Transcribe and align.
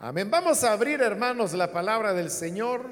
Amén. 0.00 0.30
Vamos 0.30 0.62
a 0.62 0.72
abrir, 0.74 1.02
hermanos, 1.02 1.54
la 1.54 1.72
palabra 1.72 2.14
del 2.14 2.30
Señor. 2.30 2.84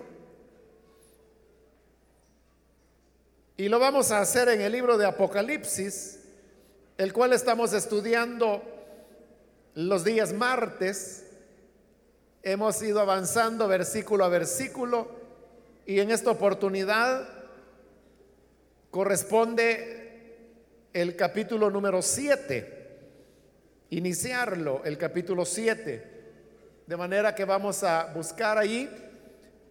Y 3.57 3.69
lo 3.69 3.79
vamos 3.79 4.11
a 4.11 4.21
hacer 4.21 4.49
en 4.49 4.61
el 4.61 4.73
libro 4.73 4.99
de 4.99 5.07
Apocalipsis, 5.07 6.19
el 6.99 7.13
cual 7.13 7.33
estamos 7.33 7.73
estudiando 7.75 8.61
los 9.75 10.03
días 10.03 10.33
martes. 10.33 11.29
Hemos 12.43 12.83
ido 12.83 12.99
avanzando 12.99 13.69
versículo 13.69 14.25
a 14.25 14.29
versículo 14.29 15.09
y 15.87 16.01
en 16.01 16.11
esta 16.11 16.33
oportunidad 16.33 17.29
corresponde 18.91 20.35
el 20.93 21.15
capítulo 21.15 21.71
número 21.71 22.03
7, 22.03 22.99
iniciarlo, 23.91 24.83
el 24.85 24.99
capítulo 24.99 25.45
7. 25.45 26.16
De 26.87 26.97
manera 26.97 27.35
que 27.35 27.45
vamos 27.45 27.83
a 27.83 28.13
buscar 28.15 28.57
ahí 28.59 28.89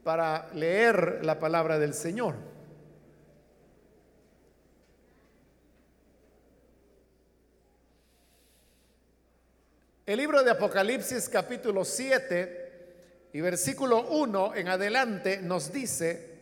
para 0.04 0.50
leer 0.54 1.22
la 1.24 1.40
palabra 1.40 1.80
del 1.80 1.94
Señor. 1.94 2.36
El 10.06 10.18
libro 10.18 10.44
de 10.44 10.52
Apocalipsis 10.52 11.30
capítulo 11.30 11.86
7 11.86 13.30
y 13.32 13.40
versículo 13.40 14.10
1 14.10 14.56
en 14.56 14.68
adelante 14.68 15.40
nos 15.42 15.72
dice, 15.72 16.38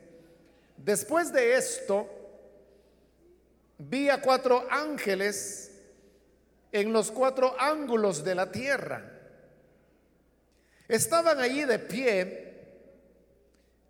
después 0.75 1.31
de 1.31 1.55
esto, 1.55 2.09
vi 3.77 4.09
a 4.09 4.21
cuatro 4.21 4.65
ángeles 4.71 5.71
en 6.71 6.91
los 6.91 7.11
cuatro 7.11 7.55
ángulos 7.59 8.23
de 8.23 8.33
la 8.33 8.51
tierra 8.51 9.12
Estaban 10.93 11.39
allí 11.39 11.65
de 11.65 11.79
pie, 11.79 12.53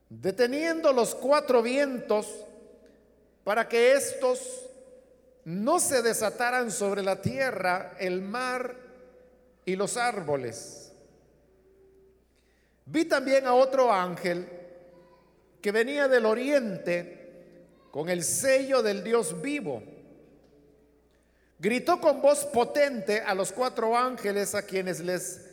deteniendo 0.08 0.94
los 0.94 1.14
cuatro 1.14 1.62
vientos 1.62 2.26
para 3.44 3.68
que 3.68 3.92
estos 3.92 4.70
no 5.44 5.82
se 5.82 6.02
desataran 6.02 6.72
sobre 6.72 7.04
la 7.04 7.22
tierra, 7.22 7.98
el 8.00 8.22
mar 8.22 8.78
y 9.66 9.76
los 9.76 9.98
árboles. 9.98 10.94
Vi 12.86 13.04
también 13.04 13.48
a 13.48 13.54
otro 13.54 13.92
ángel 13.92 14.48
que 15.62 15.74
venía 15.74 16.08
del 16.08 16.26
oriente 16.26 17.50
con 17.92 18.08
el 18.08 18.24
sello 18.24 18.82
del 18.82 19.04
Dios 19.04 19.42
vivo. 19.42 19.84
Gritó 21.60 22.00
con 22.00 22.22
voz 22.22 22.46
potente 22.46 23.20
a 23.20 23.36
los 23.36 23.52
cuatro 23.52 23.98
ángeles 23.98 24.56
a 24.56 24.62
quienes 24.62 25.02
les 25.02 25.53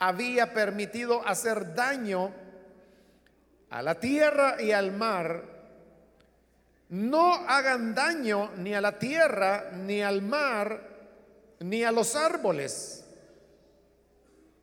había 0.00 0.52
permitido 0.52 1.24
hacer 1.26 1.74
daño 1.74 2.32
a 3.68 3.82
la 3.82 4.00
tierra 4.00 4.60
y 4.60 4.72
al 4.72 4.92
mar, 4.92 5.44
no 6.88 7.34
hagan 7.34 7.94
daño 7.94 8.50
ni 8.56 8.74
a 8.74 8.80
la 8.80 8.98
tierra, 8.98 9.70
ni 9.72 10.02
al 10.02 10.22
mar, 10.22 10.88
ni 11.60 11.84
a 11.84 11.92
los 11.92 12.16
árboles, 12.16 13.04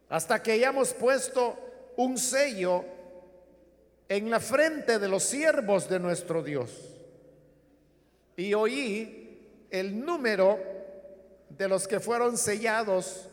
hasta 0.10 0.42
que 0.42 0.54
hayamos 0.54 0.94
puesto 0.94 1.56
un 1.98 2.18
sello 2.18 2.84
en 4.10 4.30
la 4.30 4.40
frente 4.40 4.98
de 4.98 5.08
los 5.08 5.24
siervos 5.24 5.88
de 5.88 6.00
nuestro 6.00 6.42
Dios. 6.42 6.72
Y 8.36 8.54
oí 8.56 9.68
el 9.70 10.04
número 10.04 10.60
de 11.50 11.68
los 11.68 11.88
que 11.88 12.00
fueron 12.00 12.38
sellados 12.38 13.30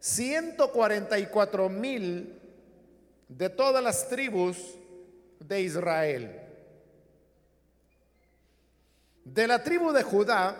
144 0.00 1.68
mil 1.68 2.40
de 3.28 3.50
todas 3.50 3.84
las 3.84 4.08
tribus 4.08 4.56
de 5.38 5.60
Israel. 5.60 6.40
De 9.24 9.46
la 9.46 9.62
tribu 9.62 9.92
de 9.92 10.02
Judá 10.02 10.56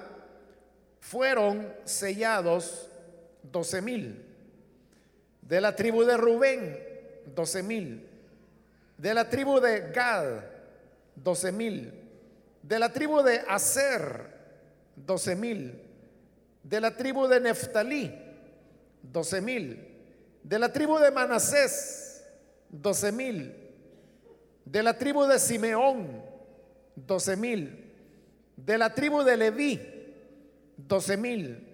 fueron 1.00 1.72
sellados 1.84 2.88
12 3.42 3.82
mil. 3.82 4.26
De 5.42 5.60
la 5.60 5.74
tribu 5.74 6.04
de 6.04 6.16
Rubén, 6.16 6.78
12 7.34 7.62
mil. 7.62 8.06
De 8.98 9.14
la 9.14 9.28
tribu 9.28 9.58
de 9.58 9.90
Gad, 9.90 10.44
12 11.16 11.52
mil. 11.52 11.92
De 12.62 12.78
la 12.78 12.92
tribu 12.92 13.22
de 13.22 13.42
Aser, 13.48 14.26
12 14.96 15.34
mil. 15.34 15.82
De 16.62 16.80
la 16.80 16.94
tribu 16.94 17.26
de 17.26 17.40
Neftalí, 17.40 18.29
12 19.02 19.40
mil. 19.40 19.86
De 20.42 20.58
la 20.58 20.72
tribu 20.72 20.98
de 20.98 21.10
Manasés, 21.10 22.24
12 22.70 23.12
mil. 23.12 23.54
De 24.64 24.82
la 24.82 24.96
tribu 24.96 25.26
de 25.26 25.38
Simeón, 25.38 26.22
12 26.96 27.36
mil. 27.36 27.92
De 28.56 28.78
la 28.78 28.94
tribu 28.94 29.22
de 29.22 29.36
Leví, 29.36 29.80
12 30.76 31.16
mil. 31.16 31.66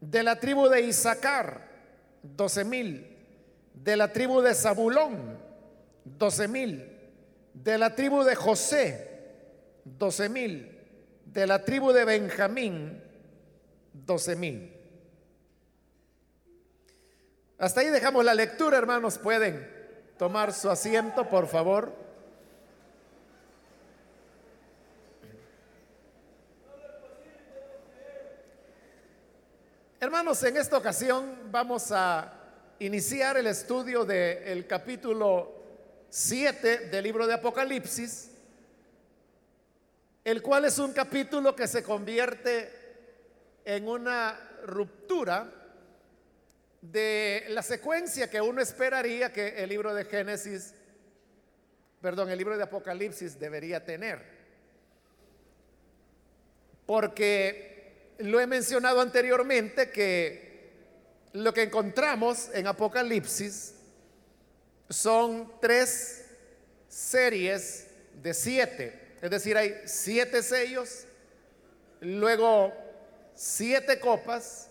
De 0.00 0.22
la 0.22 0.38
tribu 0.38 0.68
de 0.68 0.82
Isaacar, 0.82 1.68
12 2.22 2.64
mil. 2.64 3.06
De 3.74 3.96
la 3.96 4.12
tribu 4.12 4.40
de 4.40 4.54
Zabulón, 4.54 5.38
12 6.04 6.48
mil. 6.48 6.92
De 7.54 7.78
la 7.78 7.94
tribu 7.94 8.22
de 8.22 8.34
José, 8.34 9.08
12 9.84 10.28
mil. 10.28 10.72
De 11.24 11.46
la 11.46 11.64
tribu 11.64 11.92
de 11.92 12.04
Benjamín, 12.04 13.02
12 13.92 14.36
mil. 14.36 14.75
Hasta 17.58 17.80
ahí 17.80 17.88
dejamos 17.88 18.22
la 18.22 18.34
lectura, 18.34 18.76
hermanos. 18.76 19.16
Pueden 19.16 19.66
tomar 20.18 20.52
su 20.52 20.68
asiento, 20.68 21.26
por 21.26 21.46
favor. 21.46 21.90
Hermanos, 29.98 30.42
en 30.42 30.58
esta 30.58 30.76
ocasión 30.76 31.50
vamos 31.50 31.90
a 31.92 32.30
iniciar 32.78 33.38
el 33.38 33.46
estudio 33.46 34.04
del 34.04 34.66
capítulo 34.66 35.54
7 36.10 36.90
del 36.90 37.04
libro 37.04 37.26
de 37.26 37.32
Apocalipsis, 37.32 38.32
el 40.22 40.42
cual 40.42 40.66
es 40.66 40.78
un 40.78 40.92
capítulo 40.92 41.56
que 41.56 41.66
se 41.66 41.82
convierte 41.82 42.70
en 43.64 43.88
una 43.88 44.38
ruptura 44.66 45.50
de 46.80 47.46
la 47.48 47.62
secuencia 47.62 48.30
que 48.30 48.40
uno 48.40 48.60
esperaría 48.60 49.32
que 49.32 49.62
el 49.62 49.68
libro 49.68 49.94
de 49.94 50.04
Génesis, 50.04 50.74
perdón, 52.00 52.30
el 52.30 52.38
libro 52.38 52.56
de 52.56 52.62
Apocalipsis 52.62 53.38
debería 53.38 53.84
tener. 53.84 54.22
Porque 56.86 58.14
lo 58.18 58.40
he 58.40 58.46
mencionado 58.46 59.00
anteriormente 59.00 59.90
que 59.90 60.46
lo 61.32 61.52
que 61.52 61.62
encontramos 61.62 62.48
en 62.54 62.66
Apocalipsis 62.66 63.74
son 64.88 65.52
tres 65.60 66.24
series 66.88 67.88
de 68.22 68.32
siete. 68.32 69.16
Es 69.20 69.30
decir, 69.30 69.56
hay 69.56 69.74
siete 69.84 70.42
sellos, 70.42 71.04
luego 72.00 72.72
siete 73.34 74.00
copas, 74.00 74.65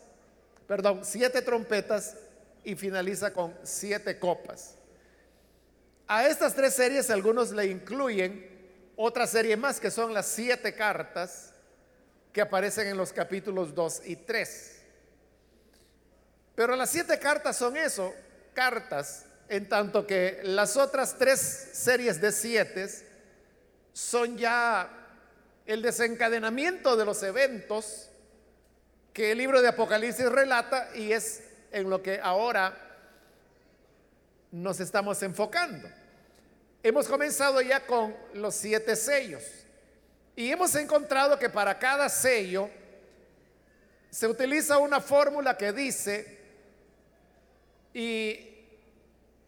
perdón, 0.67 1.01
siete 1.03 1.41
trompetas 1.41 2.15
y 2.63 2.75
finaliza 2.75 3.31
con 3.31 3.53
siete 3.63 4.19
copas. 4.19 4.75
A 6.07 6.27
estas 6.27 6.55
tres 6.55 6.73
series 6.73 7.09
algunos 7.09 7.51
le 7.51 7.65
incluyen 7.65 8.53
otra 8.95 9.27
serie 9.27 9.57
más 9.57 9.79
que 9.79 9.91
son 9.91 10.13
las 10.13 10.27
siete 10.27 10.73
cartas 10.73 11.53
que 12.31 12.41
aparecen 12.41 12.87
en 12.87 12.97
los 12.97 13.13
capítulos 13.13 13.73
2 13.73 14.01
y 14.05 14.15
3. 14.17 14.75
Pero 16.55 16.75
las 16.75 16.89
siete 16.89 17.17
cartas 17.19 17.57
son 17.57 17.75
eso, 17.77 18.13
cartas, 18.53 19.25
en 19.47 19.69
tanto 19.69 20.07
que 20.07 20.39
las 20.44 20.77
otras 20.77 21.18
tres 21.18 21.39
series 21.39 22.19
de 22.19 22.31
siete 22.31 22.89
son 23.94 24.38
ya 24.38 24.89
el 25.65 25.81
desencadenamiento 25.81 26.95
de 26.95 27.06
los 27.06 27.21
eventos 27.23 28.09
que 29.15 29.31
el 29.31 29.38
libro 29.38 29.62
de 29.62 29.69
Apocalipsis 29.69 30.29
relata 30.29 30.89
y 30.94 31.13
es 31.13 31.41
en 31.71 31.89
lo 31.89 32.03
que 32.03 32.19
ahora 32.21 32.77
nos 34.51 34.81
estamos 34.81 35.23
enfocando. 35.23 35.88
Hemos 36.83 37.07
comenzado 37.07 37.62
ya 37.62 37.85
con 37.85 38.13
los 38.33 38.56
siete 38.56 38.94
sellos 38.97 39.41
y 40.35 40.51
hemos 40.51 40.75
encontrado 40.75 41.39
que 41.39 41.50
para 41.50 41.79
cada 41.79 42.09
sello 42.09 42.69
se 44.09 44.27
utiliza 44.27 44.79
una 44.79 45.00
fórmula 45.00 45.56
que 45.56 45.71
dice 45.71 46.38
y 47.94 48.68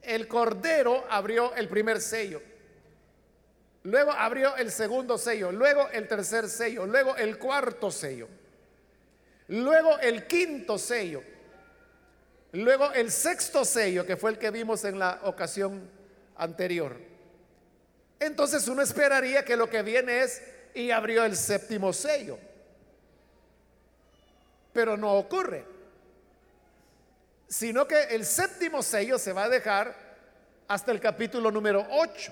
el 0.02 0.30
cordero 0.30 1.04
abrió 1.10 1.54
el 1.56 1.68
primer 1.68 2.00
sello. 2.00 2.42
Luego 3.84 4.12
abrió 4.12 4.56
el 4.56 4.72
segundo 4.72 5.18
sello, 5.18 5.52
luego 5.52 5.90
el 5.90 6.08
tercer 6.08 6.48
sello, 6.48 6.86
luego 6.86 7.18
el 7.18 7.38
cuarto 7.38 7.92
sello. 7.92 8.30
Luego 9.48 9.98
el 10.00 10.28
quinto 10.28 10.78
sello. 10.78 11.24
Luego 12.54 12.92
el 12.94 13.12
sexto 13.12 13.66
sello, 13.66 14.06
que 14.06 14.18
fue 14.18 14.32
el 14.32 14.38
que 14.38 14.52
vimos 14.52 14.84
en 14.86 15.00
la 15.00 15.20
ocasión 15.24 15.90
anterior. 16.36 16.98
Entonces 18.20 18.68
uno 18.68 18.82
esperaría 18.82 19.46
que 19.46 19.56
lo 19.56 19.70
que 19.70 19.84
viene 19.84 20.22
es 20.22 20.42
y 20.74 20.92
abrió 20.92 21.24
el 21.24 21.36
séptimo 21.36 21.94
sello. 21.94 22.38
Pero 24.74 24.98
no 24.98 25.14
ocurre. 25.14 25.66
Sino 27.48 27.88
que 27.88 28.04
el 28.04 28.26
séptimo 28.26 28.82
sello 28.84 29.18
se 29.18 29.34
va 29.34 29.46
a 29.46 29.50
dejar 29.50 29.96
hasta 30.68 30.92
el 30.92 31.00
capítulo 31.00 31.52
número 31.52 31.86
8. 31.90 32.32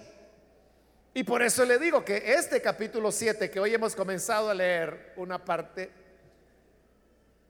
Y 1.13 1.23
por 1.23 1.41
eso 1.41 1.63
le 1.63 1.79
digo 1.79 2.03
que 2.03 2.33
este 2.33 2.61
capítulo 2.61 3.11
7 3.11 3.49
que 3.49 3.59
hoy 3.59 3.73
hemos 3.73 3.95
comenzado 3.95 4.49
a 4.49 4.53
leer 4.53 5.13
una 5.15 5.43
parte, 5.43 5.89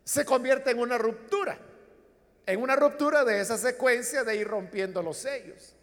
se 0.05 0.23
convierte 0.23 0.69
en 0.69 0.79
una 0.79 0.99
ruptura, 0.99 1.57
en 2.45 2.61
una 2.61 2.75
ruptura 2.75 3.25
de 3.25 3.41
esa 3.41 3.57
secuencia 3.57 4.23
de 4.23 4.35
ir 4.35 4.47
rompiendo 4.47 5.01
los 5.01 5.17
sellos. 5.17 5.75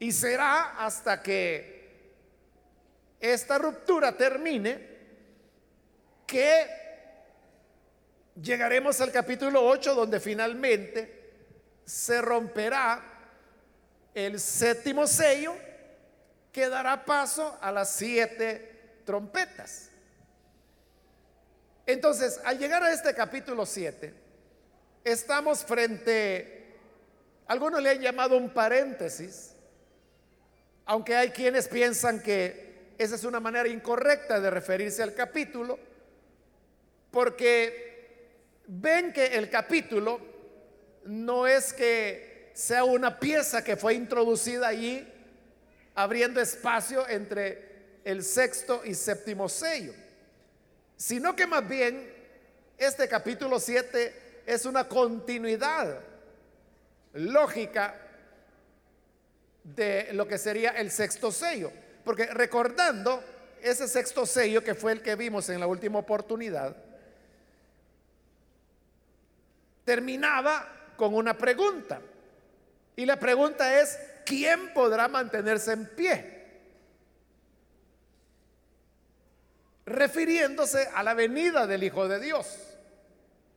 Y 0.00 0.10
será 0.10 0.84
hasta 0.84 1.22
que 1.22 1.80
esta 3.20 3.56
ruptura 3.56 4.12
termine 4.16 4.88
que 6.26 6.66
llegaremos 8.42 9.00
al 9.00 9.12
capítulo 9.12 9.64
8 9.64 9.94
donde 9.94 10.18
finalmente 10.18 11.20
se 11.84 12.20
romperá 12.20 13.02
el 14.12 14.40
séptimo 14.40 15.06
sello 15.06 15.54
que 16.50 16.68
dará 16.68 17.04
paso 17.04 17.56
a 17.60 17.70
las 17.70 17.92
siete 17.92 19.02
trompetas. 19.04 19.89
Entonces, 21.92 22.40
al 22.44 22.56
llegar 22.56 22.84
a 22.84 22.92
este 22.92 23.12
capítulo 23.14 23.66
7, 23.66 24.14
estamos 25.02 25.64
frente, 25.64 26.76
algunos 27.48 27.82
le 27.82 27.90
han 27.90 28.00
llamado 28.00 28.36
un 28.36 28.50
paréntesis, 28.50 29.56
aunque 30.84 31.16
hay 31.16 31.30
quienes 31.30 31.66
piensan 31.66 32.22
que 32.22 32.94
esa 32.96 33.16
es 33.16 33.24
una 33.24 33.40
manera 33.40 33.68
incorrecta 33.68 34.38
de 34.38 34.50
referirse 34.50 35.02
al 35.02 35.14
capítulo, 35.14 35.80
porque 37.10 38.28
ven 38.68 39.12
que 39.12 39.26
el 39.26 39.50
capítulo 39.50 40.20
no 41.06 41.48
es 41.48 41.72
que 41.72 42.52
sea 42.54 42.84
una 42.84 43.18
pieza 43.18 43.64
que 43.64 43.76
fue 43.76 43.94
introducida 43.94 44.68
allí 44.68 45.12
abriendo 45.96 46.40
espacio 46.40 47.08
entre 47.08 47.98
el 48.04 48.22
sexto 48.22 48.82
y 48.84 48.94
séptimo 48.94 49.48
sello, 49.48 49.92
sino 51.00 51.34
que 51.34 51.46
más 51.46 51.66
bien 51.66 52.12
este 52.76 53.08
capítulo 53.08 53.58
7 53.58 54.42
es 54.44 54.66
una 54.66 54.86
continuidad 54.86 55.98
lógica 57.14 57.94
de 59.64 60.12
lo 60.12 60.28
que 60.28 60.36
sería 60.36 60.72
el 60.72 60.90
sexto 60.90 61.32
sello. 61.32 61.72
Porque 62.04 62.26
recordando 62.26 63.24
ese 63.62 63.88
sexto 63.88 64.26
sello 64.26 64.62
que 64.62 64.74
fue 64.74 64.92
el 64.92 65.00
que 65.00 65.14
vimos 65.14 65.48
en 65.48 65.60
la 65.60 65.66
última 65.66 66.00
oportunidad, 66.00 66.76
terminaba 69.86 70.92
con 70.98 71.14
una 71.14 71.38
pregunta. 71.38 72.02
Y 72.94 73.06
la 73.06 73.18
pregunta 73.18 73.80
es, 73.80 73.98
¿quién 74.26 74.74
podrá 74.74 75.08
mantenerse 75.08 75.72
en 75.72 75.86
pie? 75.86 76.39
Refiriéndose 79.86 80.88
a 80.94 81.02
la 81.02 81.14
venida 81.14 81.66
del 81.66 81.82
Hijo 81.82 82.06
de 82.08 82.20
Dios, 82.20 82.58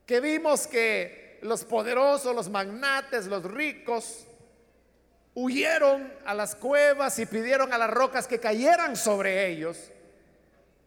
que 0.06 0.20
vimos 0.20 0.66
que 0.66 1.38
los 1.42 1.64
poderosos, 1.64 2.34
los 2.34 2.48
magnates, 2.48 3.26
los 3.26 3.44
ricos, 3.44 4.26
huyeron 5.34 6.12
a 6.24 6.34
las 6.34 6.54
cuevas 6.54 7.18
y 7.18 7.26
pidieron 7.26 7.72
a 7.72 7.78
las 7.78 7.90
rocas 7.90 8.26
que 8.26 8.40
cayeran 8.40 8.96
sobre 8.96 9.48
ellos 9.48 9.90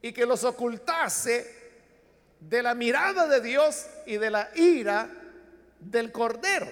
y 0.01 0.13
que 0.13 0.25
los 0.25 0.43
ocultase 0.43 1.55
de 2.39 2.63
la 2.63 2.73
mirada 2.75 3.27
de 3.27 3.41
Dios 3.41 3.87
y 4.05 4.17
de 4.17 4.29
la 4.29 4.49
ira 4.55 5.09
del 5.79 6.11
Cordero. 6.11 6.71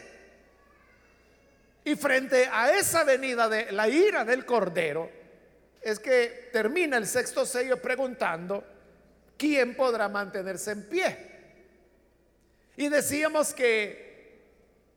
Y 1.83 1.95
frente 1.95 2.49
a 2.51 2.71
esa 2.71 3.03
venida 3.03 3.47
de 3.47 3.71
la 3.71 3.87
ira 3.87 4.25
del 4.25 4.45
Cordero, 4.45 5.09
es 5.85 5.99
que 5.99 6.49
termina 6.51 6.97
el 6.97 7.05
sexto 7.05 7.45
sello 7.45 7.79
preguntando, 7.79 8.63
¿quién 9.37 9.75
podrá 9.75 10.09
mantenerse 10.09 10.71
en 10.71 10.89
pie? 10.89 11.17
Y 12.75 12.89
decíamos 12.89 13.53
que 13.53 14.41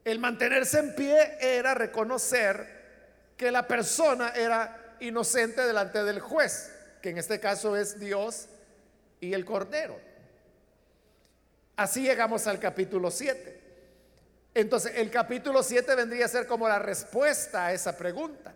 el 0.02 0.18
mantenerse 0.18 0.78
en 0.78 0.94
pie 0.94 1.36
era 1.42 1.74
reconocer 1.74 3.34
que 3.36 3.50
la 3.50 3.68
persona 3.68 4.30
era 4.30 4.96
inocente 5.00 5.60
delante 5.66 6.02
del 6.04 6.20
juez, 6.20 6.72
que 7.02 7.10
en 7.10 7.18
este 7.18 7.38
caso 7.38 7.76
es 7.76 8.00
Dios 8.00 8.48
y 9.20 9.34
el 9.34 9.44
Cordero. 9.44 10.00
Así 11.76 12.00
llegamos 12.00 12.46
al 12.46 12.58
capítulo 12.58 13.10
7. 13.10 13.60
Entonces, 14.54 14.92
el 14.96 15.10
capítulo 15.10 15.62
7 15.62 15.94
vendría 15.94 16.24
a 16.24 16.28
ser 16.28 16.46
como 16.46 16.66
la 16.66 16.78
respuesta 16.78 17.66
a 17.66 17.74
esa 17.74 17.94
pregunta. 17.94 18.54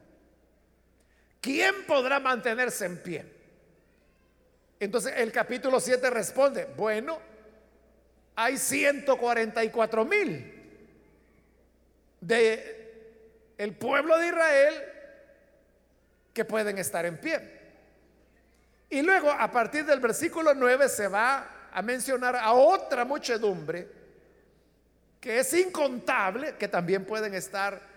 ¿Quién 1.42 1.84
podrá 1.88 2.20
mantenerse 2.20 2.86
en 2.86 3.02
pie? 3.02 3.26
Entonces, 4.78 5.12
el 5.16 5.32
capítulo 5.32 5.80
7 5.80 6.08
responde, 6.08 6.68
bueno, 6.76 7.18
hay 8.36 8.56
144 8.56 10.04
mil 10.04 10.54
de 12.20 13.54
el 13.58 13.74
pueblo 13.74 14.16
de 14.18 14.28
Israel 14.28 14.74
que 16.32 16.44
pueden 16.44 16.78
estar 16.78 17.04
en 17.06 17.18
pie. 17.18 17.60
Y 18.88 19.02
luego, 19.02 19.28
a 19.28 19.50
partir 19.50 19.84
del 19.84 19.98
versículo 19.98 20.54
9, 20.54 20.88
se 20.88 21.08
va 21.08 21.68
a 21.72 21.82
mencionar 21.82 22.36
a 22.36 22.52
otra 22.52 23.04
muchedumbre 23.04 23.88
que 25.20 25.40
es 25.40 25.52
incontable, 25.54 26.54
que 26.56 26.68
también 26.68 27.04
pueden 27.04 27.34
estar 27.34 27.91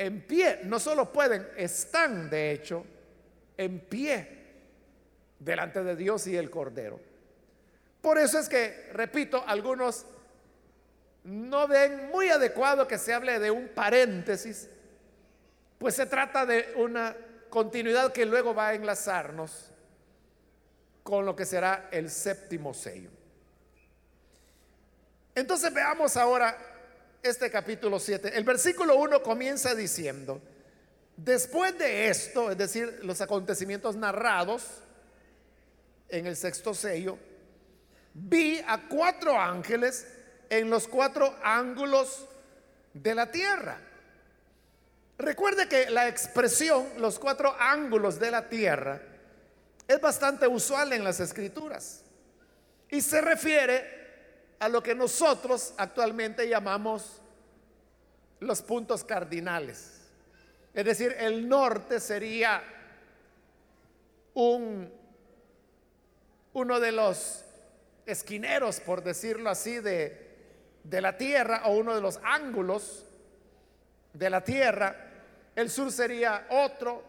en 0.00 0.22
pie. 0.22 0.60
No 0.64 0.80
solo 0.80 1.12
pueden, 1.12 1.46
están 1.56 2.30
de 2.30 2.52
hecho 2.52 2.86
en 3.58 3.80
pie 3.80 4.38
delante 5.38 5.84
de 5.84 5.94
Dios 5.94 6.26
y 6.26 6.36
el 6.38 6.48
Cordero. 6.48 6.98
Por 8.00 8.16
eso 8.16 8.38
es 8.38 8.48
que, 8.48 8.88
repito, 8.94 9.44
algunos 9.46 10.06
no 11.24 11.68
ven 11.68 12.08
muy 12.08 12.30
adecuado 12.30 12.88
que 12.88 12.96
se 12.96 13.12
hable 13.12 13.38
de 13.38 13.50
un 13.50 13.68
paréntesis, 13.68 14.70
pues 15.76 15.96
se 15.96 16.06
trata 16.06 16.46
de 16.46 16.72
una 16.76 17.14
continuidad 17.50 18.10
que 18.10 18.24
luego 18.24 18.54
va 18.54 18.68
a 18.68 18.74
enlazarnos 18.74 19.70
con 21.02 21.26
lo 21.26 21.36
que 21.36 21.44
será 21.44 21.90
el 21.92 22.08
séptimo 22.08 22.72
sello. 22.72 23.10
Entonces 25.34 25.74
veamos 25.74 26.16
ahora 26.16 26.69
este 27.22 27.50
capítulo 27.50 27.98
7. 27.98 28.36
El 28.36 28.44
versículo 28.44 28.96
1 28.96 29.22
comienza 29.22 29.74
diciendo, 29.74 30.40
después 31.16 31.76
de 31.78 32.08
esto, 32.08 32.50
es 32.50 32.58
decir, 32.58 33.00
los 33.02 33.20
acontecimientos 33.20 33.96
narrados 33.96 34.64
en 36.08 36.26
el 36.26 36.36
sexto 36.36 36.74
sello, 36.74 37.18
vi 38.14 38.60
a 38.66 38.88
cuatro 38.88 39.38
ángeles 39.38 40.06
en 40.48 40.68
los 40.70 40.88
cuatro 40.88 41.34
ángulos 41.42 42.26
de 42.92 43.14
la 43.14 43.30
tierra. 43.30 43.78
Recuerde 45.18 45.68
que 45.68 45.90
la 45.90 46.08
expresión 46.08 46.86
los 46.96 47.18
cuatro 47.18 47.54
ángulos 47.58 48.18
de 48.18 48.30
la 48.30 48.48
tierra 48.48 49.00
es 49.86 50.00
bastante 50.00 50.46
usual 50.46 50.92
en 50.92 51.04
las 51.04 51.20
escrituras 51.20 52.02
y 52.88 53.00
se 53.00 53.20
refiere 53.20 53.99
a 54.60 54.68
lo 54.68 54.82
que 54.82 54.94
nosotros 54.94 55.72
actualmente 55.78 56.46
llamamos 56.46 57.20
los 58.40 58.60
puntos 58.60 59.04
cardinales. 59.04 60.02
Es 60.74 60.84
decir, 60.84 61.16
el 61.18 61.48
norte 61.48 61.98
sería 61.98 62.62
un, 64.34 64.92
uno 66.52 66.78
de 66.78 66.92
los 66.92 67.42
esquineros, 68.04 68.80
por 68.80 69.02
decirlo 69.02 69.48
así, 69.48 69.80
de, 69.80 70.28
de 70.84 71.00
la 71.00 71.16
tierra 71.16 71.62
o 71.64 71.72
uno 71.72 71.94
de 71.94 72.02
los 72.02 72.20
ángulos 72.22 73.06
de 74.12 74.28
la 74.28 74.44
tierra. 74.44 74.94
El 75.56 75.70
sur 75.70 75.90
sería 75.90 76.46
otro. 76.50 77.02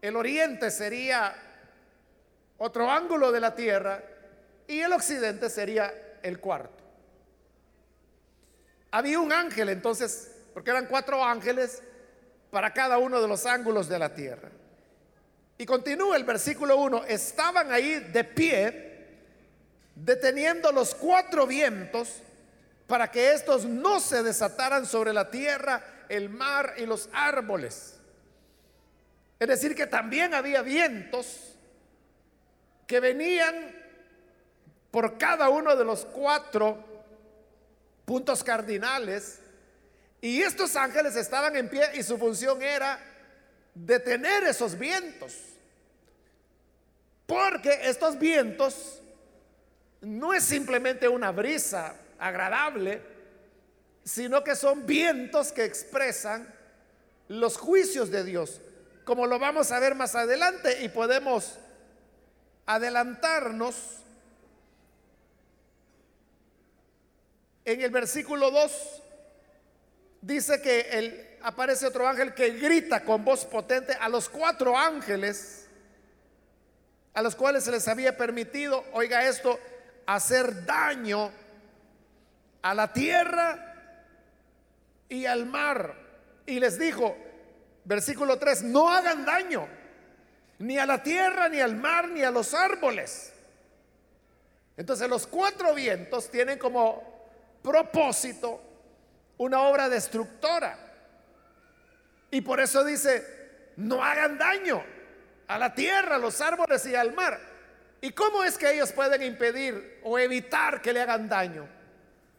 El 0.00 0.16
oriente 0.16 0.70
sería 0.70 1.34
otro 2.56 2.90
ángulo 2.90 3.32
de 3.32 3.40
la 3.40 3.54
tierra. 3.54 4.02
Y 4.66 4.80
el 4.80 4.92
occidente 4.92 5.50
sería 5.50 6.07
el 6.28 6.40
cuarto. 6.40 6.84
Había 8.90 9.18
un 9.20 9.32
ángel 9.32 9.68
entonces, 9.68 10.30
porque 10.54 10.70
eran 10.70 10.86
cuatro 10.86 11.22
ángeles 11.22 11.82
para 12.50 12.72
cada 12.72 12.98
uno 12.98 13.20
de 13.20 13.28
los 13.28 13.44
ángulos 13.46 13.88
de 13.88 13.98
la 13.98 14.14
tierra. 14.14 14.50
Y 15.58 15.66
continúa 15.66 16.16
el 16.16 16.24
versículo 16.24 16.76
1, 16.76 17.04
estaban 17.04 17.72
ahí 17.72 17.98
de 17.98 18.24
pie, 18.24 18.84
deteniendo 19.94 20.70
los 20.70 20.94
cuatro 20.94 21.46
vientos 21.46 22.22
para 22.86 23.10
que 23.10 23.32
estos 23.32 23.64
no 23.64 24.00
se 24.00 24.22
desataran 24.22 24.86
sobre 24.86 25.12
la 25.12 25.30
tierra, 25.30 26.04
el 26.08 26.30
mar 26.30 26.74
y 26.78 26.86
los 26.86 27.10
árboles. 27.12 27.96
Es 29.38 29.48
decir, 29.48 29.74
que 29.74 29.86
también 29.86 30.32
había 30.34 30.62
vientos 30.62 31.54
que 32.86 33.00
venían 33.00 33.77
por 34.98 35.16
cada 35.16 35.48
uno 35.48 35.76
de 35.76 35.84
los 35.84 36.04
cuatro 36.06 36.76
puntos 38.04 38.42
cardinales 38.42 39.38
y 40.20 40.42
estos 40.42 40.74
ángeles 40.74 41.14
estaban 41.14 41.54
en 41.54 41.68
pie 41.68 41.84
y 41.94 42.02
su 42.02 42.18
función 42.18 42.60
era 42.60 42.98
detener 43.76 44.42
esos 44.42 44.76
vientos. 44.76 45.36
Porque 47.26 47.78
estos 47.88 48.18
vientos 48.18 49.00
no 50.00 50.34
es 50.34 50.42
simplemente 50.42 51.06
una 51.06 51.30
brisa 51.30 51.94
agradable, 52.18 53.00
sino 54.02 54.42
que 54.42 54.56
son 54.56 54.84
vientos 54.84 55.52
que 55.52 55.64
expresan 55.64 56.52
los 57.28 57.56
juicios 57.56 58.10
de 58.10 58.24
Dios, 58.24 58.60
como 59.04 59.28
lo 59.28 59.38
vamos 59.38 59.70
a 59.70 59.78
ver 59.78 59.94
más 59.94 60.16
adelante 60.16 60.82
y 60.82 60.88
podemos 60.88 61.56
adelantarnos 62.66 63.98
en 67.72 67.82
el 67.82 67.90
versículo 67.90 68.50
2 68.50 69.02
dice 70.22 70.62
que 70.62 70.80
el, 70.92 71.38
aparece 71.42 71.86
otro 71.86 72.08
ángel 72.08 72.32
que 72.32 72.50
grita 72.50 73.04
con 73.04 73.26
voz 73.26 73.44
potente 73.44 73.92
a 73.92 74.08
los 74.08 74.30
cuatro 74.30 74.76
ángeles 74.76 75.66
a 77.12 77.20
los 77.20 77.34
cuales 77.34 77.64
se 77.64 77.72
les 77.72 77.88
había 77.88 78.16
permitido, 78.16 78.84
oiga 78.92 79.26
esto, 79.26 79.58
hacer 80.06 80.64
daño 80.64 81.32
a 82.62 82.74
la 82.74 82.92
tierra 82.92 83.74
y 85.08 85.26
al 85.26 85.44
mar. 85.44 85.96
Y 86.46 86.60
les 86.60 86.78
dijo, 86.78 87.16
versículo 87.84 88.38
3, 88.38 88.62
no 88.62 88.88
hagan 88.88 89.24
daño 89.24 89.66
ni 90.60 90.78
a 90.78 90.86
la 90.86 91.02
tierra, 91.02 91.48
ni 91.48 91.60
al 91.60 91.74
mar, 91.74 92.08
ni 92.08 92.22
a 92.22 92.30
los 92.30 92.54
árboles. 92.54 93.32
Entonces 94.76 95.08
los 95.08 95.26
cuatro 95.26 95.74
vientos 95.74 96.30
tienen 96.30 96.56
como 96.56 97.17
propósito 97.62 98.60
una 99.38 99.62
obra 99.62 99.88
destructora. 99.88 100.78
Y 102.30 102.40
por 102.40 102.60
eso 102.60 102.84
dice, 102.84 103.72
no 103.76 104.02
hagan 104.02 104.36
daño 104.36 104.82
a 105.46 105.58
la 105.58 105.74
tierra, 105.74 106.16
a 106.16 106.18
los 106.18 106.40
árboles 106.40 106.84
y 106.86 106.94
al 106.94 107.14
mar. 107.14 107.40
¿Y 108.00 108.12
cómo 108.12 108.44
es 108.44 108.58
que 108.58 108.72
ellos 108.72 108.92
pueden 108.92 109.22
impedir 109.22 110.00
o 110.04 110.18
evitar 110.18 110.82
que 110.82 110.92
le 110.92 111.00
hagan 111.00 111.28
daño? 111.28 111.66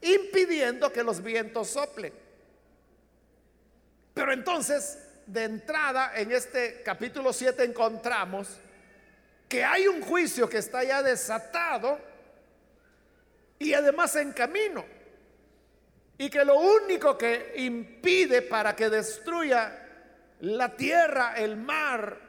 Impidiendo 0.02 0.92
que 0.92 1.04
los 1.04 1.22
vientos 1.22 1.70
soplen. 1.70 2.14
Pero 4.14 4.32
entonces, 4.32 5.00
de 5.26 5.44
entrada, 5.44 6.14
en 6.16 6.32
este 6.32 6.82
capítulo 6.84 7.34
7 7.34 7.64
encontramos 7.64 8.48
que 9.48 9.64
hay 9.64 9.88
un 9.88 10.02
juicio 10.02 10.48
que 10.48 10.60
está 10.60 10.84
ya 10.84 11.02
desatado 11.02 12.00
y 13.58 13.74
además 13.74 14.16
en 14.16 14.32
camino. 14.32 14.99
Y 16.20 16.30
que 16.30 16.44
lo 16.44 16.60
único 16.60 17.18
que 17.18 17.54
impide 17.56 18.42
para 18.42 18.76
que 18.76 18.90
destruya 18.90 19.88
la 20.42 20.76
tierra, 20.76 21.34
el 21.38 21.56
mar 21.56 22.20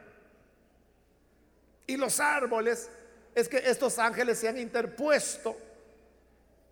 y 1.88 1.96
los 1.96 2.20
árboles 2.20 2.88
es 3.34 3.48
que 3.48 3.58
estos 3.58 3.98
ángeles 3.98 4.38
se 4.38 4.48
han 4.48 4.58
interpuesto 4.58 5.58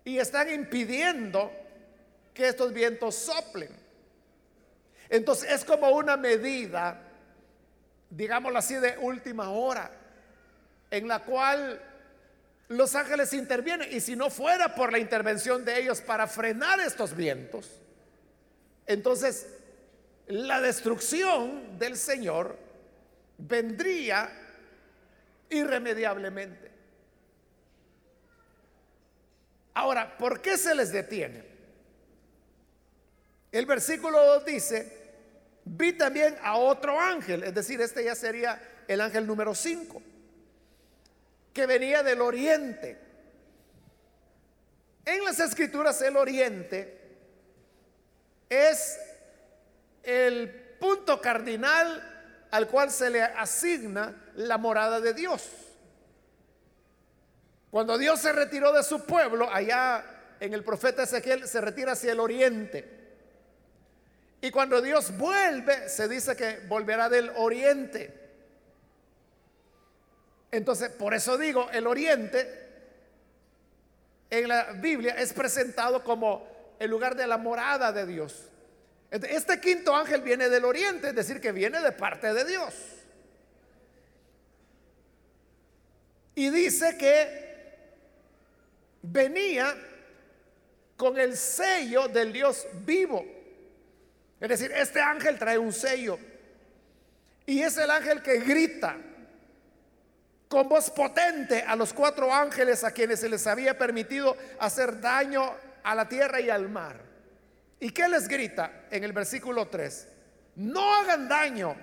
y 0.05 0.17
están 0.17 0.49
impidiendo 0.49 1.51
que 2.33 2.47
estos 2.47 2.71
vientos 2.71 3.15
soplen. 3.15 3.69
Entonces 5.09 5.51
es 5.51 5.65
como 5.65 5.89
una 5.89 6.15
medida, 6.15 7.01
digámoslo 8.09 8.59
así, 8.59 8.75
de 8.75 8.97
última 8.97 9.49
hora, 9.49 9.91
en 10.89 11.05
la 11.05 11.19
cual 11.19 11.81
los 12.69 12.95
ángeles 12.95 13.33
intervienen. 13.33 13.91
Y 13.91 13.99
si 13.99 14.15
no 14.15 14.29
fuera 14.29 14.73
por 14.73 14.91
la 14.91 14.99
intervención 14.99 15.65
de 15.65 15.81
ellos 15.81 16.01
para 16.01 16.27
frenar 16.27 16.79
estos 16.79 17.15
vientos, 17.15 17.69
entonces 18.85 19.47
la 20.27 20.61
destrucción 20.61 21.77
del 21.77 21.97
Señor 21.97 22.57
vendría 23.37 24.31
irremediablemente. 25.49 26.69
Ahora, 29.73 30.17
¿por 30.17 30.41
qué 30.41 30.57
se 30.57 30.75
les 30.75 30.91
detiene? 30.91 31.43
El 33.51 33.65
versículo 33.65 34.23
2 34.35 34.45
dice, 34.45 35.13
vi 35.65 35.93
también 35.93 36.37
a 36.43 36.57
otro 36.57 36.99
ángel, 36.99 37.43
es 37.43 37.53
decir, 37.55 37.81
este 37.81 38.03
ya 38.03 38.13
sería 38.13 38.61
el 38.87 39.01
ángel 39.01 39.25
número 39.25 39.55
5 39.55 40.03
que 41.59 41.65
venía 41.65 42.03
del 42.03 42.21
oriente. 42.21 42.97
En 45.03 45.25
las 45.25 45.41
escrituras 45.41 46.01
el 46.01 46.15
oriente 46.15 46.97
es 48.49 48.97
el 50.01 50.49
punto 50.79 51.19
cardinal 51.19 52.47
al 52.49 52.69
cual 52.69 52.91
se 52.91 53.09
le 53.09 53.21
asigna 53.21 54.31
la 54.35 54.57
morada 54.57 55.01
de 55.01 55.13
Dios. 55.13 55.49
Cuando 57.69 57.97
Dios 57.97 58.21
se 58.21 58.31
retiró 58.31 58.71
de 58.71 58.83
su 58.83 59.05
pueblo, 59.05 59.51
allá 59.51 60.05
en 60.39 60.53
el 60.53 60.63
profeta 60.63 61.03
Ezequiel 61.03 61.45
se 61.45 61.59
retira 61.59 61.91
hacia 61.91 62.13
el 62.13 62.21
oriente. 62.21 63.17
Y 64.39 64.49
cuando 64.49 64.81
Dios 64.81 65.17
vuelve, 65.17 65.89
se 65.89 66.07
dice 66.07 66.37
que 66.37 66.61
volverá 66.69 67.09
del 67.09 67.29
oriente. 67.35 68.18
Entonces, 70.51 70.89
por 70.89 71.13
eso 71.13 71.37
digo, 71.37 71.69
el 71.71 71.85
oriente 71.85 72.67
en 74.29 74.47
la 74.47 74.71
Biblia 74.73 75.15
es 75.17 75.33
presentado 75.33 76.03
como 76.03 76.75
el 76.79 76.89
lugar 76.89 77.15
de 77.15 77.27
la 77.27 77.37
morada 77.37 77.91
de 77.91 78.05
Dios. 78.05 78.45
Este 79.11 79.59
quinto 79.59 79.95
ángel 79.95 80.21
viene 80.21 80.49
del 80.49 80.65
oriente, 80.65 81.09
es 81.09 81.15
decir, 81.15 81.41
que 81.41 81.51
viene 81.51 81.81
de 81.81 81.91
parte 81.91 82.33
de 82.33 82.45
Dios. 82.45 82.73
Y 86.35 86.49
dice 86.49 86.97
que 86.97 87.49
venía 89.01 89.75
con 90.95 91.19
el 91.19 91.35
sello 91.35 92.07
del 92.07 92.31
Dios 92.31 92.67
vivo. 92.85 93.25
Es 94.39 94.49
decir, 94.49 94.71
este 94.71 95.01
ángel 95.01 95.37
trae 95.37 95.57
un 95.57 95.73
sello. 95.73 96.19
Y 97.45 97.61
es 97.61 97.77
el 97.77 97.89
ángel 97.89 98.21
que 98.21 98.39
grita 98.39 98.95
con 100.49 100.67
voz 100.67 100.89
potente 100.89 101.61
a 101.61 101.75
los 101.75 101.93
cuatro 101.93 102.33
ángeles 102.33 102.83
a 102.83 102.91
quienes 102.91 103.19
se 103.19 103.29
les 103.29 103.45
había 103.45 103.77
permitido 103.77 104.35
hacer 104.59 104.99
daño 104.99 105.53
a 105.83 105.93
la 105.93 106.09
tierra 106.09 106.41
y 106.41 106.49
al 106.49 106.67
mar. 106.67 106.99
¿Y 107.79 107.91
qué 107.91 108.09
les 108.09 108.27
grita 108.27 108.87
en 108.89 109.03
el 109.03 109.13
versículo 109.13 109.67
3? 109.67 110.07
No 110.55 110.95
hagan 110.95 111.29
daño 111.29 111.75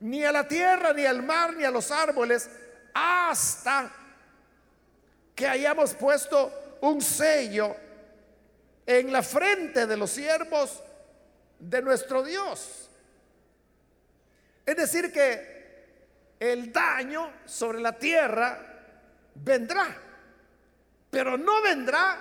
ni 0.00 0.24
a 0.24 0.32
la 0.32 0.48
tierra, 0.48 0.92
ni 0.92 1.06
al 1.06 1.22
mar, 1.22 1.54
ni 1.56 1.62
a 1.62 1.70
los 1.70 1.92
árboles, 1.92 2.50
hasta 2.92 3.88
que 5.36 5.46
hayamos 5.46 5.94
puesto 5.94 6.78
un 6.80 7.00
sello 7.00 7.76
en 8.84 9.12
la 9.12 9.22
frente 9.22 9.86
de 9.86 9.96
los 9.96 10.10
siervos 10.10 10.82
de 11.60 11.82
nuestro 11.82 12.24
Dios. 12.24 12.90
Es 14.66 14.76
decir, 14.76 15.12
que 15.12 15.55
el 16.38 16.72
daño 16.72 17.30
sobre 17.44 17.80
la 17.80 17.98
tierra 17.98 18.58
vendrá, 19.34 19.96
pero 21.10 21.36
no 21.36 21.62
vendrá 21.62 22.18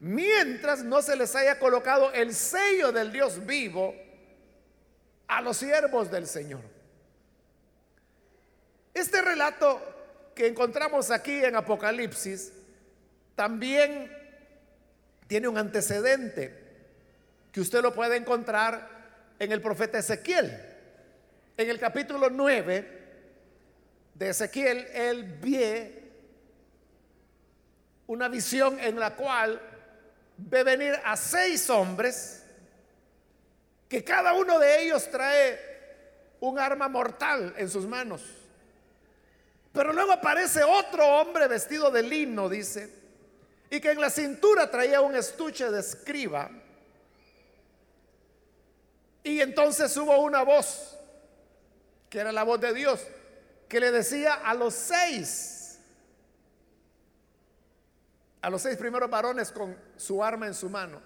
mientras 0.00 0.84
no 0.84 1.00
se 1.00 1.16
les 1.16 1.34
haya 1.34 1.58
colocado 1.58 2.12
el 2.12 2.34
sello 2.34 2.92
del 2.92 3.10
Dios 3.12 3.44
vivo 3.46 3.94
a 5.26 5.40
los 5.40 5.56
siervos 5.56 6.10
del 6.10 6.26
Señor. 6.26 6.60
Este 8.92 9.22
relato 9.22 9.80
que 10.34 10.46
encontramos 10.46 11.10
aquí 11.10 11.44
en 11.44 11.56
Apocalipsis 11.56 12.52
también 13.34 14.12
tiene 15.26 15.48
un 15.48 15.58
antecedente 15.58 16.62
que 17.50 17.60
usted 17.60 17.82
lo 17.82 17.94
puede 17.94 18.16
encontrar 18.16 19.34
en 19.38 19.52
el 19.52 19.60
profeta 19.60 19.98
Ezequiel. 19.98 20.73
En 21.56 21.70
el 21.70 21.78
capítulo 21.78 22.30
9 22.30 23.02
de 24.14 24.28
Ezequiel, 24.28 24.88
él 24.92 25.38
ve 25.40 26.04
una 28.06 28.28
visión 28.28 28.78
en 28.80 28.98
la 28.98 29.14
cual 29.14 29.60
ve 30.36 30.64
venir 30.64 30.98
a 31.04 31.16
seis 31.16 31.70
hombres 31.70 32.44
que 33.88 34.02
cada 34.02 34.32
uno 34.34 34.58
de 34.58 34.82
ellos 34.82 35.08
trae 35.10 35.74
un 36.40 36.58
arma 36.58 36.88
mortal 36.88 37.54
en 37.56 37.70
sus 37.70 37.86
manos. 37.86 38.22
Pero 39.72 39.92
luego 39.92 40.12
aparece 40.12 40.62
otro 40.62 41.06
hombre 41.06 41.48
vestido 41.48 41.90
de 41.90 42.02
lino, 42.02 42.48
dice, 42.48 42.92
y 43.70 43.80
que 43.80 43.92
en 43.92 44.00
la 44.00 44.10
cintura 44.10 44.70
traía 44.70 45.00
un 45.00 45.14
estuche 45.14 45.70
de 45.70 45.80
escriba. 45.80 46.50
Y 49.22 49.40
entonces 49.40 49.96
hubo 49.96 50.16
una 50.18 50.42
voz, 50.42 50.93
que 52.14 52.20
era 52.20 52.30
la 52.30 52.44
voz 52.44 52.60
de 52.60 52.72
Dios, 52.72 53.04
que 53.68 53.80
le 53.80 53.90
decía 53.90 54.34
a 54.34 54.54
los 54.54 54.72
seis, 54.72 55.80
a 58.40 58.48
los 58.48 58.62
seis 58.62 58.76
primeros 58.76 59.10
varones 59.10 59.50
con 59.50 59.76
su 59.96 60.22
arma 60.22 60.46
en 60.46 60.54
su 60.54 60.70
mano, 60.70 61.02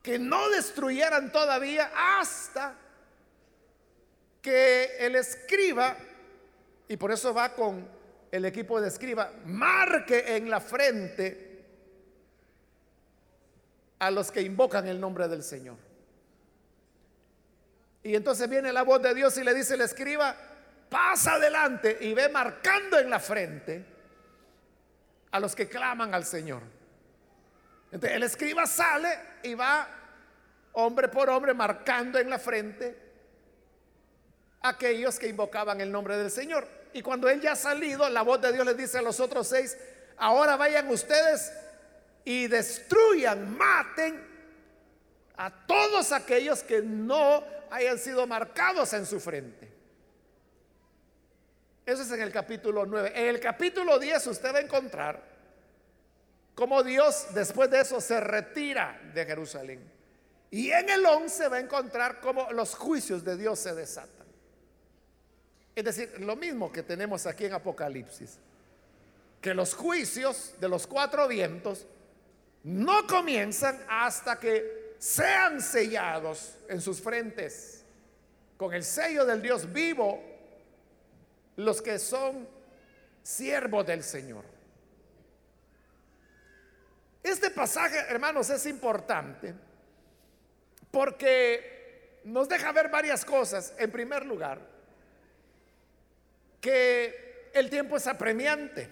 que 0.00 0.16
no 0.16 0.48
destruyeran 0.50 1.32
todavía 1.32 1.90
hasta 1.92 2.76
que 4.40 4.96
el 5.00 5.16
escriba, 5.16 5.96
y 6.86 6.96
por 6.96 7.10
eso 7.10 7.34
va 7.34 7.52
con 7.52 7.84
el 8.30 8.44
equipo 8.44 8.80
de 8.80 8.86
escriba, 8.86 9.32
marque 9.44 10.36
en 10.36 10.48
la 10.48 10.60
frente 10.60 11.64
a 13.98 14.08
los 14.12 14.30
que 14.30 14.40
invocan 14.40 14.86
el 14.86 15.00
nombre 15.00 15.26
del 15.26 15.42
Señor. 15.42 15.87
Y 18.08 18.16
entonces 18.16 18.48
viene 18.48 18.72
la 18.72 18.84
voz 18.84 19.02
de 19.02 19.12
Dios 19.12 19.36
y 19.36 19.44
le 19.44 19.52
dice 19.52 19.74
el 19.74 19.82
escriba, 19.82 20.34
pasa 20.88 21.34
adelante 21.34 21.98
y 22.00 22.14
ve 22.14 22.30
marcando 22.30 22.98
en 22.98 23.10
la 23.10 23.20
frente 23.20 23.84
a 25.30 25.38
los 25.38 25.54
que 25.54 25.68
claman 25.68 26.14
al 26.14 26.24
Señor. 26.24 26.62
Entonces 27.92 28.16
el 28.16 28.22
escriba 28.22 28.64
sale 28.64 29.10
y 29.42 29.52
va 29.52 29.86
hombre 30.72 31.08
por 31.08 31.28
hombre 31.28 31.52
marcando 31.52 32.18
en 32.18 32.30
la 32.30 32.38
frente 32.38 32.96
aquellos 34.62 35.18
que 35.18 35.28
invocaban 35.28 35.82
el 35.82 35.92
nombre 35.92 36.16
del 36.16 36.30
Señor. 36.30 36.66
Y 36.94 37.02
cuando 37.02 37.28
él 37.28 37.42
ya 37.42 37.52
ha 37.52 37.56
salido, 37.56 38.08
la 38.08 38.22
voz 38.22 38.40
de 38.40 38.54
Dios 38.54 38.64
les 38.64 38.78
dice 38.78 38.96
a 38.96 39.02
los 39.02 39.20
otros 39.20 39.48
seis, 39.48 39.76
ahora 40.16 40.56
vayan 40.56 40.88
ustedes 40.88 41.52
y 42.24 42.46
destruyan, 42.46 43.54
maten 43.54 44.26
a 45.36 45.50
todos 45.66 46.10
aquellos 46.12 46.62
que 46.62 46.80
no 46.80 47.57
hayan 47.70 47.98
sido 47.98 48.26
marcados 48.26 48.92
en 48.92 49.06
su 49.06 49.20
frente. 49.20 49.68
Eso 51.84 52.02
es 52.02 52.10
en 52.10 52.20
el 52.20 52.30
capítulo 52.30 52.84
9. 52.84 53.12
En 53.14 53.26
el 53.28 53.40
capítulo 53.40 53.98
10 53.98 54.26
usted 54.26 54.54
va 54.54 54.58
a 54.58 54.62
encontrar 54.62 55.22
cómo 56.54 56.82
Dios 56.82 57.28
después 57.32 57.70
de 57.70 57.80
eso 57.80 58.00
se 58.00 58.20
retira 58.20 59.00
de 59.14 59.24
Jerusalén. 59.24 59.90
Y 60.50 60.70
en 60.70 60.88
el 60.90 61.04
11 61.04 61.48
va 61.48 61.56
a 61.56 61.60
encontrar 61.60 62.20
cómo 62.20 62.50
los 62.52 62.74
juicios 62.74 63.24
de 63.24 63.36
Dios 63.36 63.58
se 63.58 63.74
desatan. 63.74 64.26
Es 65.74 65.84
decir, 65.84 66.20
lo 66.20 66.36
mismo 66.36 66.72
que 66.72 66.82
tenemos 66.82 67.26
aquí 67.26 67.44
en 67.44 67.54
Apocalipsis, 67.54 68.38
que 69.40 69.54
los 69.54 69.74
juicios 69.74 70.54
de 70.60 70.68
los 70.68 70.86
cuatro 70.86 71.28
vientos 71.28 71.86
no 72.64 73.06
comienzan 73.06 73.82
hasta 73.88 74.38
que 74.38 74.77
sean 74.98 75.60
sellados 75.60 76.56
en 76.68 76.80
sus 76.80 77.00
frentes 77.00 77.84
con 78.56 78.74
el 78.74 78.82
sello 78.82 79.24
del 79.24 79.40
Dios 79.40 79.72
vivo 79.72 80.20
los 81.56 81.80
que 81.80 81.98
son 81.98 82.48
siervos 83.22 83.86
del 83.86 84.02
Señor. 84.02 84.44
Este 87.22 87.50
pasaje, 87.50 87.98
hermanos, 88.08 88.48
es 88.50 88.64
importante 88.66 89.54
porque 90.90 92.20
nos 92.24 92.48
deja 92.48 92.72
ver 92.72 92.88
varias 92.88 93.24
cosas. 93.24 93.74
En 93.78 93.90
primer 93.90 94.24
lugar, 94.24 94.60
que 96.60 97.50
el 97.54 97.70
tiempo 97.70 97.96
es 97.96 98.06
apremiante, 98.06 98.88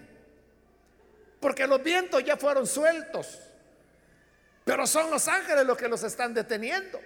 porque 1.39 1.67
los 1.67 1.81
vientos 1.81 2.23
ya 2.23 2.37
fueron 2.37 2.67
sueltos, 2.67 3.39
pero 4.67 4.85
son 4.85 5.09
los 5.09 5.29
ángeles 5.29 5.65
los 5.65 5.77
que 5.77 5.87
los 5.87 6.03
están 6.03 6.33
deteniendo. 6.33 6.99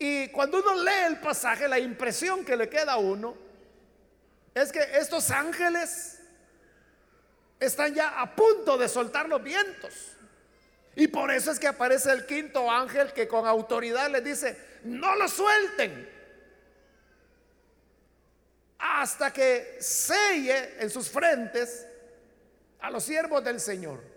Y 0.00 0.26
cuando 0.30 0.58
uno 0.58 0.82
lee 0.82 1.06
el 1.06 1.20
pasaje, 1.20 1.68
la 1.68 1.78
impresión 1.78 2.44
que 2.44 2.56
le 2.56 2.68
queda 2.68 2.94
a 2.94 2.96
uno 2.96 3.36
es 4.52 4.72
que 4.72 4.80
estos 4.98 5.30
ángeles 5.30 6.18
están 7.60 7.94
ya 7.94 8.20
a 8.20 8.34
punto 8.34 8.76
de 8.76 8.88
soltar 8.88 9.28
los 9.28 9.44
vientos. 9.44 10.16
Y 10.96 11.06
por 11.06 11.30
eso 11.30 11.52
es 11.52 11.60
que 11.60 11.68
aparece 11.68 12.10
el 12.10 12.26
quinto 12.26 12.68
ángel 12.68 13.12
que 13.12 13.28
con 13.28 13.46
autoridad 13.46 14.10
le 14.10 14.22
dice, 14.22 14.58
no 14.82 15.14
lo 15.14 15.28
suelten, 15.28 16.10
hasta 18.76 19.32
que 19.32 19.76
selle 19.78 20.82
en 20.82 20.90
sus 20.90 21.08
frentes 21.08 21.86
a 22.80 22.90
los 22.90 23.04
siervos 23.04 23.44
del 23.44 23.60
Señor. 23.60 24.13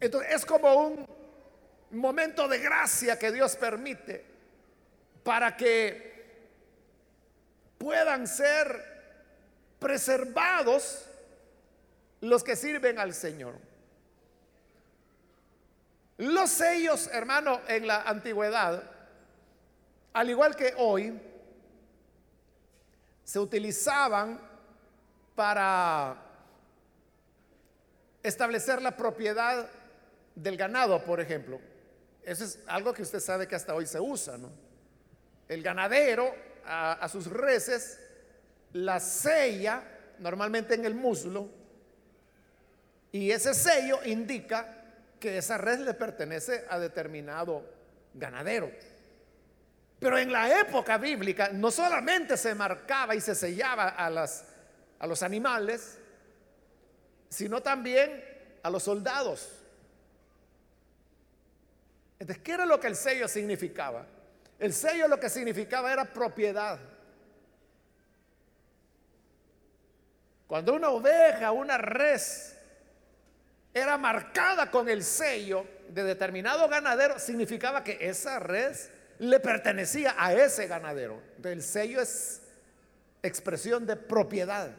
Entonces 0.00 0.34
es 0.34 0.46
como 0.46 0.74
un 0.74 1.06
momento 1.90 2.48
de 2.48 2.58
gracia 2.58 3.18
que 3.18 3.30
Dios 3.30 3.56
permite 3.56 4.24
para 5.22 5.56
que 5.56 6.10
puedan 7.78 8.26
ser 8.26 8.90
preservados 9.78 11.06
los 12.20 12.42
que 12.42 12.56
sirven 12.56 12.98
al 12.98 13.14
Señor. 13.14 13.54
Los 16.18 16.50
sellos, 16.50 17.08
hermano, 17.12 17.60
en 17.66 17.86
la 17.86 18.02
antigüedad, 18.02 18.82
al 20.12 20.28
igual 20.28 20.54
que 20.54 20.74
hoy, 20.76 21.18
se 23.24 23.38
utilizaban 23.38 24.40
para 25.34 26.16
establecer 28.22 28.82
la 28.82 28.96
propiedad 28.96 29.66
del 30.34 30.56
ganado, 30.56 31.02
por 31.04 31.20
ejemplo. 31.20 31.60
Eso 32.22 32.44
es 32.44 32.58
algo 32.66 32.92
que 32.92 33.02
usted 33.02 33.20
sabe 33.20 33.48
que 33.48 33.54
hasta 33.54 33.74
hoy 33.74 33.86
se 33.86 34.00
usa. 34.00 34.38
El 35.48 35.62
ganadero 35.62 36.34
a, 36.64 37.08
sus 37.08 37.26
reses 37.26 37.98
la 38.72 39.00
sella 39.00 39.82
normalmente 40.18 40.74
en 40.74 40.84
el 40.84 40.94
muslo 40.94 41.48
y 43.10 43.30
ese 43.32 43.54
sello 43.54 43.98
indica 44.04 44.76
que 45.18 45.38
esa 45.38 45.58
res 45.58 45.80
le 45.80 45.94
pertenece 45.94 46.64
a 46.68 46.78
determinado 46.78 47.64
ganadero. 48.14 48.70
Pero 49.98 50.18
en 50.18 50.30
la 50.32 50.60
época 50.60 50.96
bíblica 50.98 51.50
no 51.52 51.70
solamente 51.70 52.36
se 52.36 52.54
marcaba 52.54 53.14
y 53.14 53.20
se 53.20 53.34
sellaba 53.34 53.88
a 53.88 55.06
los 55.06 55.22
animales, 55.22 55.98
sino 57.28 57.60
también 57.60 58.24
a 58.62 58.70
los 58.70 58.84
soldados. 58.84 59.59
Entonces, 62.20 62.44
¿qué 62.44 62.52
era 62.52 62.66
lo 62.66 62.78
que 62.78 62.86
el 62.86 62.96
sello 62.96 63.26
significaba? 63.26 64.06
El 64.58 64.74
sello 64.74 65.08
lo 65.08 65.18
que 65.18 65.30
significaba 65.30 65.90
era 65.90 66.04
propiedad. 66.04 66.78
Cuando 70.46 70.74
una 70.74 70.90
oveja, 70.90 71.50
una 71.50 71.78
res 71.78 72.56
era 73.72 73.96
marcada 73.96 74.70
con 74.70 74.88
el 74.88 75.02
sello 75.02 75.64
de 75.88 76.04
determinado 76.04 76.68
ganadero, 76.68 77.18
significaba 77.18 77.82
que 77.82 77.96
esa 78.00 78.38
res 78.38 78.90
le 79.18 79.40
pertenecía 79.40 80.14
a 80.18 80.34
ese 80.34 80.66
ganadero. 80.66 81.22
El 81.42 81.62
sello 81.62 82.02
es 82.02 82.42
expresión 83.22 83.86
de 83.86 83.96
propiedad. 83.96 84.70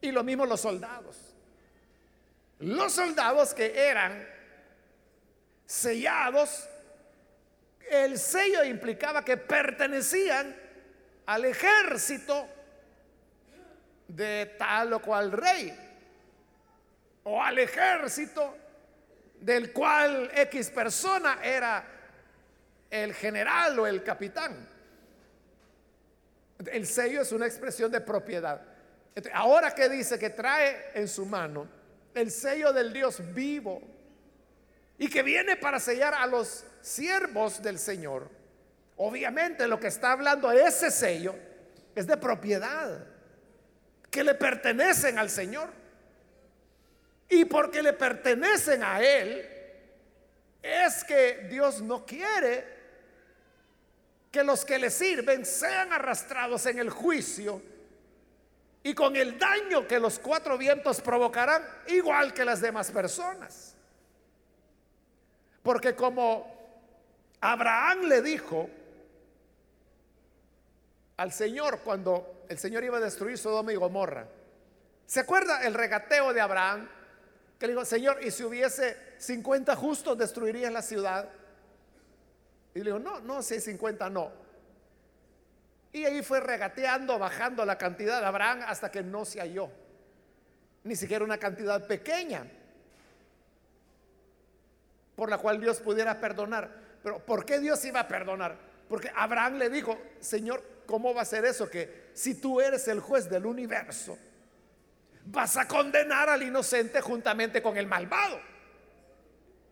Y 0.00 0.12
lo 0.12 0.22
mismo 0.22 0.46
los 0.46 0.60
soldados. 0.60 1.16
Los 2.60 2.92
soldados 2.92 3.52
que 3.52 3.88
eran 3.88 4.35
sellados, 5.66 6.68
el 7.90 8.18
sello 8.18 8.64
implicaba 8.64 9.24
que 9.24 9.36
pertenecían 9.36 10.56
al 11.26 11.44
ejército 11.44 12.48
de 14.08 14.54
tal 14.58 14.92
o 14.92 15.02
cual 15.02 15.32
rey 15.32 15.76
o 17.24 17.42
al 17.42 17.58
ejército 17.58 18.56
del 19.40 19.72
cual 19.72 20.30
X 20.32 20.70
persona 20.70 21.40
era 21.42 21.84
el 22.88 23.12
general 23.14 23.78
o 23.80 23.86
el 23.86 24.02
capitán. 24.02 24.68
El 26.66 26.86
sello 26.86 27.22
es 27.22 27.32
una 27.32 27.46
expresión 27.46 27.90
de 27.90 28.00
propiedad. 28.00 28.62
Ahora 29.32 29.74
que 29.74 29.88
dice 29.88 30.18
que 30.18 30.30
trae 30.30 30.92
en 30.94 31.08
su 31.08 31.26
mano 31.26 31.68
el 32.14 32.30
sello 32.30 32.72
del 32.72 32.92
Dios 32.92 33.20
vivo 33.34 33.95
y 34.98 35.08
que 35.08 35.22
viene 35.22 35.56
para 35.56 35.78
sellar 35.78 36.14
a 36.14 36.26
los 36.26 36.64
siervos 36.80 37.62
del 37.62 37.78
Señor, 37.78 38.30
obviamente 38.96 39.66
lo 39.66 39.78
que 39.78 39.88
está 39.88 40.12
hablando 40.12 40.50
ese 40.50 40.90
sello 40.90 41.34
es 41.94 42.06
de 42.06 42.16
propiedad 42.16 43.06
que 44.10 44.24
le 44.24 44.34
pertenecen 44.34 45.18
al 45.18 45.30
Señor. 45.30 45.68
Y 47.28 47.44
porque 47.44 47.82
le 47.82 47.92
pertenecen 47.92 48.84
a 48.84 49.02
Él, 49.02 49.46
es 50.62 51.04
que 51.04 51.46
Dios 51.50 51.82
no 51.82 52.06
quiere 52.06 52.76
que 54.30 54.42
los 54.42 54.64
que 54.64 54.78
le 54.78 54.90
sirven 54.90 55.44
sean 55.44 55.92
arrastrados 55.92 56.66
en 56.66 56.78
el 56.78 56.90
juicio 56.90 57.62
y 58.82 58.94
con 58.94 59.16
el 59.16 59.38
daño 59.38 59.86
que 59.86 59.98
los 59.98 60.18
cuatro 60.18 60.56
vientos 60.56 61.00
provocarán, 61.00 61.62
igual 61.88 62.32
que 62.32 62.44
las 62.44 62.60
demás 62.60 62.90
personas. 62.90 63.75
Porque 65.66 65.96
como 65.96 66.46
Abraham 67.40 68.02
le 68.02 68.22
dijo 68.22 68.70
al 71.16 71.32
Señor 71.32 71.80
cuando 71.80 72.44
el 72.48 72.56
Señor 72.56 72.84
iba 72.84 72.98
a 72.98 73.00
destruir 73.00 73.36
Sodoma 73.36 73.72
y 73.72 73.74
Gomorra, 73.74 74.28
¿se 75.06 75.18
acuerda 75.18 75.66
el 75.66 75.74
regateo 75.74 76.32
de 76.32 76.40
Abraham? 76.40 76.88
Que 77.58 77.66
le 77.66 77.72
dijo, 77.72 77.84
Señor, 77.84 78.22
y 78.22 78.30
si 78.30 78.44
hubiese 78.44 78.96
50 79.18 79.74
justos, 79.74 80.16
destruirías 80.16 80.72
la 80.72 80.82
ciudad. 80.82 81.28
Y 82.72 82.78
le 82.78 82.84
dijo, 82.84 83.00
no, 83.00 83.18
no, 83.18 83.42
si 83.42 83.54
hay 83.54 83.60
50, 83.60 84.08
no. 84.08 84.30
Y 85.92 86.04
ahí 86.04 86.22
fue 86.22 86.38
regateando, 86.38 87.18
bajando 87.18 87.64
la 87.64 87.76
cantidad 87.76 88.20
de 88.20 88.26
Abraham 88.26 88.60
hasta 88.68 88.92
que 88.92 89.02
no 89.02 89.24
se 89.24 89.40
halló. 89.40 89.68
Ni 90.84 90.94
siquiera 90.94 91.24
una 91.24 91.38
cantidad 91.38 91.84
pequeña 91.88 92.46
por 95.16 95.30
la 95.30 95.38
cual 95.38 95.60
Dios 95.60 95.80
pudiera 95.80 96.20
perdonar. 96.20 96.70
Pero 97.02 97.18
¿por 97.18 97.44
qué 97.44 97.58
Dios 97.58 97.84
iba 97.84 98.00
a 98.00 98.08
perdonar? 98.08 98.56
Porque 98.88 99.10
Abraham 99.16 99.54
le 99.54 99.70
dijo, 99.70 99.98
Señor, 100.20 100.62
¿cómo 100.86 101.12
va 101.14 101.22
a 101.22 101.24
ser 101.24 101.44
eso? 101.44 101.68
Que 101.68 102.10
si 102.12 102.34
tú 102.34 102.60
eres 102.60 102.86
el 102.86 103.00
juez 103.00 103.28
del 103.28 103.46
universo, 103.46 104.16
vas 105.24 105.56
a 105.56 105.66
condenar 105.66 106.28
al 106.28 106.42
inocente 106.42 107.00
juntamente 107.00 107.62
con 107.62 107.76
el 107.76 107.86
malvado. 107.86 108.38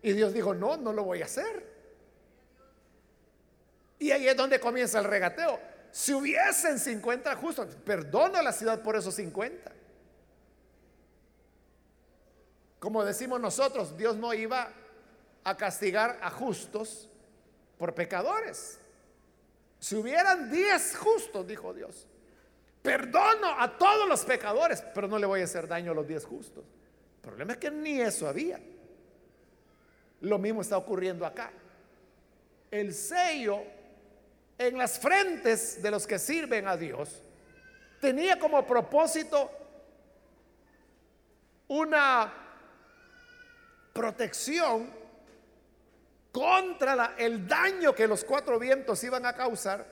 Y 0.01 0.11
Dios 0.11 0.33
dijo, 0.33 0.53
no, 0.53 0.75
no 0.77 0.91
lo 0.91 1.03
voy 1.03 1.21
a 1.21 1.25
hacer. 1.25 1.73
Y 3.99 4.11
ahí 4.11 4.27
es 4.27 4.35
donde 4.35 4.59
comienza 4.59 4.99
el 4.99 5.05
regateo. 5.05 5.59
Si 5.91 6.13
hubiesen 6.13 6.77
50 6.77 7.35
justos, 7.37 7.75
perdona 7.85 8.39
a 8.39 8.43
la 8.43 8.51
ciudad 8.51 8.81
por 8.81 8.97
esos 8.97 9.15
50. 9.15 9.71
Como 12.79 13.03
decimos 13.05 13.39
nosotros, 13.39 13.97
Dios 13.97 14.17
no 14.17 14.33
iba 14.33 14.71
a 15.45 15.55
castigar 15.55 16.19
a 16.21 16.29
justos 16.29 17.07
por 17.77 17.93
pecadores. 17.93 18.79
Si 19.79 19.95
hubieran 19.95 20.51
10 20.51 20.97
justos, 20.97 21.47
dijo 21.47 21.73
Dios, 21.73 22.07
perdono 22.81 23.59
a 23.59 23.77
todos 23.77 24.09
los 24.09 24.25
pecadores, 24.25 24.83
pero 24.93 25.07
no 25.07 25.19
le 25.19 25.27
voy 25.27 25.41
a 25.41 25.43
hacer 25.43 25.67
daño 25.67 25.91
a 25.91 25.95
los 25.95 26.07
10 26.07 26.25
justos. 26.25 26.65
El 27.15 27.21
problema 27.21 27.53
es 27.53 27.59
que 27.59 27.71
ni 27.71 28.01
eso 28.01 28.27
había. 28.27 28.59
Lo 30.21 30.39
mismo 30.39 30.61
está 30.61 30.77
ocurriendo 30.77 31.25
acá. 31.25 31.51
El 32.71 32.93
sello 32.93 33.61
en 34.57 34.77
las 34.77 34.97
frentes 34.97 35.81
de 35.81 35.91
los 35.91 36.07
que 36.07 36.17
sirven 36.17 36.67
a 36.67 36.75
Dios 36.75 37.21
tenía 38.01 38.39
como 38.39 38.65
propósito 38.65 39.51
una 41.67 42.33
protección 43.93 45.04
contra 46.35 47.13
el 47.17 47.47
daño 47.47 47.95
que 47.95 48.09
los 48.09 48.25
cuatro 48.25 48.59
vientos 48.59 49.01
iban 49.05 49.25
a 49.25 49.31
causar, 49.31 49.85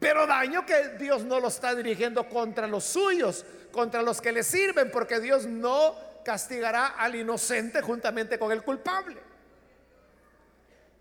pero 0.00 0.26
daño 0.26 0.64
que 0.64 0.96
Dios 0.98 1.24
no 1.24 1.38
lo 1.38 1.48
está 1.48 1.74
dirigiendo 1.74 2.26
contra 2.26 2.66
los 2.66 2.84
suyos, 2.84 3.44
contra 3.70 4.00
los 4.00 4.18
que 4.18 4.32
le 4.32 4.42
sirven, 4.42 4.90
porque 4.90 5.20
Dios 5.20 5.44
no 5.44 5.94
castigará 6.24 6.86
al 6.86 7.14
inocente 7.16 7.82
juntamente 7.82 8.38
con 8.38 8.50
el 8.50 8.62
culpable. 8.62 9.20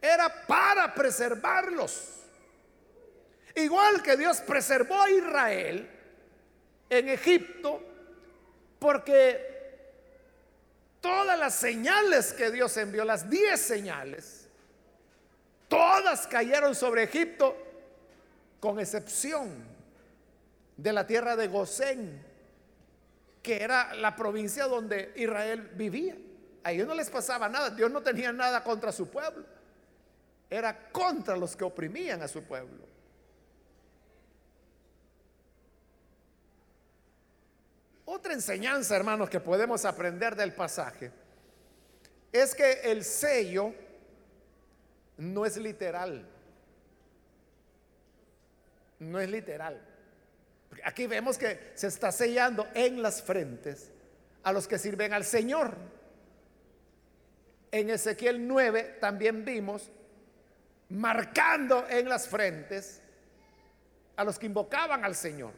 Era 0.01 0.45
para 0.45 0.93
preservarlos. 0.93 2.15
Igual 3.55 4.03
que 4.03 4.17
Dios 4.17 4.41
preservó 4.41 5.01
a 5.01 5.09
Israel 5.09 5.89
en 6.89 7.07
Egipto, 7.07 7.81
porque 8.79 9.93
todas 10.99 11.39
las 11.39 11.55
señales 11.55 12.33
que 12.33 12.51
Dios 12.51 12.75
envió, 12.75 13.05
las 13.05 13.29
diez 13.29 13.61
señales, 13.61 14.42
todas 15.73 16.27
cayeron 16.27 16.75
sobre 16.75 17.03
Egipto, 17.03 17.57
con 18.59 18.79
excepción 18.79 19.49
de 20.77 20.93
la 20.93 21.07
tierra 21.07 21.35
de 21.35 21.47
Gosén, 21.47 22.23
que 23.41 23.63
era 23.63 23.95
la 23.95 24.15
provincia 24.15 24.65
donde 24.65 25.13
Israel 25.15 25.71
vivía. 25.73 26.15
A 26.63 26.71
ellos 26.71 26.87
no 26.87 26.93
les 26.93 27.09
pasaba 27.09 27.49
nada, 27.49 27.71
Dios 27.71 27.89
no 27.89 28.01
tenía 28.01 28.31
nada 28.31 28.63
contra 28.63 28.91
su 28.91 29.09
pueblo, 29.09 29.45
era 30.47 30.91
contra 30.91 31.35
los 31.35 31.55
que 31.55 31.63
oprimían 31.63 32.21
a 32.21 32.27
su 32.27 32.43
pueblo. 32.43 32.85
Otra 38.05 38.33
enseñanza, 38.33 38.95
hermanos, 38.95 39.27
que 39.27 39.39
podemos 39.39 39.85
aprender 39.85 40.35
del 40.35 40.53
pasaje 40.53 41.11
es 42.31 42.53
que 42.53 42.81
el 42.83 43.03
sello 43.03 43.73
no 45.23 45.45
es 45.45 45.57
literal. 45.57 46.25
No 48.99 49.19
es 49.19 49.29
literal. 49.29 49.81
Aquí 50.83 51.07
vemos 51.07 51.37
que 51.37 51.71
se 51.75 51.87
está 51.87 52.11
sellando 52.11 52.67
en 52.73 53.01
las 53.01 53.21
frentes 53.21 53.91
a 54.43 54.51
los 54.51 54.67
que 54.67 54.77
sirven 54.77 55.13
al 55.13 55.23
Señor. 55.23 55.75
En 57.71 57.89
Ezequiel 57.89 58.47
9 58.47 58.97
también 58.99 59.45
vimos 59.45 59.89
marcando 60.89 61.87
en 61.89 62.09
las 62.09 62.27
frentes 62.27 63.01
a 64.15 64.23
los 64.23 64.37
que 64.37 64.45
invocaban 64.45 65.05
al 65.05 65.15
Señor. 65.15 65.53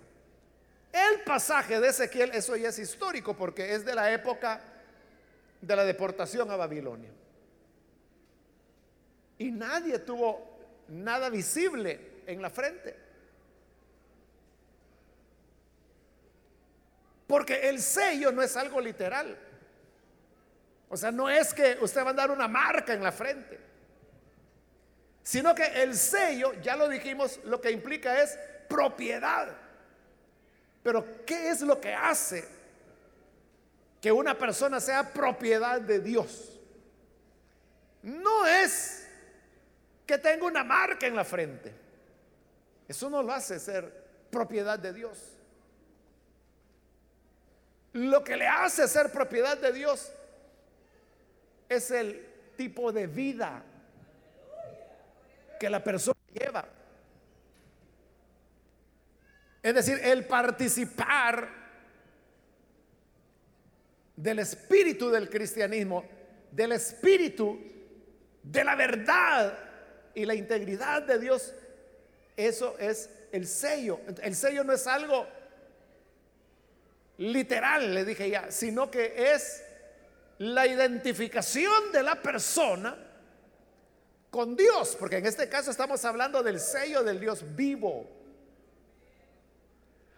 El 0.91 1.21
pasaje 1.21 1.79
de 1.79 1.89
Ezequiel, 1.89 2.31
eso 2.31 2.55
ya 2.55 2.69
es 2.69 2.79
histórico 2.79 3.35
porque 3.35 3.73
es 3.73 3.83
de 3.83 3.95
la 3.95 4.13
época 4.13 4.61
de 5.59 5.75
la 5.75 5.83
deportación 5.83 6.49
a 6.51 6.55
Babilonia. 6.55 7.09
Y 9.37 9.51
nadie 9.51 9.99
tuvo 9.99 10.57
nada 10.87 11.29
visible 11.29 12.21
en 12.25 12.41
la 12.41 12.49
frente. 12.49 12.95
Porque 17.27 17.69
el 17.69 17.81
sello 17.81 18.31
no 18.31 18.41
es 18.41 18.55
algo 18.55 18.79
literal. 18.79 19.37
O 20.89 20.97
sea, 20.97 21.11
no 21.11 21.29
es 21.29 21.53
que 21.53 21.77
usted 21.81 22.05
va 22.05 22.11
a 22.11 22.13
dar 22.13 22.31
una 22.31 22.47
marca 22.47 22.93
en 22.93 23.03
la 23.03 23.11
frente. 23.11 23.59
Sino 25.23 25.55
que 25.55 25.65
el 25.81 25.95
sello, 25.95 26.53
ya 26.61 26.75
lo 26.75 26.87
dijimos, 26.87 27.39
lo 27.45 27.59
que 27.59 27.71
implica 27.71 28.21
es 28.21 28.37
propiedad. 28.69 29.55
Pero 30.83 31.25
¿qué 31.25 31.49
es 31.49 31.61
lo 31.61 31.81
que 31.81 31.93
hace 31.93 32.47
que 33.99 34.11
una 34.11 34.37
persona 34.37 34.79
sea 34.79 35.11
propiedad 35.11 35.81
de 35.81 35.99
Dios? 35.99 36.59
No 38.03 38.45
es 38.45 39.04
que 40.05 40.17
tenga 40.17 40.45
una 40.45 40.63
marca 40.63 41.07
en 41.07 41.15
la 41.15 41.25
frente. 41.25 41.73
Eso 42.87 43.09
no 43.09 43.23
lo 43.23 43.33
hace 43.33 43.59
ser 43.59 44.05
propiedad 44.29 44.77
de 44.77 44.93
Dios. 44.93 45.17
Lo 47.93 48.23
que 48.23 48.35
le 48.35 48.47
hace 48.47 48.87
ser 48.87 49.11
propiedad 49.11 49.57
de 49.57 49.71
Dios 49.71 50.11
es 51.69 51.89
el 51.91 52.25
tipo 52.55 52.91
de 52.91 53.07
vida 53.07 53.63
que 55.59 55.69
la 55.69 55.83
persona 55.83 56.19
lleva. 56.33 56.65
Es 59.63 59.73
decir, 59.73 59.99
el 60.03 60.25
participar 60.25 61.49
del 64.15 64.39
espíritu 64.39 65.09
del 65.09 65.29
cristianismo, 65.29 66.03
del 66.51 66.73
espíritu 66.73 67.59
de 68.43 68.63
la 68.63 68.75
verdad 68.75 69.64
y 70.15 70.25
la 70.25 70.33
integridad 70.33 71.03
de 71.03 71.19
Dios, 71.19 71.53
eso 72.35 72.75
es 72.79 73.09
el 73.31 73.47
sello. 73.47 73.99
El 74.21 74.35
sello 74.35 74.63
no 74.63 74.73
es 74.73 74.87
algo 74.87 75.27
literal, 77.17 77.93
le 77.93 78.05
dije 78.05 78.29
ya, 78.29 78.51
sino 78.51 78.89
que 78.89 79.33
es 79.33 79.63
la 80.39 80.65
identificación 80.67 81.91
de 81.91 82.03
la 82.03 82.21
persona 82.21 82.97
con 84.29 84.55
Dios, 84.55 84.97
porque 84.99 85.17
en 85.17 85.25
este 85.25 85.47
caso 85.47 85.71
estamos 85.71 86.03
hablando 86.03 86.43
del 86.43 86.59
sello 86.59 87.03
del 87.03 87.19
Dios 87.19 87.43
vivo. 87.55 88.09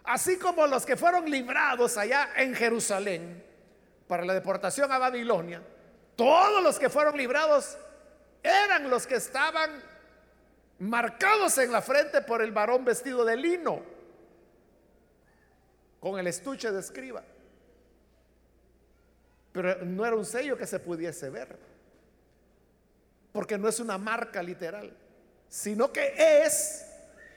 Así 0.04 0.38
como 0.38 0.66
los 0.66 0.86
que 0.86 0.96
fueron 0.96 1.30
librados 1.30 1.96
allá 1.96 2.30
en 2.36 2.54
Jerusalén 2.54 3.44
para 4.06 4.24
la 4.24 4.34
deportación 4.34 4.90
a 4.90 4.98
Babilonia, 4.98 5.62
todos 6.16 6.62
los 6.62 6.78
que 6.78 6.88
fueron 6.88 7.16
librados 7.16 7.76
eran 8.42 8.90
los 8.90 9.06
que 9.06 9.16
estaban 9.16 9.82
marcados 10.78 11.58
en 11.58 11.72
la 11.72 11.82
frente 11.82 12.22
por 12.22 12.42
el 12.42 12.52
varón 12.52 12.84
vestido 12.84 13.24
de 13.24 13.36
lino, 13.36 13.82
con 16.00 16.18
el 16.18 16.26
estuche 16.26 16.70
de 16.70 16.80
escriba. 16.80 17.22
Pero 19.52 19.84
no 19.84 20.06
era 20.06 20.16
un 20.16 20.24
sello 20.24 20.56
que 20.56 20.66
se 20.66 20.78
pudiese 20.78 21.30
ver, 21.30 21.58
porque 23.32 23.58
no 23.58 23.68
es 23.68 23.80
una 23.80 23.98
marca 23.98 24.42
literal, 24.42 24.92
sino 25.48 25.92
que 25.92 26.14
es 26.16 26.86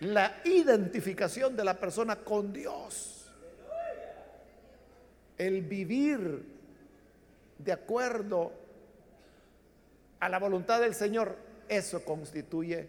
la 0.02 0.42
identificación 0.44 1.56
de 1.56 1.64
la 1.64 1.80
persona 1.80 2.18
con 2.18 2.52
Dios. 2.54 3.18
el 5.38 5.64
vivir 5.64 6.46
de 7.58 7.72
acuerdo 7.72 8.52
a 10.22 10.30
la 10.30 10.38
voluntad 10.40 10.80
del 10.80 10.94
Señor, 10.94 11.36
eso 11.68 12.06
constituye 12.06 12.88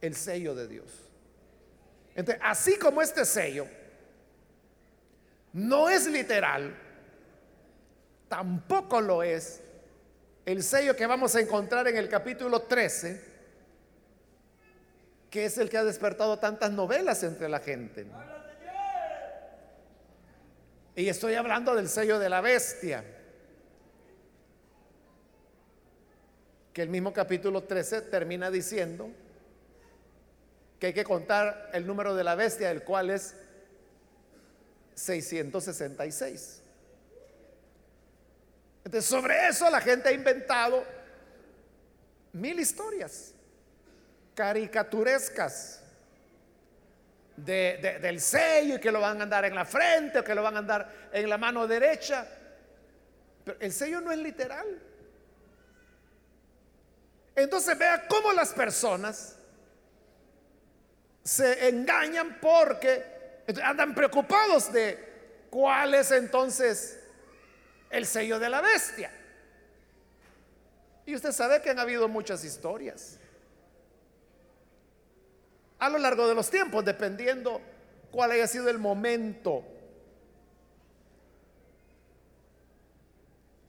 el 0.00 0.14
sello 0.14 0.54
de 0.54 0.66
Dios. 0.66 0.86
Entonces, 2.14 2.42
así 2.44 2.78
como 2.78 3.02
este 3.02 3.24
sello 3.26 3.66
no 5.52 5.90
es 5.90 6.06
literal, 6.06 6.74
tampoco 8.28 9.02
lo 9.02 9.22
es 9.22 9.60
el 10.46 10.62
sello 10.62 10.96
que 10.96 11.06
vamos 11.06 11.34
a 11.36 11.40
encontrar 11.40 11.86
en 11.88 11.98
el 11.98 12.08
capítulo 12.08 12.62
13, 12.62 13.22
que 15.28 15.44
es 15.44 15.58
el 15.58 15.68
que 15.68 15.76
ha 15.76 15.84
despertado 15.84 16.38
tantas 16.38 16.70
novelas 16.70 17.22
entre 17.22 17.50
la 17.50 17.60
gente. 17.60 18.06
Y 20.96 21.08
estoy 21.08 21.34
hablando 21.34 21.74
del 21.74 21.88
sello 21.88 22.18
de 22.18 22.30
la 22.30 22.40
bestia, 22.40 23.04
que 26.74 26.82
el 26.82 26.88
mismo 26.88 27.12
capítulo 27.12 27.62
13 27.62 28.02
termina 28.02 28.50
diciendo 28.50 29.08
que 30.80 30.88
hay 30.88 30.92
que 30.92 31.04
contar 31.04 31.70
el 31.72 31.86
número 31.86 32.16
de 32.16 32.24
la 32.24 32.34
bestia, 32.34 32.72
el 32.72 32.82
cual 32.82 33.10
es 33.10 33.36
666. 34.96 36.62
Entonces, 38.84 39.08
sobre 39.08 39.46
eso 39.46 39.70
la 39.70 39.80
gente 39.80 40.08
ha 40.08 40.12
inventado 40.12 40.84
mil 42.32 42.58
historias 42.58 43.32
caricaturescas 44.34 45.80
del 47.36 48.20
sello 48.20 48.76
y 48.76 48.80
que 48.80 48.90
lo 48.90 49.00
van 49.00 49.20
a 49.20 49.22
andar 49.22 49.44
en 49.44 49.54
la 49.54 49.64
frente 49.64 50.18
o 50.18 50.24
que 50.24 50.34
lo 50.34 50.42
van 50.42 50.56
a 50.56 50.58
andar 50.58 50.92
en 51.12 51.28
la 51.28 51.38
mano 51.38 51.68
derecha. 51.68 52.26
Pero 53.44 53.58
el 53.60 53.72
sello 53.72 54.00
no 54.00 54.10
es 54.10 54.18
literal. 54.18 54.66
Entonces 57.36 57.76
vea 57.76 58.06
cómo 58.06 58.32
las 58.32 58.52
personas 58.52 59.36
se 61.24 61.68
engañan 61.68 62.38
porque 62.40 63.02
andan 63.62 63.94
preocupados 63.94 64.72
de 64.72 65.46
cuál 65.50 65.94
es 65.94 66.10
entonces 66.10 67.00
el 67.90 68.06
sello 68.06 68.38
de 68.38 68.48
la 68.48 68.60
bestia. 68.60 69.10
Y 71.06 71.14
usted 71.14 71.32
sabe 71.32 71.60
que 71.60 71.70
han 71.70 71.78
habido 71.78 72.08
muchas 72.08 72.44
historias 72.44 73.18
a 75.78 75.88
lo 75.90 75.98
largo 75.98 76.26
de 76.26 76.34
los 76.34 76.48
tiempos, 76.48 76.84
dependiendo 76.84 77.60
cuál 78.10 78.30
haya 78.30 78.46
sido 78.46 78.70
el 78.70 78.78
momento. 78.78 79.64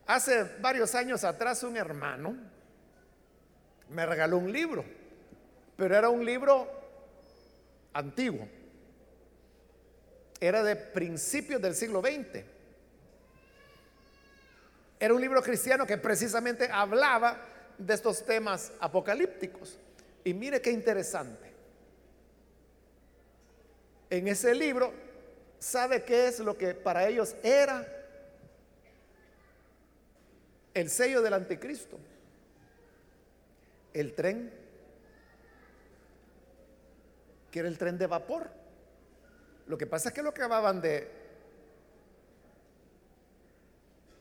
Hace 0.06 0.44
varios 0.62 0.94
años 0.96 1.24
atrás 1.24 1.64
un 1.64 1.76
hermano 1.76 2.38
me 3.96 4.06
regaló 4.06 4.38
un 4.38 4.52
libro, 4.52 4.84
pero 5.78 5.96
era 5.96 6.10
un 6.10 6.24
libro 6.26 6.70
antiguo. 7.94 8.46
Era 10.40 10.62
de 10.64 10.76
principios 10.76 11.62
del 11.62 11.74
siglo 11.76 12.02
XX. 12.02 12.44
Era 15.00 15.14
un 15.14 15.22
libro 15.22 15.42
cristiano 15.42 15.88
que 15.88 15.98
precisamente 15.98 16.70
hablaba 16.70 17.40
de 17.78 17.94
estos 17.94 18.26
temas 18.26 18.74
apocalípticos. 18.82 19.80
Y 20.26 20.34
mire 20.34 20.62
qué 20.62 20.72
interesante. 20.72 21.54
En 24.10 24.28
ese 24.28 24.54
libro, 24.54 24.94
¿sabe 25.58 26.04
qué 26.04 26.28
es 26.28 26.40
lo 26.40 26.58
que 26.58 26.74
para 26.74 27.08
ellos 27.08 27.34
era 27.44 27.88
el 30.74 30.90
sello 30.90 31.22
del 31.22 31.34
anticristo? 31.34 31.98
El 33.96 34.14
tren, 34.14 34.52
que 37.50 37.60
era 37.60 37.68
el 37.68 37.78
tren 37.78 37.98
de 37.98 38.08
vapor. 38.08 38.52
Lo 39.68 39.78
que 39.78 39.88
pasa 39.88 40.10
es 40.10 40.16
que 40.16 40.22
lo 40.22 40.30
acababan 40.30 40.82
de 40.82 41.10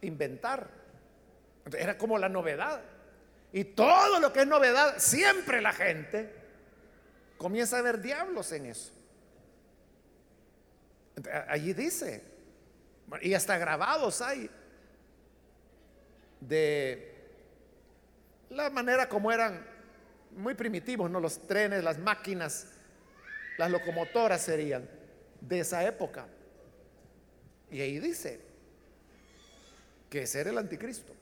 inventar. 0.02 0.70
Era 1.76 1.98
como 1.98 2.18
la 2.18 2.28
novedad. 2.28 2.82
Y 3.52 3.64
todo 3.64 4.20
lo 4.20 4.32
que 4.32 4.40
es 4.40 4.46
novedad, 4.46 4.98
siempre 4.98 5.60
la 5.60 5.72
gente 5.72 6.32
comienza 7.36 7.78
a 7.78 7.82
ver 7.82 8.00
diablos 8.00 8.52
en 8.52 8.66
eso. 8.66 8.92
Allí 11.48 11.72
dice, 11.72 12.22
y 13.20 13.34
hasta 13.34 13.58
grabados 13.58 14.20
hay, 14.20 14.50
de 16.40 17.13
la 18.54 18.70
manera 18.70 19.08
como 19.08 19.32
eran 19.32 19.66
muy 20.36 20.54
primitivos, 20.54 21.10
¿no? 21.10 21.20
Los 21.20 21.46
trenes, 21.46 21.82
las 21.82 21.98
máquinas, 21.98 22.68
las 23.58 23.70
locomotoras 23.70 24.42
serían 24.42 24.88
de 25.40 25.60
esa 25.60 25.84
época. 25.84 26.26
Y 27.70 27.80
ahí 27.80 27.98
dice 27.98 28.40
que 30.08 30.22
ese 30.22 30.40
era 30.40 30.50
el 30.50 30.58
anticristo. 30.58 31.12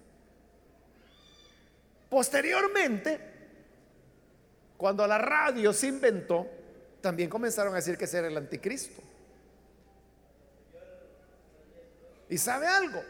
Posteriormente, 2.10 3.18
cuando 4.76 5.06
la 5.06 5.18
radio 5.18 5.72
se 5.72 5.86
inventó, 5.86 6.46
también 7.00 7.30
comenzaron 7.30 7.72
a 7.72 7.76
decir 7.76 7.96
que 7.96 8.04
ese 8.04 8.18
era 8.18 8.28
el 8.28 8.36
anticristo. 8.36 9.02
¿Y 12.28 12.38
sabe 12.38 12.66
algo? 12.66 13.02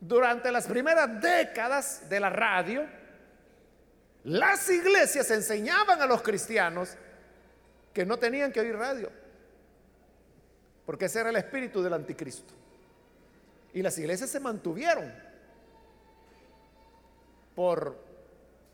Durante 0.00 0.52
las 0.52 0.66
primeras 0.66 1.20
décadas 1.20 2.08
de 2.08 2.20
la 2.20 2.30
radio, 2.30 2.86
las 4.24 4.68
iglesias 4.70 5.30
enseñaban 5.30 6.00
a 6.00 6.06
los 6.06 6.22
cristianos 6.22 6.96
que 7.92 8.06
no 8.06 8.16
tenían 8.16 8.52
que 8.52 8.60
oír 8.60 8.76
radio, 8.76 9.10
porque 10.86 11.06
ese 11.06 11.20
era 11.20 11.30
el 11.30 11.36
espíritu 11.36 11.82
del 11.82 11.94
anticristo. 11.94 12.54
Y 13.72 13.82
las 13.82 13.98
iglesias 13.98 14.30
se 14.30 14.40
mantuvieron 14.40 15.12
por 17.54 17.96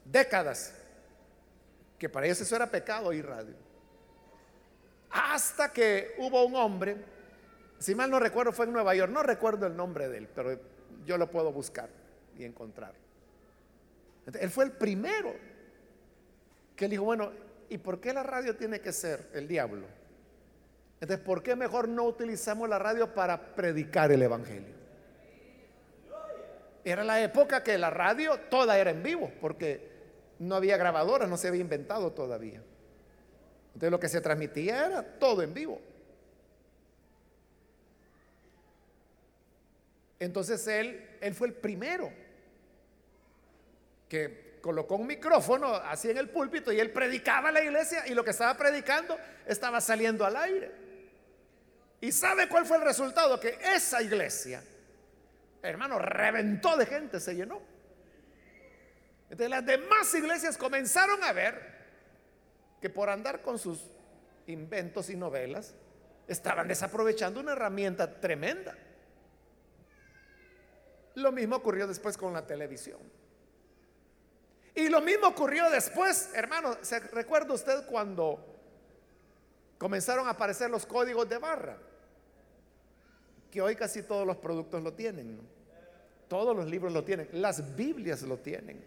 décadas, 0.04 0.74
que 1.98 2.08
para 2.08 2.26
ellos 2.26 2.40
eso 2.42 2.54
era 2.54 2.70
pecado 2.70 3.08
oír 3.08 3.26
radio. 3.26 3.54
Hasta 5.10 5.72
que 5.72 6.14
hubo 6.18 6.44
un 6.44 6.54
hombre, 6.56 6.96
si 7.78 7.94
mal 7.94 8.10
no 8.10 8.20
recuerdo 8.20 8.52
fue 8.52 8.66
en 8.66 8.72
Nueva 8.72 8.94
York, 8.94 9.10
no 9.10 9.22
recuerdo 9.22 9.66
el 9.66 9.76
nombre 9.76 10.08
de 10.08 10.18
él, 10.18 10.28
pero 10.34 10.73
yo 11.04 11.18
lo 11.18 11.30
puedo 11.30 11.52
buscar 11.52 11.88
y 12.36 12.44
encontrar. 12.44 12.94
él 14.40 14.50
fue 14.50 14.64
el 14.64 14.72
primero 14.72 15.34
que 16.76 16.88
dijo, 16.88 17.04
bueno, 17.04 17.32
¿y 17.68 17.78
por 17.78 18.00
qué 18.00 18.12
la 18.12 18.22
radio 18.22 18.56
tiene 18.56 18.80
que 18.80 18.92
ser 18.92 19.30
el 19.34 19.46
diablo? 19.46 19.86
Entonces, 21.00 21.24
¿por 21.24 21.42
qué 21.42 21.54
mejor 21.54 21.88
no 21.88 22.04
utilizamos 22.04 22.68
la 22.68 22.78
radio 22.78 23.12
para 23.12 23.54
predicar 23.54 24.10
el 24.10 24.22
Evangelio? 24.22 24.74
Era 26.84 27.04
la 27.04 27.22
época 27.22 27.62
que 27.62 27.78
la 27.78 27.90
radio 27.90 28.38
toda 28.50 28.78
era 28.78 28.90
en 28.90 29.02
vivo, 29.02 29.30
porque 29.40 29.92
no 30.38 30.56
había 30.56 30.76
grabadoras, 30.76 31.28
no 31.28 31.36
se 31.36 31.48
había 31.48 31.60
inventado 31.60 32.12
todavía. 32.12 32.62
Entonces 33.68 33.90
lo 33.90 34.00
que 34.00 34.08
se 34.08 34.20
transmitía 34.20 34.86
era 34.86 35.02
todo 35.02 35.42
en 35.42 35.54
vivo. 35.54 35.80
Entonces 40.24 40.66
él, 40.66 41.18
él 41.20 41.34
fue 41.34 41.48
el 41.48 41.54
primero 41.54 42.10
que 44.08 44.58
colocó 44.60 44.96
un 44.96 45.06
micrófono 45.06 45.74
así 45.74 46.10
en 46.10 46.18
el 46.18 46.30
púlpito 46.30 46.72
y 46.72 46.80
él 46.80 46.90
predicaba 46.90 47.50
a 47.50 47.52
la 47.52 47.62
iglesia 47.62 48.06
y 48.06 48.14
lo 48.14 48.24
que 48.24 48.30
estaba 48.30 48.56
predicando 48.56 49.18
estaba 49.46 49.80
saliendo 49.80 50.24
al 50.24 50.36
aire. 50.36 50.72
¿Y 52.00 52.12
sabe 52.12 52.48
cuál 52.48 52.66
fue 52.66 52.78
el 52.78 52.84
resultado? 52.84 53.38
Que 53.38 53.58
esa 53.74 54.02
iglesia, 54.02 54.62
hermano, 55.62 55.98
reventó 55.98 56.76
de 56.76 56.86
gente, 56.86 57.20
se 57.20 57.34
llenó. 57.34 57.60
Entonces 59.24 59.50
las 59.50 59.66
demás 59.66 60.14
iglesias 60.14 60.56
comenzaron 60.56 61.22
a 61.24 61.32
ver 61.32 61.74
que 62.80 62.90
por 62.90 63.10
andar 63.10 63.42
con 63.42 63.58
sus 63.58 63.80
inventos 64.46 65.10
y 65.10 65.16
novelas, 65.16 65.74
estaban 66.28 66.68
desaprovechando 66.68 67.40
una 67.40 67.52
herramienta 67.52 68.20
tremenda. 68.20 68.76
Lo 71.14 71.30
mismo 71.32 71.56
ocurrió 71.56 71.86
después 71.86 72.16
con 72.16 72.32
la 72.32 72.46
televisión. 72.46 72.98
Y 74.74 74.88
lo 74.88 75.00
mismo 75.00 75.28
ocurrió 75.28 75.70
después, 75.70 76.30
hermano, 76.34 76.76
¿se 76.82 76.98
recuerda 76.98 77.54
usted 77.54 77.86
cuando 77.86 78.44
comenzaron 79.78 80.26
a 80.26 80.30
aparecer 80.30 80.68
los 80.68 80.84
códigos 80.84 81.28
de 81.28 81.38
barra? 81.38 81.78
Que 83.52 83.62
hoy 83.62 83.76
casi 83.76 84.02
todos 84.02 84.26
los 84.26 84.36
productos 84.36 84.82
lo 84.82 84.92
tienen, 84.92 85.40
Todos 86.26 86.56
los 86.56 86.66
libros 86.66 86.92
lo 86.92 87.04
tienen, 87.04 87.28
las 87.32 87.76
Biblias 87.76 88.22
lo 88.22 88.38
tienen. 88.38 88.82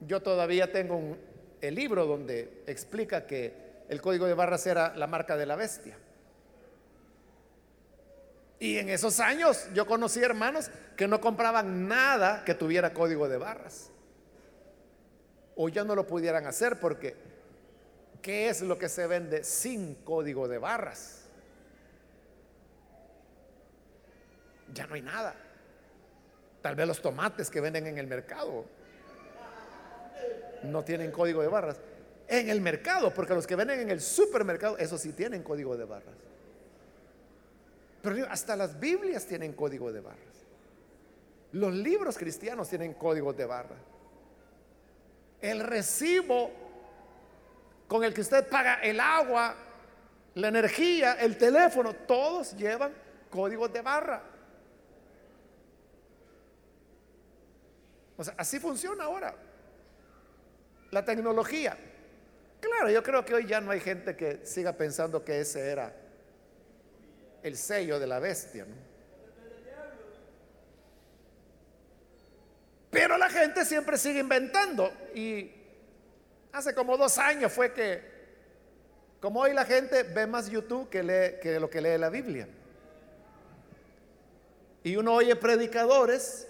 Yo 0.00 0.22
todavía 0.22 0.72
tengo 0.72 1.18
el 1.60 1.74
libro 1.74 2.06
donde 2.06 2.62
explica 2.66 3.26
que 3.26 3.84
el 3.90 4.00
código 4.00 4.26
de 4.26 4.32
barras 4.32 4.66
era 4.66 4.96
la 4.96 5.06
marca 5.06 5.36
de 5.36 5.44
la 5.44 5.56
bestia. 5.56 5.98
Y 8.60 8.76
en 8.76 8.90
esos 8.90 9.20
años 9.20 9.68
yo 9.72 9.86
conocí 9.86 10.22
hermanos 10.22 10.70
que 10.94 11.08
no 11.08 11.18
compraban 11.18 11.88
nada 11.88 12.44
que 12.44 12.54
tuviera 12.54 12.92
código 12.92 13.26
de 13.26 13.38
barras. 13.38 13.90
O 15.56 15.70
ya 15.70 15.82
no 15.82 15.94
lo 15.94 16.06
pudieran 16.06 16.46
hacer 16.46 16.78
porque 16.78 17.16
¿qué 18.20 18.50
es 18.50 18.60
lo 18.60 18.78
que 18.78 18.90
se 18.90 19.06
vende 19.06 19.44
sin 19.44 19.94
código 19.94 20.46
de 20.46 20.58
barras? 20.58 21.22
Ya 24.74 24.86
no 24.86 24.94
hay 24.94 25.02
nada. 25.02 25.34
Tal 26.60 26.76
vez 26.76 26.86
los 26.86 27.00
tomates 27.00 27.48
que 27.48 27.62
venden 27.62 27.86
en 27.86 27.96
el 27.96 28.06
mercado 28.06 28.66
no 30.64 30.84
tienen 30.84 31.10
código 31.10 31.40
de 31.40 31.48
barras. 31.48 31.80
En 32.28 32.50
el 32.50 32.60
mercado, 32.60 33.12
porque 33.14 33.32
los 33.32 33.46
que 33.46 33.56
venden 33.56 33.80
en 33.80 33.90
el 33.90 34.02
supermercado, 34.02 34.76
esos 34.76 35.00
sí 35.00 35.14
tienen 35.14 35.42
código 35.42 35.78
de 35.78 35.86
barras. 35.86 36.29
Pero 38.02 38.26
hasta 38.30 38.56
las 38.56 38.78
Biblias 38.78 39.26
tienen 39.26 39.52
código 39.52 39.92
de 39.92 40.00
barras. 40.00 40.46
Los 41.52 41.74
libros 41.74 42.16
cristianos 42.16 42.68
tienen 42.68 42.94
código 42.94 43.32
de 43.32 43.44
barras. 43.44 43.80
El 45.40 45.60
recibo 45.60 46.50
con 47.88 48.04
el 48.04 48.14
que 48.14 48.20
usted 48.20 48.48
paga 48.48 48.74
el 48.82 49.00
agua, 49.00 49.54
la 50.34 50.48
energía, 50.48 51.14
el 51.14 51.36
teléfono, 51.36 51.92
todos 51.94 52.56
llevan 52.56 52.92
códigos 53.30 53.72
de 53.72 53.82
barra. 53.82 54.22
O 58.16 58.24
sea, 58.24 58.34
así 58.36 58.60
funciona 58.60 59.04
ahora. 59.04 59.34
La 60.90 61.04
tecnología. 61.04 61.76
Claro, 62.60 62.90
yo 62.90 63.02
creo 63.02 63.24
que 63.24 63.34
hoy 63.34 63.46
ya 63.46 63.60
no 63.60 63.70
hay 63.70 63.80
gente 63.80 64.14
que 64.14 64.44
siga 64.44 64.72
pensando 64.72 65.24
que 65.24 65.40
ese 65.40 65.70
era 65.70 65.99
el 67.42 67.56
sello 67.56 67.98
de 67.98 68.06
la 68.06 68.18
bestia. 68.18 68.66
Pero 72.90 73.16
la 73.16 73.30
gente 73.30 73.64
siempre 73.64 73.96
sigue 73.96 74.20
inventando. 74.20 74.92
Y 75.14 75.50
hace 76.52 76.74
como 76.74 76.96
dos 76.96 77.18
años 77.18 77.52
fue 77.52 77.72
que, 77.72 78.02
como 79.20 79.40
hoy 79.40 79.54
la 79.54 79.64
gente 79.64 80.02
ve 80.02 80.26
más 80.26 80.50
YouTube 80.50 80.88
que, 80.88 81.02
lee, 81.02 81.40
que 81.40 81.60
lo 81.60 81.70
que 81.70 81.80
lee 81.80 81.98
la 81.98 82.10
Biblia. 82.10 82.48
Y 84.82 84.96
uno 84.96 85.14
oye 85.14 85.36
predicadores 85.36 86.48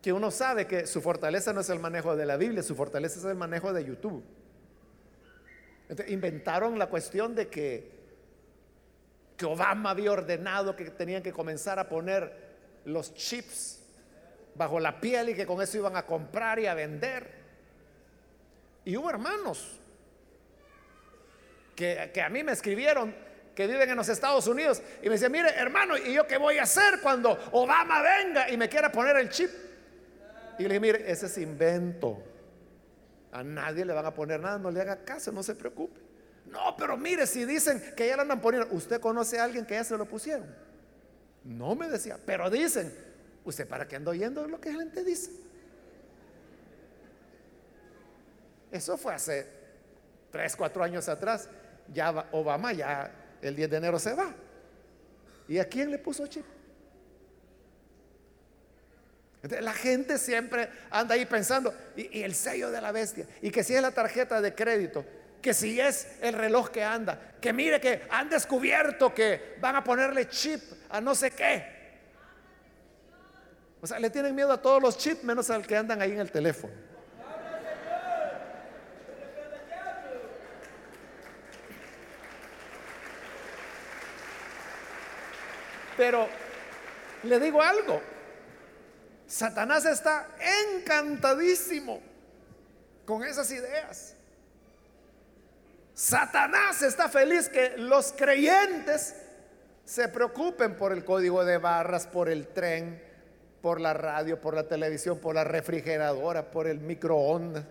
que 0.00 0.12
uno 0.12 0.30
sabe 0.30 0.66
que 0.66 0.86
su 0.86 1.00
fortaleza 1.00 1.52
no 1.52 1.60
es 1.60 1.70
el 1.70 1.78
manejo 1.78 2.16
de 2.16 2.26
la 2.26 2.36
Biblia, 2.36 2.62
su 2.62 2.74
fortaleza 2.74 3.20
es 3.20 3.24
el 3.24 3.36
manejo 3.36 3.72
de 3.72 3.84
YouTube. 3.84 4.24
inventaron 6.08 6.78
la 6.78 6.88
cuestión 6.88 7.34
de 7.36 7.48
que, 7.48 8.01
Obama 9.44 9.90
había 9.90 10.12
ordenado 10.12 10.76
que 10.76 10.90
tenían 10.90 11.22
que 11.22 11.32
comenzar 11.32 11.78
a 11.78 11.88
poner 11.88 12.32
los 12.84 13.14
chips 13.14 13.80
bajo 14.54 14.78
la 14.80 15.00
piel 15.00 15.30
y 15.30 15.34
que 15.34 15.46
con 15.46 15.60
eso 15.62 15.78
iban 15.78 15.96
a 15.96 16.04
comprar 16.04 16.58
y 16.58 16.66
a 16.66 16.74
vender. 16.74 17.30
Y 18.84 18.96
hubo 18.96 19.08
hermanos 19.10 19.80
que, 21.74 22.10
que 22.12 22.20
a 22.20 22.28
mí 22.28 22.42
me 22.42 22.52
escribieron 22.52 23.14
que 23.54 23.66
viven 23.66 23.90
en 23.90 23.96
los 23.96 24.08
Estados 24.08 24.46
Unidos 24.46 24.82
y 25.02 25.06
me 25.06 25.12
decían, 25.12 25.32
mire 25.32 25.50
hermano, 25.50 25.96
¿y 25.96 26.14
yo 26.14 26.26
qué 26.26 26.38
voy 26.38 26.58
a 26.58 26.62
hacer 26.62 27.00
cuando 27.02 27.38
Obama 27.52 28.02
venga 28.02 28.50
y 28.50 28.56
me 28.56 28.68
quiera 28.68 28.90
poner 28.90 29.16
el 29.16 29.28
chip? 29.28 29.50
Y 30.58 30.62
le 30.62 30.68
dije, 30.68 30.80
mire, 30.80 31.10
ese 31.10 31.26
es 31.26 31.38
invento. 31.38 32.22
A 33.32 33.42
nadie 33.42 33.84
le 33.84 33.92
van 33.92 34.04
a 34.04 34.12
poner 34.12 34.40
nada, 34.40 34.58
no 34.58 34.70
le 34.70 34.80
haga 34.80 35.04
caso, 35.04 35.32
no 35.32 35.42
se 35.42 35.54
preocupe. 35.54 36.01
No, 36.52 36.76
pero 36.76 36.98
mire, 36.98 37.26
si 37.26 37.46
dicen 37.46 37.82
que 37.96 38.06
ya 38.06 38.14
lo 38.14 38.22
andan 38.22 38.38
poniendo, 38.38 38.68
¿usted 38.74 39.00
conoce 39.00 39.40
a 39.40 39.44
alguien 39.44 39.64
que 39.64 39.72
ya 39.72 39.84
se 39.84 39.96
lo 39.96 40.04
pusieron? 40.04 40.54
No 41.44 41.74
me 41.74 41.88
decía, 41.88 42.18
pero 42.26 42.50
dicen, 42.50 42.92
¿usted 43.42 43.66
para 43.66 43.88
qué 43.88 43.96
anda 43.96 44.10
oyendo 44.10 44.46
lo 44.46 44.60
que 44.60 44.70
la 44.70 44.80
gente 44.80 45.02
dice? 45.02 45.30
Eso 48.70 48.98
fue 48.98 49.14
hace 49.14 49.46
3, 50.30 50.54
4 50.54 50.84
años 50.84 51.08
atrás. 51.08 51.48
Ya 51.92 52.28
Obama, 52.32 52.74
ya 52.74 53.10
el 53.40 53.56
10 53.56 53.70
de 53.70 53.76
enero 53.78 53.98
se 53.98 54.12
va. 54.12 54.34
¿Y 55.48 55.58
a 55.58 55.64
quién 55.64 55.90
le 55.90 55.98
puso 55.98 56.26
chip? 56.26 56.44
la 59.60 59.72
gente 59.72 60.18
siempre 60.18 60.68
anda 60.88 61.16
ahí 61.16 61.26
pensando, 61.26 61.74
y, 61.96 62.22
el 62.22 62.32
sello 62.32 62.70
de 62.70 62.80
la 62.80 62.92
bestia, 62.92 63.26
y 63.40 63.50
que 63.50 63.64
si 63.64 63.74
es 63.74 63.82
la 63.82 63.90
tarjeta 63.90 64.40
de 64.40 64.54
crédito, 64.54 65.04
que 65.42 65.52
si 65.52 65.78
es 65.80 66.06
el 66.20 66.34
reloj 66.34 66.70
que 66.70 66.84
anda, 66.84 67.34
que 67.40 67.52
mire 67.52 67.80
que 67.80 68.06
han 68.08 68.30
descubierto 68.30 69.12
que 69.12 69.56
van 69.60 69.74
a 69.74 69.82
ponerle 69.82 70.28
chip 70.28 70.62
a 70.88 71.00
no 71.00 71.14
sé 71.16 71.32
qué. 71.32 71.82
O 73.80 73.86
sea, 73.86 73.98
le 73.98 74.08
tienen 74.10 74.32
miedo 74.32 74.52
a 74.52 74.62
todos 74.62 74.80
los 74.80 74.96
chips 74.96 75.24
menos 75.24 75.50
al 75.50 75.66
que 75.66 75.76
andan 75.76 76.00
ahí 76.00 76.12
en 76.12 76.20
el 76.20 76.30
teléfono. 76.30 76.72
Pero 85.96 86.28
le 87.24 87.40
digo 87.40 87.60
algo, 87.60 88.00
Satanás 89.26 89.84
está 89.84 90.28
encantadísimo 90.76 92.00
con 93.04 93.24
esas 93.24 93.50
ideas. 93.50 94.14
Satanás 95.94 96.82
está 96.82 97.08
feliz 97.08 97.48
que 97.48 97.76
los 97.76 98.12
creyentes 98.12 99.14
se 99.84 100.08
preocupen 100.08 100.76
por 100.76 100.92
el 100.92 101.04
código 101.04 101.44
de 101.44 101.58
barras, 101.58 102.06
por 102.06 102.28
el 102.28 102.48
tren, 102.48 103.02
por 103.60 103.80
la 103.80 103.92
radio, 103.92 104.40
por 104.40 104.54
la 104.54 104.66
televisión, 104.66 105.18
por 105.18 105.34
la 105.34 105.44
refrigeradora, 105.44 106.50
por 106.50 106.66
el 106.66 106.80
microondas. 106.80 107.64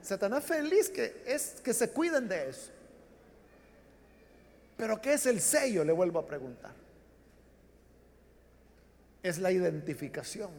Satanás 0.00 0.44
feliz 0.44 0.88
que 0.88 1.22
es 1.26 1.60
que 1.62 1.74
se 1.74 1.90
cuiden 1.90 2.28
de 2.28 2.50
eso. 2.50 2.70
Pero 4.76 5.00
¿qué 5.00 5.12
es 5.12 5.26
el 5.26 5.40
sello? 5.40 5.84
Le 5.84 5.92
vuelvo 5.92 6.18
a 6.18 6.26
preguntar. 6.26 6.72
Es 9.22 9.38
la 9.38 9.52
identificación. 9.52 10.50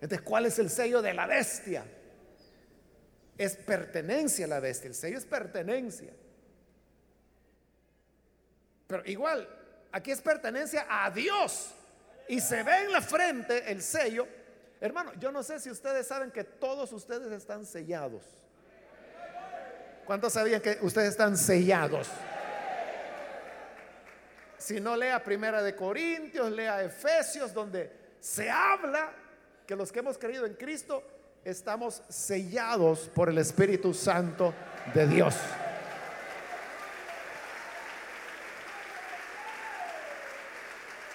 Entonces, 0.00 0.22
¿cuál 0.22 0.46
es 0.46 0.58
el 0.58 0.70
sello 0.70 1.02
de 1.02 1.12
la 1.12 1.26
bestia? 1.26 1.84
Es 3.42 3.56
pertenencia 3.56 4.44
a 4.44 4.48
la 4.48 4.60
bestia. 4.60 4.86
El 4.86 4.94
sello 4.94 5.18
es 5.18 5.24
pertenencia. 5.24 6.12
Pero 8.86 9.02
igual, 9.04 9.48
aquí 9.90 10.12
es 10.12 10.20
pertenencia 10.20 10.86
a 10.88 11.10
Dios. 11.10 11.74
Y 12.28 12.40
se 12.40 12.62
ve 12.62 12.84
en 12.84 12.92
la 12.92 13.00
frente 13.00 13.68
el 13.68 13.82
sello. 13.82 14.28
Hermano, 14.80 15.12
yo 15.18 15.32
no 15.32 15.42
sé 15.42 15.58
si 15.58 15.70
ustedes 15.70 16.06
saben 16.06 16.30
que 16.30 16.44
todos 16.44 16.92
ustedes 16.92 17.32
están 17.32 17.66
sellados. 17.66 18.22
¿Cuántos 20.04 20.34
sabían 20.34 20.60
que 20.60 20.78
ustedes 20.82 21.08
están 21.08 21.36
sellados? 21.36 22.08
Si 24.56 24.78
no 24.78 24.94
lea 24.94 25.20
Primera 25.24 25.64
de 25.64 25.74
Corintios, 25.74 26.52
lea 26.52 26.84
Efesios, 26.84 27.52
donde 27.52 27.90
se 28.20 28.48
habla 28.48 29.12
que 29.66 29.74
los 29.74 29.90
que 29.90 29.98
hemos 29.98 30.16
creído 30.16 30.46
en 30.46 30.54
Cristo 30.54 31.02
estamos 31.44 32.02
sellados 32.08 33.10
por 33.14 33.28
el 33.28 33.38
Espíritu 33.38 33.92
Santo 33.92 34.54
de 34.94 35.06
Dios. 35.06 35.36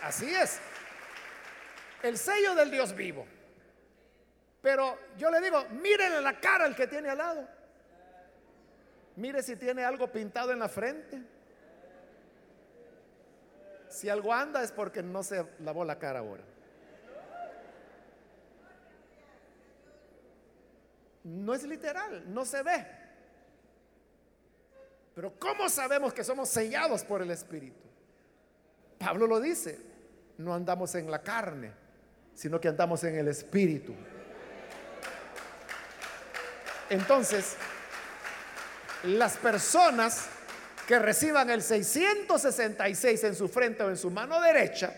Así 0.03 0.33
es. 0.33 0.59
El 2.01 2.17
sello 2.17 2.55
del 2.55 2.71
Dios 2.71 2.95
vivo. 2.95 3.25
Pero 4.61 4.97
yo 5.17 5.29
le 5.29 5.41
digo, 5.41 5.65
mírenle 5.81 6.21
la 6.21 6.39
cara 6.39 6.65
al 6.65 6.75
que 6.75 6.87
tiene 6.87 7.09
al 7.09 7.17
lado. 7.17 7.47
Mire 9.15 9.41
si 9.41 9.55
tiene 9.55 9.83
algo 9.83 10.11
pintado 10.11 10.51
en 10.51 10.59
la 10.59 10.69
frente. 10.69 11.21
Si 13.89 14.09
algo 14.09 14.33
anda 14.33 14.63
es 14.63 14.71
porque 14.71 15.01
no 15.01 15.23
se 15.23 15.45
lavó 15.59 15.83
la 15.83 15.97
cara 15.97 16.19
ahora. 16.19 16.43
No 21.27 21.53
es 21.53 21.63
literal, 21.63 22.23
no 22.33 22.45
se 22.45 22.63
ve. 22.63 22.85
Pero 25.13 25.37
¿cómo 25.37 25.67
sabemos 25.67 26.13
que 26.13 26.23
somos 26.23 26.47
sellados 26.47 27.03
por 27.03 27.21
el 27.21 27.31
Espíritu? 27.31 27.81
Pablo 28.97 29.27
lo 29.27 29.41
dice, 29.41 29.77
no 30.37 30.53
andamos 30.53 30.95
en 30.95 31.11
la 31.11 31.21
carne, 31.21 31.71
sino 32.33 32.61
que 32.61 32.69
andamos 32.69 33.03
en 33.03 33.17
el 33.17 33.27
Espíritu. 33.27 33.93
Entonces, 36.89 37.57
las 39.03 39.35
personas 39.35 40.29
que 40.87 40.97
reciban 40.97 41.49
el 41.49 41.61
666 41.61 43.23
en 43.25 43.35
su 43.35 43.49
frente 43.49 43.83
o 43.83 43.89
en 43.89 43.97
su 43.97 44.09
mano 44.09 44.39
derecha, 44.39 44.93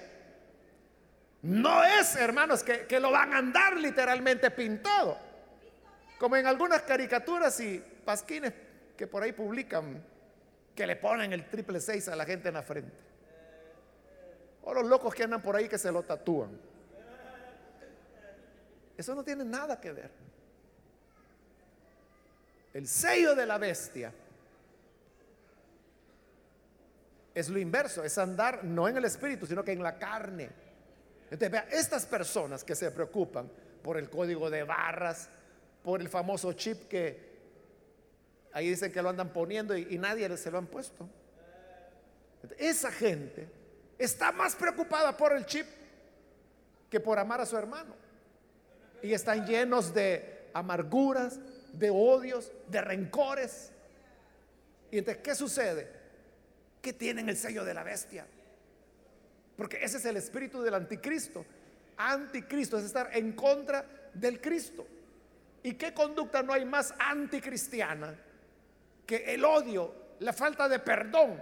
no 1.41 1.83
es, 1.83 2.15
hermanos, 2.17 2.61
que, 2.61 2.85
que 2.85 2.99
lo 2.99 3.09
van 3.09 3.33
a 3.33 3.37
andar 3.39 3.77
literalmente 3.77 4.51
pintado 4.51 5.28
como 6.19 6.35
en 6.35 6.45
algunas 6.45 6.81
caricaturas 6.81 7.59
y 7.61 7.79
pasquines 7.79 8.53
que 8.97 9.07
por 9.07 9.23
ahí 9.23 9.31
publican 9.31 10.03
que 10.75 10.85
le 10.85 10.97
ponen 10.97 11.31
el 11.31 11.49
triple 11.49 11.79
seis 11.79 12.09
a 12.09 12.15
la 12.15 12.25
gente 12.25 12.49
en 12.49 12.55
la 12.55 12.61
frente. 12.61 12.91
O 14.63 14.73
los 14.73 14.85
locos 14.85 15.15
que 15.15 15.23
andan 15.23 15.41
por 15.41 15.55
ahí 15.55 15.69
que 15.69 15.77
se 15.77 15.91
lo 15.91 16.03
tatúan. 16.03 16.59
Eso 18.97 19.15
no 19.15 19.23
tiene 19.23 19.45
nada 19.45 19.79
que 19.79 19.93
ver. 19.93 20.11
El 22.73 22.85
sello 22.85 23.33
de 23.33 23.45
la 23.45 23.57
bestia 23.57 24.13
es 27.33 27.47
lo 27.47 27.57
inverso, 27.57 28.03
es 28.03 28.17
andar 28.17 28.65
no 28.65 28.89
en 28.89 28.97
el 28.97 29.05
espíritu, 29.05 29.45
sino 29.45 29.63
que 29.63 29.71
en 29.71 29.81
la 29.81 29.97
carne. 29.97 30.49
Entonces, 31.23 31.49
vea, 31.49 31.67
estas 31.71 32.05
personas 32.05 32.65
que 32.65 32.75
se 32.75 32.91
preocupan 32.91 33.49
por 33.81 33.97
el 33.97 34.09
código 34.09 34.49
de 34.49 34.63
barras, 34.63 35.29
por 35.83 36.01
el 36.01 36.09
famoso 36.09 36.53
chip 36.53 36.87
que 36.87 37.29
ahí 38.51 38.69
dicen 38.69 38.91
que 38.91 39.01
lo 39.01 39.09
andan 39.09 39.31
poniendo 39.31 39.77
y, 39.77 39.97
nadie 39.97 40.35
se 40.37 40.51
lo 40.51 40.57
han 40.57 40.67
puesto. 40.67 41.07
Esa 42.57 42.91
gente 42.91 43.47
está 43.97 44.31
más 44.31 44.55
preocupada 44.55 45.15
por 45.15 45.33
el 45.33 45.45
chip 45.45 45.65
que 46.89 46.99
por 46.99 47.19
amar 47.19 47.41
a 47.41 47.45
su 47.45 47.57
hermano. 47.57 47.95
Y 49.01 49.13
están 49.13 49.45
llenos 49.45 49.93
de 49.93 50.49
amarguras, 50.53 51.39
de 51.73 51.89
odios, 51.89 52.51
de 52.67 52.81
rencores. 52.81 53.71
Y 54.91 54.97
entonces, 54.97 55.23
¿qué 55.23 55.35
sucede? 55.35 55.87
Que 56.81 56.93
tienen 56.93 57.29
el 57.29 57.37
sello 57.37 57.63
de 57.63 57.73
la 57.73 57.83
bestia. 57.83 58.25
Porque 59.55 59.83
ese 59.83 59.97
es 59.97 60.05
el 60.05 60.17
espíritu 60.17 60.61
del 60.61 60.73
anticristo. 60.73 61.45
Anticristo 61.97 62.77
es 62.77 62.85
estar 62.85 63.09
en 63.13 63.33
contra 63.33 63.85
del 64.13 64.39
Cristo. 64.39 64.87
¿Y 65.63 65.73
qué 65.73 65.93
conducta 65.93 66.41
no 66.41 66.53
hay 66.53 66.65
más 66.65 66.93
anticristiana 66.97 68.15
que 69.05 69.33
el 69.33 69.43
odio, 69.43 69.93
la 70.19 70.33
falta 70.33 70.69
de 70.69 70.79
perdón, 70.79 71.41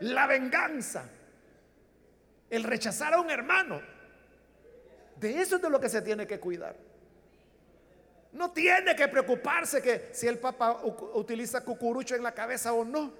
la 0.00 0.26
venganza, 0.26 1.08
el 2.48 2.64
rechazar 2.64 3.14
a 3.14 3.20
un 3.20 3.30
hermano? 3.30 3.80
De 5.16 5.40
eso 5.40 5.56
es 5.56 5.62
de 5.62 5.70
lo 5.70 5.80
que 5.80 5.88
se 5.88 6.00
tiene 6.00 6.26
que 6.26 6.38
cuidar. 6.38 6.76
No 8.32 8.52
tiene 8.52 8.94
que 8.94 9.08
preocuparse 9.08 9.82
que 9.82 10.10
si 10.12 10.26
el 10.26 10.38
Papa 10.38 10.80
utiliza 11.14 11.64
cucurucho 11.64 12.14
en 12.14 12.22
la 12.22 12.32
cabeza 12.32 12.72
o 12.72 12.84
no. 12.84 13.12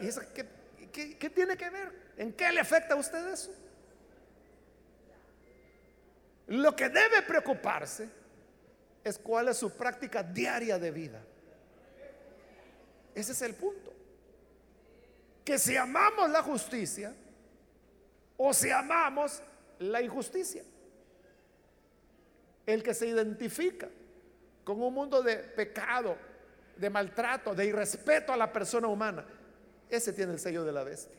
¿Y 0.00 0.06
eso 0.06 0.20
qué, 0.34 1.16
qué 1.16 1.30
tiene 1.30 1.56
que 1.56 1.70
ver? 1.70 1.92
¿En 2.16 2.32
qué 2.32 2.50
le 2.52 2.60
afecta 2.60 2.94
a 2.94 2.96
usted 2.96 3.32
eso? 3.32 3.52
Lo 6.52 6.76
que 6.76 6.90
debe 6.90 7.22
preocuparse 7.22 8.10
es 9.02 9.18
cuál 9.18 9.48
es 9.48 9.56
su 9.56 9.70
práctica 9.70 10.22
diaria 10.22 10.78
de 10.78 10.90
vida. 10.90 11.18
Ese 13.14 13.32
es 13.32 13.40
el 13.40 13.54
punto. 13.54 13.90
Que 15.42 15.58
si 15.58 15.78
amamos 15.78 16.28
la 16.28 16.42
justicia 16.42 17.14
o 18.36 18.52
si 18.52 18.70
amamos 18.70 19.42
la 19.78 20.02
injusticia. 20.02 20.62
El 22.66 22.82
que 22.82 22.92
se 22.92 23.06
identifica 23.06 23.88
con 24.62 24.82
un 24.82 24.92
mundo 24.92 25.22
de 25.22 25.38
pecado, 25.38 26.18
de 26.76 26.90
maltrato, 26.90 27.54
de 27.54 27.64
irrespeto 27.64 28.30
a 28.30 28.36
la 28.36 28.52
persona 28.52 28.88
humana, 28.88 29.24
ese 29.88 30.12
tiene 30.12 30.34
el 30.34 30.38
sello 30.38 30.64
de 30.64 30.72
la 30.72 30.84
bestia. 30.84 31.18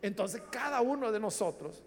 Entonces 0.00 0.40
cada 0.50 0.80
uno 0.80 1.12
de 1.12 1.20
nosotros 1.20 1.82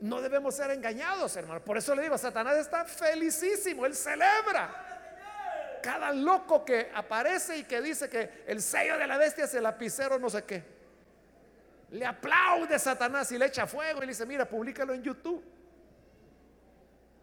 no 0.00 0.20
debemos 0.20 0.54
ser 0.54 0.70
engañados, 0.70 1.36
hermano. 1.36 1.64
Por 1.64 1.78
eso 1.78 1.94
le 1.94 2.02
digo, 2.02 2.18
Satanás 2.18 2.56
está 2.56 2.84
felicísimo, 2.84 3.86
él 3.86 3.94
celebra. 3.94 4.84
Cada 5.82 6.12
loco 6.12 6.64
que 6.64 6.90
aparece 6.94 7.58
y 7.58 7.64
que 7.64 7.80
dice 7.80 8.08
que 8.08 8.44
el 8.46 8.60
sello 8.60 8.98
de 8.98 9.06
la 9.06 9.16
bestia 9.16 9.44
es 9.44 9.54
el 9.54 9.62
lapicero 9.62 10.18
no 10.18 10.28
sé 10.28 10.44
qué. 10.44 10.62
Le 11.90 12.04
aplaude 12.04 12.78
Satanás 12.78 13.30
y 13.32 13.38
le 13.38 13.46
echa 13.46 13.66
fuego 13.66 13.98
y 13.98 14.06
le 14.06 14.08
dice, 14.08 14.26
mira, 14.26 14.44
públicalo 14.44 14.92
en 14.92 15.02
YouTube. 15.02 15.42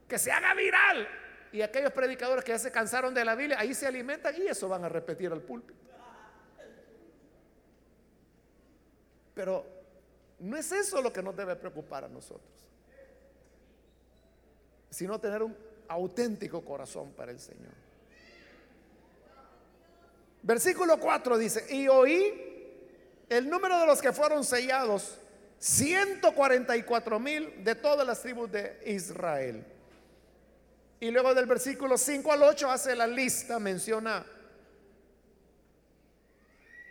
Que 0.07 0.17
se 0.17 0.32
haga 0.32 0.53
viral. 0.53 1.07
Y 1.51 1.61
aquellos 1.61 1.91
predicadores 1.91 2.43
que 2.43 2.53
ya 2.53 2.59
se 2.59 2.71
cansaron 2.71 3.13
de 3.13 3.24
la 3.24 3.36
Biblia, 3.36 3.59
ahí 3.59 3.74
se 3.74 3.86
alimentan 3.86 4.34
y 4.36 4.47
eso 4.47 4.67
van 4.67 4.84
a 4.86 4.89
repetir 4.89 5.32
al 5.32 5.41
púlpito. 5.41 5.80
Pero 9.36 9.82
no 10.43 10.57
es 10.57 10.71
eso 10.71 11.01
lo 11.01 11.11
que 11.11 11.23
nos 11.23 11.35
debe 11.35 11.55
preocupar 11.55 12.03
a 12.03 12.09
nosotros 12.09 12.63
sino 14.93 15.19
tener 15.19 15.41
un 15.41 15.57
auténtico 15.87 16.63
corazón 16.63 17.11
para 17.13 17.31
el 17.31 17.39
Señor. 17.39 17.73
Versículo 20.43 20.99
4 20.99 21.37
dice, 21.37 21.65
y 21.73 21.87
oí 21.87 22.31
el 23.27 23.49
número 23.49 23.79
de 23.79 23.87
los 23.87 24.01
que 24.01 24.13
fueron 24.13 24.43
sellados, 24.43 25.17
144 25.57 27.19
mil 27.19 27.63
de 27.63 27.73
todas 27.75 28.05
las 28.05 28.21
tribus 28.21 28.51
de 28.51 28.81
Israel. 28.85 29.65
Y 30.99 31.09
luego 31.09 31.33
del 31.33 31.47
versículo 31.47 31.97
5 31.97 32.31
al 32.31 32.43
8 32.43 32.69
hace 32.69 32.95
la 32.95 33.07
lista, 33.07 33.59
menciona 33.59 34.25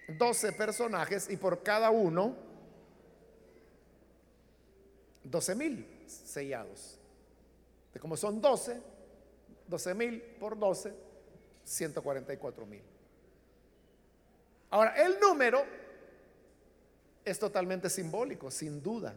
12 0.09 0.53
personajes 0.53 1.31
y 1.31 1.37
por 1.37 1.63
cada 1.63 1.91
uno 1.91 2.35
12 5.25 5.55
mil 5.55 5.87
sellados 6.07 6.99
como 8.01 8.17
son 8.17 8.41
12, 8.41 8.81
12 9.69 9.95
mil 9.95 10.23
por 10.41 10.59
12, 10.59 10.93
144 11.65 12.67
mil. 12.67 12.83
Ahora, 14.71 14.95
el 15.05 15.21
número 15.21 15.65
es 17.25 17.39
totalmente 17.39 17.91
simbólico, 17.91 18.51
sin 18.51 18.83
duda. 18.83 19.15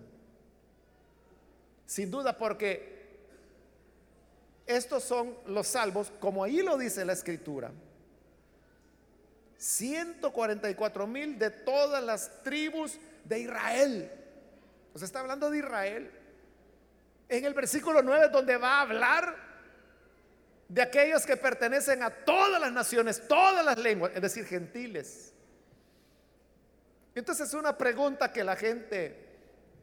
Sin 1.86 2.12
duda 2.12 2.38
porque 2.38 2.93
estos 4.66 5.03
son 5.03 5.38
los 5.47 5.68
salvos, 5.68 6.12
como 6.20 6.43
ahí 6.43 6.62
lo 6.62 6.78
dice 6.78 7.06
la 7.06 7.14
escritura. 7.14 7.72
144 9.58 11.08
mil 11.08 11.39
de 11.39 11.49
todas 11.49 12.03
las 12.03 12.43
tribus 12.43 12.99
de 13.24 13.39
Israel. 13.39 14.24
O 14.96 14.98
sea, 14.98 15.08
está 15.08 15.20
hablando 15.20 15.52
de 15.52 15.58
Israel. 15.58 16.10
En 17.28 17.43
el 17.43 17.54
versículo 17.54 18.02
9 18.02 18.30
donde 18.30 18.56
va 18.56 18.78
a 18.78 18.82
hablar 18.82 19.36
de 20.70 20.82
aquellos 20.82 21.26
que 21.26 21.36
pertenecen 21.36 22.02
a 22.02 22.10
todas 22.10 22.62
las 22.62 22.72
naciones, 22.72 23.28
todas 23.28 23.64
las 23.66 23.78
lenguas, 23.78 24.14
es 24.16 24.22
decir, 24.22 24.46
gentiles. 24.46 25.34
Entonces 27.14 27.54
una 27.54 27.78
pregunta 27.78 28.32
que 28.32 28.43
la 28.46 28.56
gente 28.56 29.22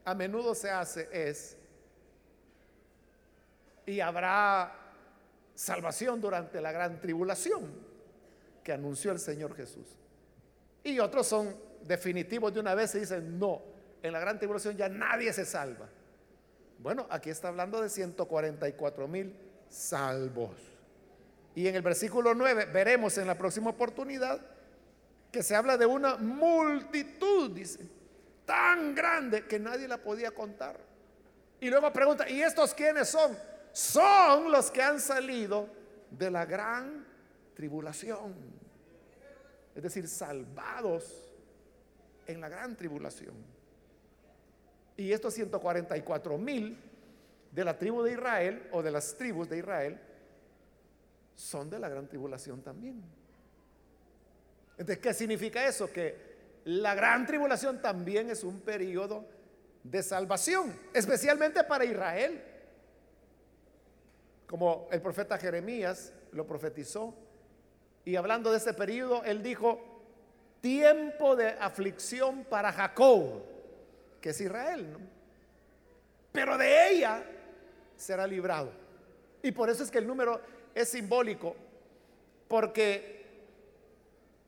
a 0.07 0.15
menudo 0.15 0.55
se 0.55 0.71
hace 0.71 1.09
es, 1.13 1.59
¿y 3.85 4.01
habrá 4.01 4.75
salvación 5.55 6.23
durante 6.23 6.59
la 6.59 6.73
gran 6.73 6.99
tribulación 7.03 7.71
que 8.65 8.73
anunció 8.73 9.13
el 9.13 9.19
Señor 9.19 9.55
Jesús? 9.55 9.87
Y 10.83 10.99
otros 11.01 11.27
son 11.27 11.55
definitivos 11.83 12.55
de 12.55 12.61
una 12.61 12.75
vez 12.75 12.95
y 12.95 13.01
dicen, 13.01 13.39
no, 13.39 13.72
en 14.03 14.13
la 14.13 14.21
gran 14.21 14.39
tribulación 14.39 14.77
ya 14.77 14.89
nadie 14.89 15.33
se 15.33 15.45
salva. 15.45 15.89
Bueno, 16.79 17.07
aquí 17.11 17.31
está 17.31 17.49
hablando 17.49 17.81
de 17.81 17.89
144 17.89 19.09
mil 19.09 19.35
salvos. 19.69 20.57
Y 21.55 21.69
en 21.69 21.77
el 21.77 21.83
versículo 21.83 22.35
9 22.35 22.67
veremos 22.67 23.17
en 23.19 23.27
la 23.27 23.39
próxima 23.39 23.71
oportunidad 23.71 24.41
que 25.31 25.43
se 25.43 25.55
habla 25.55 25.77
de 25.77 25.87
una 25.87 26.17
multitud, 26.17 27.53
dice, 27.53 27.89
tan 28.45 28.95
grande 28.95 29.47
que 29.47 29.59
nadie 29.59 29.87
la 29.87 29.99
podía 29.99 30.33
contar. 30.33 30.79
Y 31.61 31.71
luego 31.71 31.93
pregunta, 31.93 32.29
¿y 32.29 32.43
estos 32.43 32.75
quiénes 32.75 33.09
son? 33.09 33.37
Son 33.73 34.51
los 34.51 34.71
que 34.71 34.83
han 34.83 35.01
salido 35.01 35.69
de 36.11 36.31
la 36.31 36.45
gran 36.45 37.07
tribulación. 37.55 38.35
Es 39.75 39.83
decir, 39.83 40.09
salvados 40.09 41.33
en 42.27 42.41
la 42.41 42.49
gran 42.49 42.77
tribulación. 42.77 43.52
Y 44.97 45.13
estos 45.13 45.35
144 45.35 46.39
mil 46.39 46.79
de 47.51 47.65
la 47.65 47.79
tribu 47.79 48.03
de 48.03 48.13
Israel 48.13 48.69
o 48.73 48.83
de 48.83 48.91
las 48.91 49.15
tribus 49.17 49.49
de 49.49 49.59
Israel 49.59 50.01
son 51.35 51.71
de 51.71 51.79
la 51.79 51.89
gran 51.89 52.07
tribulación 52.09 52.63
también. 52.63 53.03
Entonces, 54.73 54.99
¿qué 54.99 55.15
significa 55.15 55.67
eso? 55.67 55.91
Que 55.91 56.33
la 56.65 56.95
gran 56.95 57.27
tribulación 57.27 57.81
también 57.81 58.31
es 58.31 58.45
un 58.45 58.61
periodo 58.61 59.25
de 59.83 60.03
salvación, 60.03 60.79
especialmente 60.93 61.65
para 61.65 61.85
Israel. 61.85 62.43
Como 64.47 64.89
el 64.91 65.01
profeta 65.01 65.39
Jeremías 65.39 66.13
lo 66.33 66.47
profetizó. 66.47 67.15
Y 68.05 68.17
hablando 68.17 68.51
de 68.51 68.59
ese 68.59 68.75
periodo, 68.75 69.23
él 69.25 69.43
dijo, 69.43 69.81
tiempo 70.61 71.37
de 71.37 71.49
aflicción 71.49 72.45
para 72.45 72.73
Jacob 72.73 73.43
que 74.23 74.31
es 74.31 74.41
Israel, 74.41 74.91
¿no? 74.91 74.99
Pero 76.33 76.57
de 76.57 76.91
ella 76.91 77.23
será 77.97 78.27
librado. 78.27 78.73
Y 79.43 79.53
por 79.53 79.69
eso 79.69 79.83
es 79.83 79.91
que 79.91 79.99
el 79.99 80.07
número 80.07 80.41
es 80.75 80.89
simbólico, 80.89 81.55
porque 82.49 83.27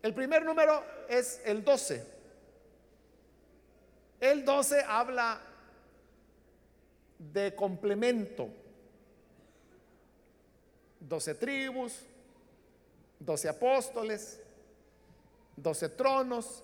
el 0.02 0.14
primer 0.14 0.44
número 0.44 0.82
es 1.08 1.42
el 1.44 1.62
12. 1.62 2.06
El 4.20 4.44
12 4.44 4.84
habla 4.86 5.40
de 7.18 7.54
complemento. 7.54 8.48
12 11.00 11.34
tribus, 11.34 12.00
12 13.18 13.48
apóstoles, 13.48 14.40
12 15.56 15.88
tronos. 15.90 16.62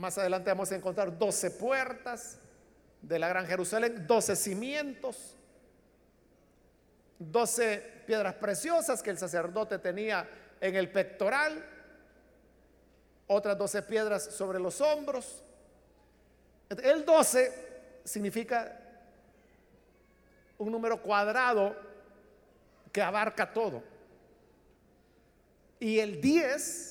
Más 0.00 0.16
adelante 0.16 0.48
vamos 0.48 0.72
a 0.72 0.76
encontrar 0.76 1.18
12 1.18 1.50
puertas 1.50 2.38
de 3.02 3.18
la 3.18 3.28
Gran 3.28 3.46
Jerusalén, 3.46 4.06
12 4.06 4.34
cimientos, 4.34 5.36
12 7.18 8.04
piedras 8.06 8.32
preciosas 8.36 9.02
que 9.02 9.10
el 9.10 9.18
sacerdote 9.18 9.78
tenía 9.78 10.26
en 10.58 10.74
el 10.74 10.90
pectoral, 10.90 11.62
otras 13.26 13.58
12 13.58 13.82
piedras 13.82 14.24
sobre 14.24 14.58
los 14.58 14.80
hombros. 14.80 15.42
El 16.70 17.04
12 17.04 18.00
significa 18.02 18.80
un 20.56 20.72
número 20.72 21.02
cuadrado 21.02 21.76
que 22.90 23.02
abarca 23.02 23.52
todo. 23.52 23.82
Y 25.78 25.98
el 25.98 26.22
10 26.22 26.89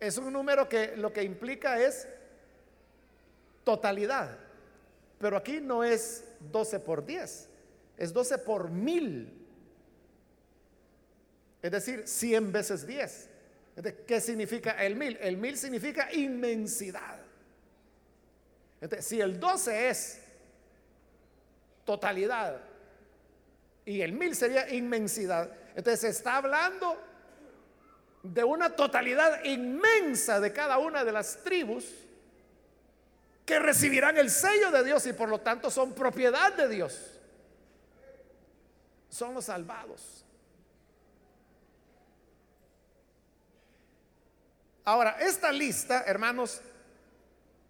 es 0.00 0.18
un 0.18 0.32
número 0.32 0.68
que 0.68 0.96
lo 0.96 1.12
que 1.12 1.22
implica 1.22 1.80
es 1.80 2.06
totalidad. 3.64 4.38
Pero 5.18 5.36
aquí 5.36 5.60
no 5.60 5.82
es 5.82 6.24
12 6.52 6.80
por 6.80 7.04
10, 7.04 7.48
es 7.96 8.12
12 8.12 8.38
por 8.38 8.70
mil. 8.70 9.34
Es 11.60 11.70
decir, 11.72 12.06
100 12.06 12.52
veces 12.52 12.86
10. 12.86 13.28
¿Qué 14.06 14.20
significa 14.20 14.72
el 14.84 14.96
mil? 14.96 15.16
El 15.20 15.36
mil 15.36 15.56
significa 15.56 16.12
inmensidad. 16.12 17.18
Entonces, 18.80 19.06
si 19.06 19.20
el 19.20 19.40
12 19.40 19.88
es 19.88 20.20
totalidad 21.84 22.60
y 23.84 24.00
el 24.02 24.12
mil 24.12 24.36
sería 24.36 24.68
inmensidad, 24.72 25.50
entonces 25.74 26.00
se 26.00 26.08
está 26.08 26.36
hablando 26.36 26.96
de 28.32 28.44
una 28.44 28.70
totalidad 28.70 29.42
inmensa 29.44 30.40
de 30.40 30.52
cada 30.52 30.78
una 30.78 31.04
de 31.04 31.12
las 31.12 31.42
tribus 31.42 31.84
que 33.44 33.58
recibirán 33.58 34.18
el 34.18 34.30
sello 34.30 34.70
de 34.70 34.84
Dios 34.84 35.06
y 35.06 35.12
por 35.14 35.28
lo 35.28 35.40
tanto 35.40 35.70
son 35.70 35.94
propiedad 35.94 36.52
de 36.52 36.68
Dios. 36.68 37.18
Son 39.08 39.32
los 39.32 39.46
salvados. 39.46 40.24
Ahora, 44.84 45.16
esta 45.20 45.50
lista, 45.50 46.04
hermanos, 46.06 46.60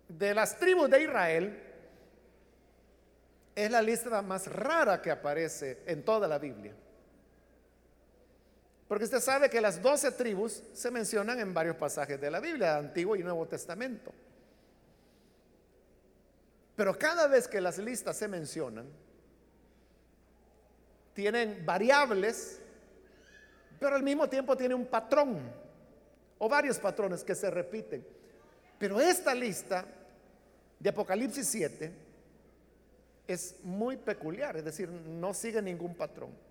de 0.09 0.35
las 0.35 0.59
tribus 0.59 0.91
de 0.91 1.03
Israel 1.03 1.63
es 3.55 3.71
la 3.71 3.83
lista 3.83 4.23
más 4.23 4.47
rara 4.47 5.01
que 5.03 5.11
aparece 5.11 5.83
en 5.87 6.05
toda 6.05 6.27
la 6.27 6.39
Biblia. 6.39 6.75
Porque 8.89 9.05
usted 9.05 9.21
sabe 9.21 9.51
que 9.51 9.61
las 9.61 9.83
doce 9.83 10.11
tribus 10.13 10.63
se 10.73 10.91
mencionan 10.91 11.39
en 11.39 11.53
varios 11.53 11.77
pasajes 11.77 12.19
de 12.19 12.31
la 12.31 12.41
Biblia, 12.41 12.79
Antiguo 12.79 13.15
y 13.15 13.23
Nuevo 13.23 13.47
Testamento. 13.47 14.13
Pero 16.75 16.99
cada 16.99 17.27
vez 17.27 17.47
que 17.47 17.61
las 17.61 17.77
listas 17.77 18.17
se 18.17 18.27
mencionan, 18.27 18.87
tienen 21.13 21.67
variables, 21.67 22.61
pero 23.79 23.97
al 23.97 24.03
mismo 24.03 24.29
tiempo 24.29 24.57
tiene 24.57 24.75
un 24.75 24.87
patrón 24.87 25.39
o 26.39 26.49
varios 26.49 26.79
patrones 26.79 27.23
que 27.23 27.35
se 27.35 27.51
repiten. 27.51 28.07
Pero 28.79 29.01
esta 29.01 29.35
lista 29.35 29.85
de 30.79 30.89
Apocalipsis 30.89 31.47
7 31.49 31.93
es 33.27 33.57
muy 33.65 33.97
peculiar, 33.97 34.57
es 34.57 34.65
decir, 34.65 34.89
no 34.89 35.35
sigue 35.35 35.61
ningún 35.61 35.95
patrón. 35.95 36.48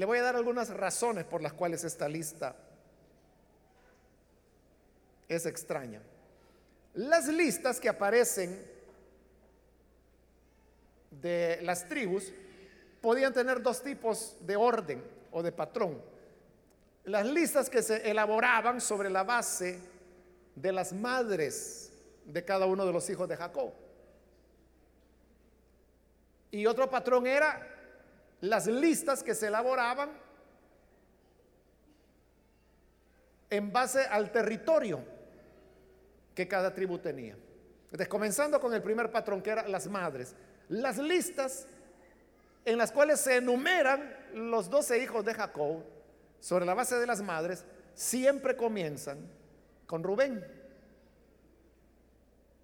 Le 0.00 0.06
voy 0.06 0.16
a 0.16 0.22
dar 0.22 0.34
algunas 0.34 0.70
razones 0.70 1.26
por 1.26 1.42
las 1.42 1.52
cuales 1.52 1.84
esta 1.84 2.08
lista 2.08 2.56
es 5.28 5.44
extraña. 5.44 6.00
Las 6.94 7.28
listas 7.28 7.78
que 7.78 7.90
aparecen 7.90 8.64
de 11.10 11.58
las 11.60 11.86
tribus 11.86 12.32
podían 13.02 13.34
tener 13.34 13.60
dos 13.60 13.82
tipos 13.82 14.38
de 14.40 14.56
orden 14.56 15.04
o 15.32 15.42
de 15.42 15.52
patrón. 15.52 16.00
Las 17.04 17.26
listas 17.26 17.68
que 17.68 17.82
se 17.82 18.10
elaboraban 18.10 18.80
sobre 18.80 19.10
la 19.10 19.22
base 19.22 19.78
de 20.56 20.72
las 20.72 20.94
madres 20.94 21.92
de 22.24 22.42
cada 22.42 22.64
uno 22.64 22.86
de 22.86 22.92
los 22.94 23.10
hijos 23.10 23.28
de 23.28 23.36
Jacob. 23.36 23.70
Y 26.52 26.64
otro 26.64 26.88
patrón 26.88 27.26
era 27.26 27.79
las 28.40 28.66
listas 28.66 29.22
que 29.22 29.34
se 29.34 29.48
elaboraban 29.48 30.10
en 33.50 33.72
base 33.72 34.00
al 34.02 34.30
territorio 34.30 35.04
que 36.34 36.48
cada 36.48 36.72
tribu 36.72 36.98
tenía. 36.98 37.36
Entonces, 37.84 38.08
comenzando 38.08 38.60
con 38.60 38.72
el 38.72 38.82
primer 38.82 39.10
patrón 39.10 39.42
que 39.42 39.50
eran 39.50 39.70
las 39.70 39.88
madres, 39.88 40.34
las 40.68 40.98
listas 40.98 41.66
en 42.64 42.78
las 42.78 42.92
cuales 42.92 43.20
se 43.20 43.36
enumeran 43.36 44.16
los 44.34 44.70
doce 44.70 45.02
hijos 45.02 45.24
de 45.24 45.34
Jacob 45.34 45.82
sobre 46.38 46.64
la 46.64 46.74
base 46.74 46.96
de 46.96 47.06
las 47.06 47.20
madres, 47.20 47.64
siempre 47.94 48.56
comienzan 48.56 49.18
con 49.86 50.04
Rubén. 50.04 50.46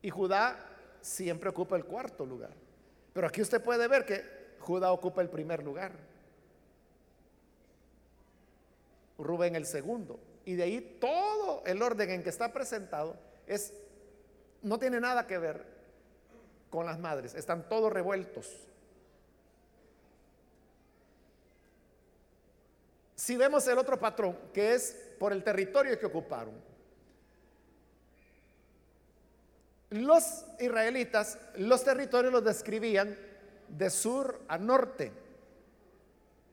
Y 0.00 0.10
Judá 0.10 0.56
siempre 1.00 1.50
ocupa 1.50 1.76
el 1.76 1.84
cuarto 1.84 2.24
lugar. 2.24 2.52
Pero 3.12 3.26
aquí 3.26 3.42
usted 3.42 3.60
puede 3.60 3.88
ver 3.88 4.04
que 4.04 4.35
Judá 4.66 4.90
ocupa 4.90 5.22
el 5.22 5.30
primer 5.30 5.62
lugar. 5.62 5.92
Rubén 9.18 9.54
el 9.54 9.66
segundo. 9.66 10.18
Y 10.44 10.54
de 10.54 10.64
ahí 10.64 10.98
todo 11.00 11.62
el 11.64 11.80
orden 11.82 12.10
en 12.10 12.22
que 12.22 12.30
está 12.30 12.52
presentado 12.52 13.16
es 13.46 13.72
no 14.62 14.78
tiene 14.78 15.00
nada 15.00 15.26
que 15.26 15.38
ver 15.38 15.64
con 16.70 16.84
las 16.86 16.98
madres, 16.98 17.34
están 17.34 17.68
todos 17.68 17.92
revueltos. 17.92 18.66
Si 23.14 23.36
vemos 23.36 23.66
el 23.68 23.78
otro 23.78 23.98
patrón, 23.98 24.36
que 24.52 24.74
es 24.74 24.96
por 25.18 25.32
el 25.32 25.44
territorio 25.44 25.98
que 25.98 26.06
ocuparon, 26.06 26.54
Los 29.90 30.44
israelitas, 30.58 31.38
los 31.56 31.84
territorios 31.84 32.32
los 32.32 32.44
describían 32.44 33.16
de 33.68 33.90
sur 33.90 34.40
a 34.48 34.58
norte. 34.58 35.12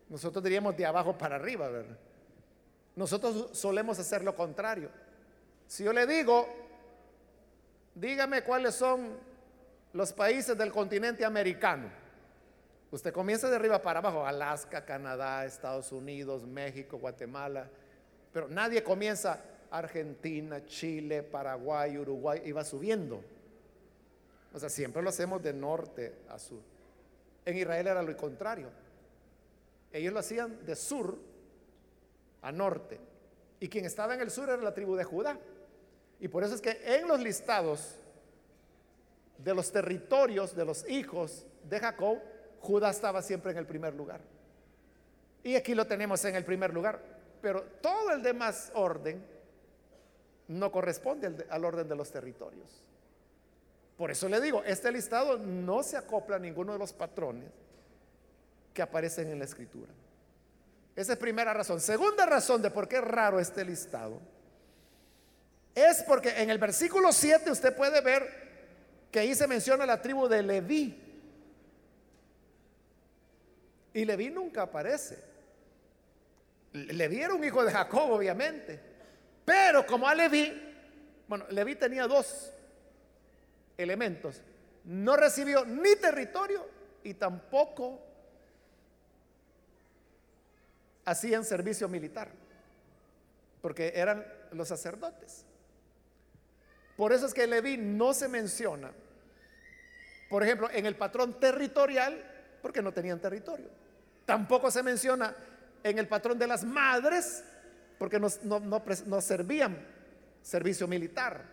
Nosotros 0.09 0.43
diríamos 0.43 0.75
de 0.77 0.85
abajo 0.85 1.17
para 1.17 1.35
arriba, 1.35 1.69
¿verdad? 1.69 1.97
Nosotros 2.95 3.49
solemos 3.57 3.97
hacer 3.99 4.23
lo 4.23 4.35
contrario. 4.35 4.89
Si 5.67 5.83
yo 5.83 5.93
le 5.93 6.05
digo, 6.05 6.47
dígame 7.95 8.43
cuáles 8.43 8.75
son 8.75 9.17
los 9.93 10.13
países 10.13 10.57
del 10.57 10.71
continente 10.71 11.25
americano. 11.25 11.89
Usted 12.91 13.11
comienza 13.11 13.49
de 13.49 13.55
arriba 13.55 13.81
para 13.81 13.99
abajo, 13.99 14.25
Alaska, 14.25 14.85
Canadá, 14.85 15.45
Estados 15.45 15.91
Unidos, 15.91 16.45
México, 16.45 16.99
Guatemala, 16.99 17.67
pero 18.31 18.47
nadie 18.47 18.83
comienza 18.83 19.41
Argentina, 19.71 20.63
Chile, 20.65 21.23
Paraguay, 21.23 21.97
Uruguay, 21.97 22.41
iba 22.45 22.63
subiendo. 22.63 23.23
O 24.53 24.59
sea, 24.59 24.69
siempre 24.69 25.01
lo 25.01 25.09
hacemos 25.09 25.41
de 25.41 25.53
norte 25.53 26.13
a 26.29 26.37
sur. 26.37 26.72
En 27.45 27.57
Israel 27.57 27.87
era 27.87 28.01
lo 28.01 28.15
contrario. 28.17 28.69
Ellos 29.91 30.13
lo 30.13 30.19
hacían 30.19 30.65
de 30.65 30.75
sur 30.75 31.17
a 32.41 32.51
norte. 32.51 32.99
Y 33.59 33.69
quien 33.69 33.85
estaba 33.85 34.15
en 34.15 34.21
el 34.21 34.31
sur 34.31 34.49
era 34.49 34.61
la 34.61 34.73
tribu 34.73 34.95
de 34.95 35.03
Judá. 35.03 35.37
Y 36.19 36.27
por 36.27 36.43
eso 36.43 36.55
es 36.55 36.61
que 36.61 36.79
en 36.83 37.07
los 37.07 37.19
listados 37.19 37.95
de 39.37 39.53
los 39.53 39.71
territorios 39.71 40.55
de 40.55 40.65
los 40.65 40.87
hijos 40.89 41.45
de 41.69 41.79
Jacob, 41.79 42.19
Judá 42.59 42.89
estaba 42.89 43.21
siempre 43.21 43.51
en 43.51 43.57
el 43.57 43.65
primer 43.65 43.93
lugar. 43.93 44.21
Y 45.43 45.55
aquí 45.55 45.75
lo 45.75 45.85
tenemos 45.85 46.23
en 46.25 46.35
el 46.35 46.45
primer 46.45 46.73
lugar. 46.73 46.99
Pero 47.41 47.63
todo 47.81 48.11
el 48.11 48.21
demás 48.21 48.71
orden 48.73 49.21
no 50.47 50.71
corresponde 50.71 51.45
al, 51.49 51.65
orden 51.65 51.87
de 51.87 51.95
los 51.95 52.11
territorios. 52.11 52.83
Por 53.97 54.11
eso 54.11 54.27
le 54.27 54.41
digo, 54.41 54.63
este 54.65 54.91
listado 54.91 55.37
no 55.37 55.83
se 55.83 55.97
acopla 55.97 56.37
a 56.37 56.39
ninguno 56.39 56.73
de 56.73 56.79
los 56.79 56.93
patrones 56.93 57.49
que 58.73 58.81
aparecen 58.81 59.29
en 59.29 59.39
la 59.39 59.45
escritura. 59.45 59.91
Esa 60.95 61.13
es 61.13 61.19
primera 61.19 61.53
razón. 61.53 61.79
Segunda 61.79 62.25
razón 62.25 62.61
de 62.61 62.71
por 62.71 62.87
qué 62.87 62.97
es 62.97 63.03
raro 63.03 63.39
este 63.39 63.63
listado 63.63 64.19
es 65.75 66.03
porque 66.03 66.29
en 66.41 66.49
el 66.49 66.59
versículo 66.59 67.11
7 67.11 67.49
usted 67.51 67.75
puede 67.75 68.01
ver 68.01 68.43
que 69.11 69.19
ahí 69.19 69.35
se 69.35 69.47
menciona 69.47 69.85
la 69.85 70.01
tribu 70.01 70.27
de 70.27 70.43
Leví. 70.43 70.99
Y 73.93 74.05
Leví 74.05 74.29
nunca 74.29 74.63
aparece. 74.63 75.17
Leví 76.73 77.21
era 77.21 77.33
un 77.33 77.43
hijo 77.43 77.63
de 77.63 77.71
Jacob, 77.71 78.11
obviamente. 78.11 78.79
Pero 79.45 79.85
como 79.85 80.07
a 80.07 80.15
Leví, 80.15 80.51
bueno, 81.27 81.45
Leví 81.49 81.75
tenía 81.75 82.07
dos 82.07 82.51
elementos. 83.77 84.41
No 84.83 85.15
recibió 85.15 85.65
ni 85.65 85.95
territorio 85.95 86.65
y 87.03 87.13
tampoco 87.13 87.99
hacían 91.05 91.43
servicio 91.43 91.87
militar, 91.87 92.29
porque 93.61 93.93
eran 93.95 94.25
los 94.51 94.67
sacerdotes. 94.67 95.45
Por 96.95 97.11
eso 97.11 97.25
es 97.25 97.33
que 97.33 97.47
Leví 97.47 97.77
no 97.77 98.13
se 98.13 98.27
menciona, 98.27 98.91
por 100.29 100.43
ejemplo, 100.43 100.69
en 100.71 100.85
el 100.85 100.95
patrón 100.95 101.39
territorial, 101.39 102.23
porque 102.61 102.81
no 102.81 102.91
tenían 102.91 103.19
territorio. 103.19 103.67
Tampoco 104.25 104.71
se 104.71 104.83
menciona 104.83 105.35
en 105.83 105.99
el 105.99 106.07
patrón 106.07 106.39
de 106.39 106.47
las 106.47 106.63
madres, 106.63 107.43
porque 107.97 108.19
no, 108.19 108.29
no 108.41 109.21
servían 109.21 109.77
servicio 110.41 110.87
militar, 110.87 111.43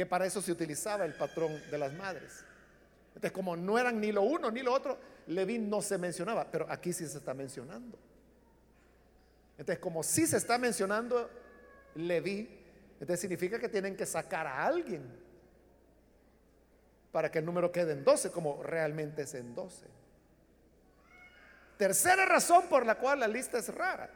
que 0.00 0.06
para 0.06 0.24
eso 0.24 0.40
se 0.40 0.50
utilizaba 0.50 1.04
el 1.04 1.12
patrón 1.12 1.60
de 1.70 1.76
las 1.76 1.92
madres. 1.92 2.42
Entonces, 3.08 3.32
como 3.32 3.54
no 3.54 3.78
eran 3.78 4.00
ni 4.00 4.12
lo 4.12 4.22
uno 4.22 4.50
ni 4.50 4.62
lo 4.62 4.72
otro, 4.72 4.98
Leví 5.26 5.58
no 5.58 5.82
se 5.82 5.98
mencionaba, 5.98 6.50
pero 6.50 6.64
aquí 6.70 6.90
sí 6.94 7.06
se 7.06 7.18
está 7.18 7.34
mencionando. 7.34 7.98
Entonces, 9.58 9.78
como 9.78 10.02
sí 10.02 10.26
se 10.26 10.38
está 10.38 10.56
mencionando 10.56 11.28
Leví, 11.96 12.48
entonces 12.94 13.20
significa 13.20 13.58
que 13.58 13.68
tienen 13.68 13.94
que 13.94 14.06
sacar 14.06 14.46
a 14.46 14.64
alguien 14.64 15.02
para 17.12 17.30
que 17.30 17.40
el 17.40 17.44
número 17.44 17.70
quede 17.70 17.92
en 17.92 18.02
12, 18.02 18.30
como 18.30 18.62
realmente 18.62 19.24
es 19.24 19.34
en 19.34 19.54
12. 19.54 19.84
Tercera 21.76 22.24
razón 22.24 22.70
por 22.70 22.86
la 22.86 22.94
cual 22.94 23.20
la 23.20 23.28
lista 23.28 23.58
es 23.58 23.68
rara. 23.74 24.08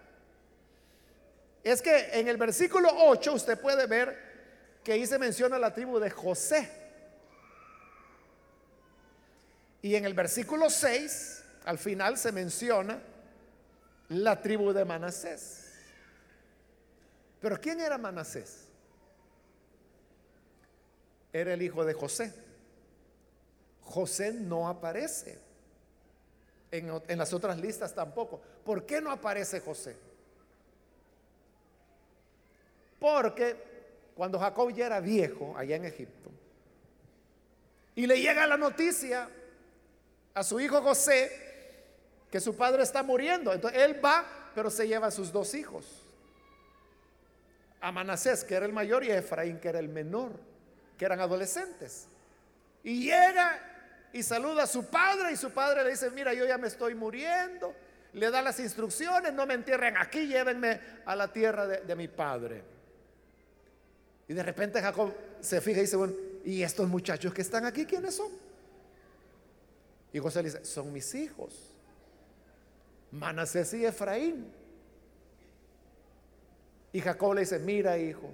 Es 1.62 1.82
que 1.82 2.18
en 2.18 2.26
el 2.28 2.38
versículo 2.38 2.88
8 2.90 3.34
usted 3.34 3.60
puede 3.60 3.86
ver 3.86 4.33
que 4.84 4.92
ahí 4.92 5.06
se 5.06 5.18
menciona 5.18 5.58
la 5.58 5.72
tribu 5.72 5.98
de 5.98 6.10
José. 6.10 6.70
Y 9.80 9.96
en 9.96 10.04
el 10.04 10.12
versículo 10.12 10.68
6, 10.68 11.42
al 11.64 11.78
final 11.78 12.18
se 12.18 12.30
menciona 12.32 13.02
la 14.10 14.40
tribu 14.40 14.72
de 14.72 14.84
Manasés. 14.84 15.72
Pero 17.40 17.58
¿quién 17.60 17.80
era 17.80 17.96
Manasés? 17.96 18.66
Era 21.32 21.54
el 21.54 21.62
hijo 21.62 21.84
de 21.84 21.94
José. 21.94 22.32
José 23.82 24.32
no 24.32 24.68
aparece. 24.68 25.38
En, 26.70 26.90
en, 27.08 27.18
las 27.18 27.32
otras 27.32 27.58
listas 27.58 27.94
tampoco. 27.94 28.40
¿Por 28.64 28.84
qué 28.84 29.00
no 29.00 29.10
aparece 29.10 29.60
José? 29.60 29.96
Porque 32.98 33.73
cuando 34.14 34.38
Jacob 34.38 34.72
ya 34.72 34.86
era 34.86 35.00
viejo 35.00 35.54
allá 35.56 35.76
en 35.76 35.84
Egipto 35.84 36.24
y 37.94 38.06
le 38.06 38.20
llega 38.20 38.46
la 38.46 38.56
noticia 38.56 39.28
a 40.34 40.42
su 40.42 40.58
hijo 40.58 40.82
José 40.82 41.40
que 42.30 42.40
su 42.40 42.56
padre 42.56 42.82
está 42.82 43.02
muriendo. 43.02 43.52
Entonces 43.52 43.80
él 43.82 44.04
va, 44.04 44.24
pero 44.54 44.70
se 44.70 44.88
lleva 44.88 45.06
a 45.06 45.10
sus 45.10 45.30
dos 45.30 45.54
hijos. 45.54 46.02
A 47.80 47.92
Manasés, 47.92 48.42
que 48.42 48.54
era 48.54 48.66
el 48.66 48.72
mayor, 48.72 49.04
y 49.04 49.10
a 49.10 49.18
Efraín, 49.18 49.60
que 49.60 49.68
era 49.68 49.78
el 49.78 49.88
menor, 49.88 50.32
que 50.98 51.04
eran 51.04 51.20
adolescentes. 51.20 52.08
Y 52.82 53.04
llega 53.04 53.60
y 54.12 54.22
saluda 54.22 54.64
a 54.64 54.66
su 54.66 54.86
padre 54.86 55.32
y 55.32 55.36
su 55.36 55.50
padre 55.50 55.84
le 55.84 55.90
dice, 55.90 56.10
mira, 56.10 56.34
yo 56.34 56.44
ya 56.46 56.58
me 56.58 56.66
estoy 56.66 56.94
muriendo. 56.94 57.74
Le 58.14 58.30
da 58.30 58.42
las 58.42 58.58
instrucciones, 58.58 59.32
no 59.32 59.46
me 59.46 59.54
entierren 59.54 59.96
aquí, 59.96 60.26
llévenme 60.26 60.80
a 61.04 61.14
la 61.14 61.32
tierra 61.32 61.66
de, 61.66 61.80
de 61.82 61.96
mi 61.96 62.08
padre. 62.08 62.73
Y 64.28 64.34
de 64.34 64.42
repente 64.42 64.80
Jacob 64.80 65.12
se 65.40 65.60
fija 65.60 65.78
y 65.78 65.82
dice, 65.82 65.96
bueno, 65.96 66.14
¿y 66.44 66.62
estos 66.62 66.88
muchachos 66.88 67.32
que 67.34 67.42
están 67.42 67.64
aquí 67.64 67.84
quiénes 67.84 68.14
son? 68.14 68.30
Y 70.12 70.18
José 70.18 70.42
le 70.42 70.50
dice, 70.50 70.64
son 70.64 70.92
mis 70.92 71.14
hijos. 71.14 71.74
Manasés 73.10 73.74
y 73.74 73.84
Efraín. 73.84 74.46
Y 76.92 77.00
Jacob 77.00 77.34
le 77.34 77.40
dice, 77.40 77.58
mira 77.58 77.98
hijo, 77.98 78.30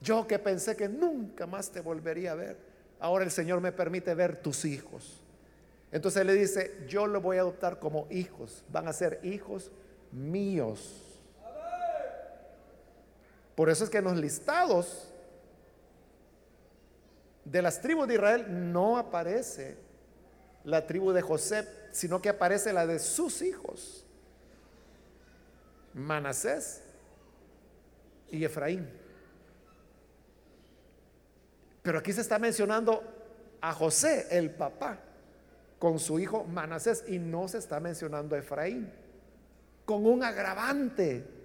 yo 0.00 0.26
que 0.26 0.38
pensé 0.38 0.76
que 0.76 0.88
nunca 0.88 1.46
más 1.46 1.70
te 1.70 1.80
volvería 1.80 2.32
a 2.32 2.34
ver, 2.34 2.58
ahora 2.98 3.24
el 3.24 3.30
Señor 3.30 3.60
me 3.60 3.72
permite 3.72 4.14
ver 4.14 4.36
tus 4.36 4.64
hijos. 4.64 5.22
Entonces 5.90 6.24
le 6.24 6.34
dice, 6.34 6.84
yo 6.86 7.06
lo 7.06 7.20
voy 7.20 7.38
a 7.38 7.40
adoptar 7.40 7.78
como 7.78 8.06
hijos, 8.10 8.64
van 8.68 8.86
a 8.86 8.92
ser 8.92 9.20
hijos 9.22 9.70
míos. 10.12 11.09
Por 13.60 13.68
eso 13.68 13.84
es 13.84 13.90
que 13.90 13.98
en 13.98 14.04
los 14.04 14.16
listados 14.16 15.12
de 17.44 17.60
las 17.60 17.78
tribus 17.82 18.08
de 18.08 18.14
Israel 18.14 18.72
no 18.72 18.96
aparece 18.96 19.76
la 20.64 20.86
tribu 20.86 21.12
de 21.12 21.20
José, 21.20 21.68
sino 21.92 22.22
que 22.22 22.30
aparece 22.30 22.72
la 22.72 22.86
de 22.86 22.98
sus 22.98 23.42
hijos, 23.42 24.06
Manasés 25.92 26.80
y 28.30 28.46
Efraín. 28.46 28.88
Pero 31.82 31.98
aquí 31.98 32.14
se 32.14 32.22
está 32.22 32.38
mencionando 32.38 33.04
a 33.60 33.74
José, 33.74 34.26
el 34.30 34.52
papá, 34.52 35.00
con 35.78 35.98
su 35.98 36.18
hijo 36.18 36.44
Manasés, 36.44 37.04
y 37.08 37.18
no 37.18 37.46
se 37.46 37.58
está 37.58 37.78
mencionando 37.78 38.36
a 38.36 38.38
Efraín, 38.38 38.90
con 39.84 40.06
un 40.06 40.24
agravante, 40.24 41.39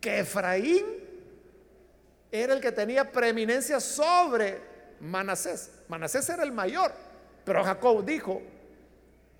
que 0.00 0.20
Efraín 0.20 0.84
era 2.32 2.54
el 2.54 2.60
que 2.60 2.72
tenía 2.72 3.10
preeminencia 3.10 3.80
sobre 3.80 4.60
Manasés. 5.00 5.70
Manasés 5.88 6.28
era 6.28 6.42
el 6.42 6.52
mayor, 6.52 6.92
pero 7.44 7.64
Jacob 7.64 8.04
dijo, 8.04 8.40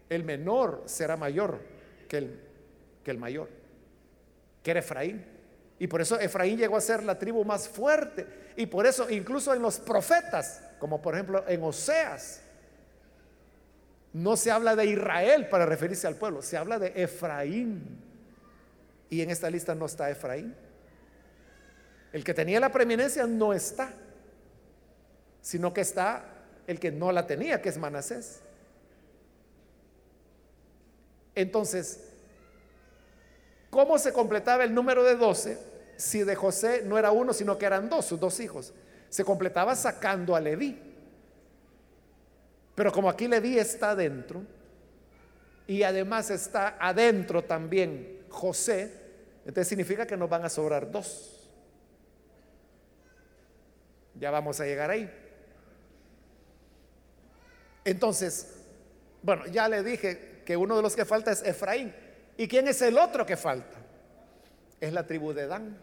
el 0.09 0.25
menor 0.25 0.83
será 0.87 1.17
mayor 1.17 1.61
que 2.09 2.19
el, 2.19 2.41
que 3.05 3.11
el 3.11 3.19
mayor, 3.19 3.49
que 4.63 4.71
era 4.73 4.81
Efraín. 4.81 5.25
Y 5.79 5.87
por 5.87 6.01
eso 6.01 6.19
Efraín 6.21 6.59
llegó 6.59 6.77
a 6.77 6.81
ser 6.81 7.03
la 7.03 7.19
tribu 7.19 7.45
más 7.45 7.69
fuerte. 7.69 8.27
Y 8.57 8.67
por 8.67 8.87
eso 8.87 9.09
incluso 9.09 9.55
en 9.55 9.63
los 9.63 9.79
profetas, 9.79 10.63
como 10.79 11.01
por 11.01 11.15
ejemplo 11.15 11.45
en 11.49 11.63
Oseas, 11.63 12.43
no 14.13 14.37
se 14.37 14.51
habla 14.51 14.75
de 14.75 14.87
Israel 14.87 15.49
para 15.49 15.65
referirse 15.65 16.07
al 16.07 16.17
pueblo, 16.17 16.43
se 16.43 16.57
habla 16.57 16.79
de 16.79 16.93
Efraín. 16.97 18.00
Y 19.11 19.21
en 19.21 19.31
esta 19.31 19.51
lista 19.51 19.75
no 19.75 19.87
está 19.87 20.09
Efraín. 20.09 20.55
El 22.13 22.25
que 22.25 22.33
tenía 22.33 22.61
la 22.61 22.73
preeminencia 22.73 23.27
no 23.27 23.53
está, 23.53 23.93
sino 25.43 25.75
que 25.75 25.81
está 25.81 26.25
el 26.67 26.79
que 26.79 26.93
no 26.93 27.11
la 27.11 27.27
tenía, 27.27 27.61
que 27.61 27.69
es 27.69 27.77
Manasés. 27.77 28.41
Entonces, 31.35 32.01
¿cómo 33.69 33.99
se 33.99 34.13
completaba 34.13 34.65
el 34.65 34.75
número 34.75 35.03
de 35.03 35.17
12 35.17 35.59
si 35.97 36.23
de 36.23 36.35
José 36.35 36.83
no 36.85 36.97
era 36.97 37.11
uno, 37.11 37.33
sino 37.33 37.59
que 37.59 37.67
eran 37.67 37.89
dos, 37.89 38.07
sus 38.07 38.21
dos 38.21 38.39
hijos? 38.41 38.73
Se 39.09 39.25
completaba 39.25 39.75
sacando 39.75 40.37
a 40.37 40.41
Leví. 40.41 40.79
Pero 42.77 42.93
como 42.93 43.11
aquí 43.11 43.27
Leví 43.27 43.59
está 43.59 43.91
adentro, 43.91 44.43
y 45.67 45.83
además 45.85 46.31
está 46.31 46.77
adentro 46.81 47.45
también 47.45 48.20
José, 48.31 48.91
entonces 49.41 49.69
significa 49.69 50.07
que 50.07 50.17
nos 50.17 50.31
van 50.31 50.45
a 50.45 50.49
sobrar 50.49 50.91
dos. 50.91 51.37
Ya 54.15 54.31
vamos 54.31 54.61
a 54.61 54.65
llegar 54.65 54.91
ahí. 54.91 55.11
Entonces, 57.85 58.55
bueno, 59.23 59.47
ya 59.47 59.69
le 59.69 59.83
dije 59.83 60.43
que 60.45 60.57
uno 60.57 60.77
de 60.77 60.83
los 60.83 60.95
que 60.95 61.05
falta 61.05 61.33
es 61.33 61.43
Efraín. 61.43 61.95
¿Y 62.37 62.49
quién 62.49 62.69
es 62.69 62.81
el 62.83 62.99
otro 62.99 63.27
que 63.27 63.37
falta? 63.37 63.77
Es 64.81 64.93
la 64.93 65.07
tribu 65.07 65.33
de 65.33 65.47
Dan. 65.47 65.79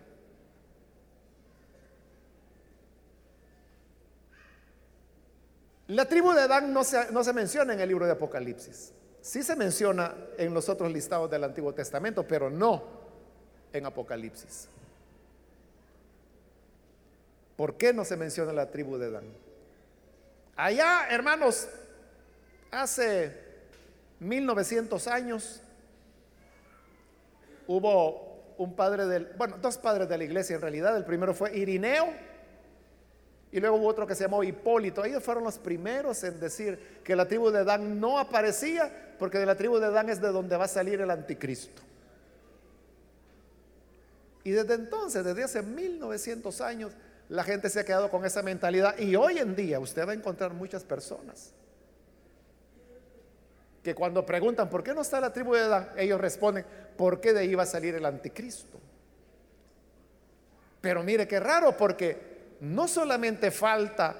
La 5.87 6.05
tribu 6.05 6.33
de 6.33 6.47
Dan 6.47 6.73
no 6.73 6.83
se, 6.83 7.11
no 7.11 7.23
se 7.23 7.33
menciona 7.33 7.73
en 7.73 7.79
el 7.79 7.89
libro 7.89 8.05
de 8.05 8.11
Apocalipsis. 8.11 8.93
Sí 9.27 9.43
se 9.43 9.57
menciona 9.57 10.15
en 10.37 10.53
los 10.53 10.69
otros 10.69 10.89
listados 10.89 11.29
del 11.29 11.43
Antiguo 11.43 11.73
Testamento, 11.73 12.25
pero 12.25 12.49
no 12.49 12.81
en 13.73 13.85
Apocalipsis. 13.85 14.69
¿Por 17.57 17.75
qué 17.75 17.91
no 17.91 18.05
se 18.05 18.15
menciona 18.15 18.53
la 18.53 18.71
tribu 18.71 18.97
de 18.97 19.11
Dan? 19.11 19.25
Allá, 20.55 21.09
hermanos, 21.09 21.67
hace 22.71 23.37
1900 24.21 25.05
años 25.07 25.61
hubo 27.67 28.53
un 28.57 28.77
padre 28.77 29.07
del, 29.07 29.25
bueno, 29.37 29.57
dos 29.57 29.77
padres 29.77 30.07
de 30.07 30.17
la 30.17 30.23
iglesia 30.23 30.55
en 30.55 30.61
realidad. 30.61 30.95
El 30.95 31.03
primero 31.03 31.33
fue 31.33 31.53
Irineo 31.53 32.13
Y 33.51 33.59
luego 33.59 33.77
hubo 33.77 33.87
otro 33.87 34.05
que 34.05 34.15
se 34.15 34.23
llamó 34.23 34.43
Hipólito. 34.43 35.05
Ellos 35.05 35.23
fueron 35.23 35.43
los 35.43 35.57
primeros 35.57 36.23
en 36.23 36.39
decir 36.39 36.99
que 37.03 37.15
la 37.15 37.27
tribu 37.27 37.49
de 37.49 37.63
Dan 37.63 37.99
no 37.99 38.19
aparecía 38.19 39.15
porque 39.17 39.37
de 39.37 39.45
la 39.45 39.55
tribu 39.55 39.79
de 39.79 39.89
Dan 39.89 40.09
es 40.09 40.21
de 40.21 40.29
donde 40.29 40.57
va 40.57 40.65
a 40.65 40.69
salir 40.69 40.99
el 40.99 41.09
anticristo. 41.09 41.81
Y 44.43 44.51
desde 44.51 44.75
entonces, 44.75 45.23
desde 45.23 45.43
hace 45.43 45.61
1900 45.61 46.61
años, 46.61 46.93
la 47.29 47.43
gente 47.43 47.69
se 47.69 47.79
ha 47.79 47.85
quedado 47.85 48.09
con 48.09 48.25
esa 48.25 48.41
mentalidad. 48.41 48.97
Y 48.97 49.15
hoy 49.15 49.39
en 49.39 49.55
día 49.55 49.79
usted 49.79 50.07
va 50.07 50.11
a 50.11 50.15
encontrar 50.15 50.53
muchas 50.53 50.83
personas 50.83 51.53
que 53.83 53.95
cuando 53.95 54.25
preguntan 54.25 54.69
por 54.69 54.83
qué 54.83 54.93
no 54.93 55.01
está 55.01 55.21
la 55.21 55.31
tribu 55.31 55.53
de 55.53 55.67
Dan, 55.67 55.89
ellos 55.95 56.19
responden, 56.19 56.65
¿por 56.97 57.21
qué 57.21 57.31
de 57.31 57.41
ahí 57.41 57.55
va 57.55 57.63
a 57.63 57.65
salir 57.65 57.95
el 57.95 58.05
anticristo? 58.05 58.79
Pero 60.81 61.03
mire 61.03 61.27
qué 61.27 61.39
raro, 61.39 61.75
porque 61.75 62.36
no 62.61 62.87
solamente 62.87 63.51
falta 63.51 64.15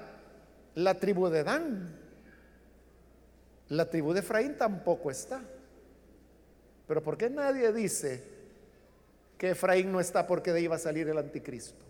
la 0.74 0.94
tribu 0.94 1.28
de 1.28 1.44
Dan, 1.44 1.96
la 3.68 3.88
tribu 3.88 4.12
de 4.12 4.20
Efraín 4.20 4.56
tampoco 4.56 5.10
está. 5.10 5.40
Pero 6.86 7.02
¿por 7.02 7.18
qué 7.18 7.28
nadie 7.28 7.72
dice 7.72 8.22
que 9.36 9.50
Efraín 9.50 9.92
no 9.92 10.00
está 10.00 10.26
porque 10.26 10.52
de 10.52 10.60
ahí 10.60 10.66
va 10.66 10.76
a 10.76 10.80
salir 10.80 11.08
el 11.08 11.18
anticristo? 11.18 11.84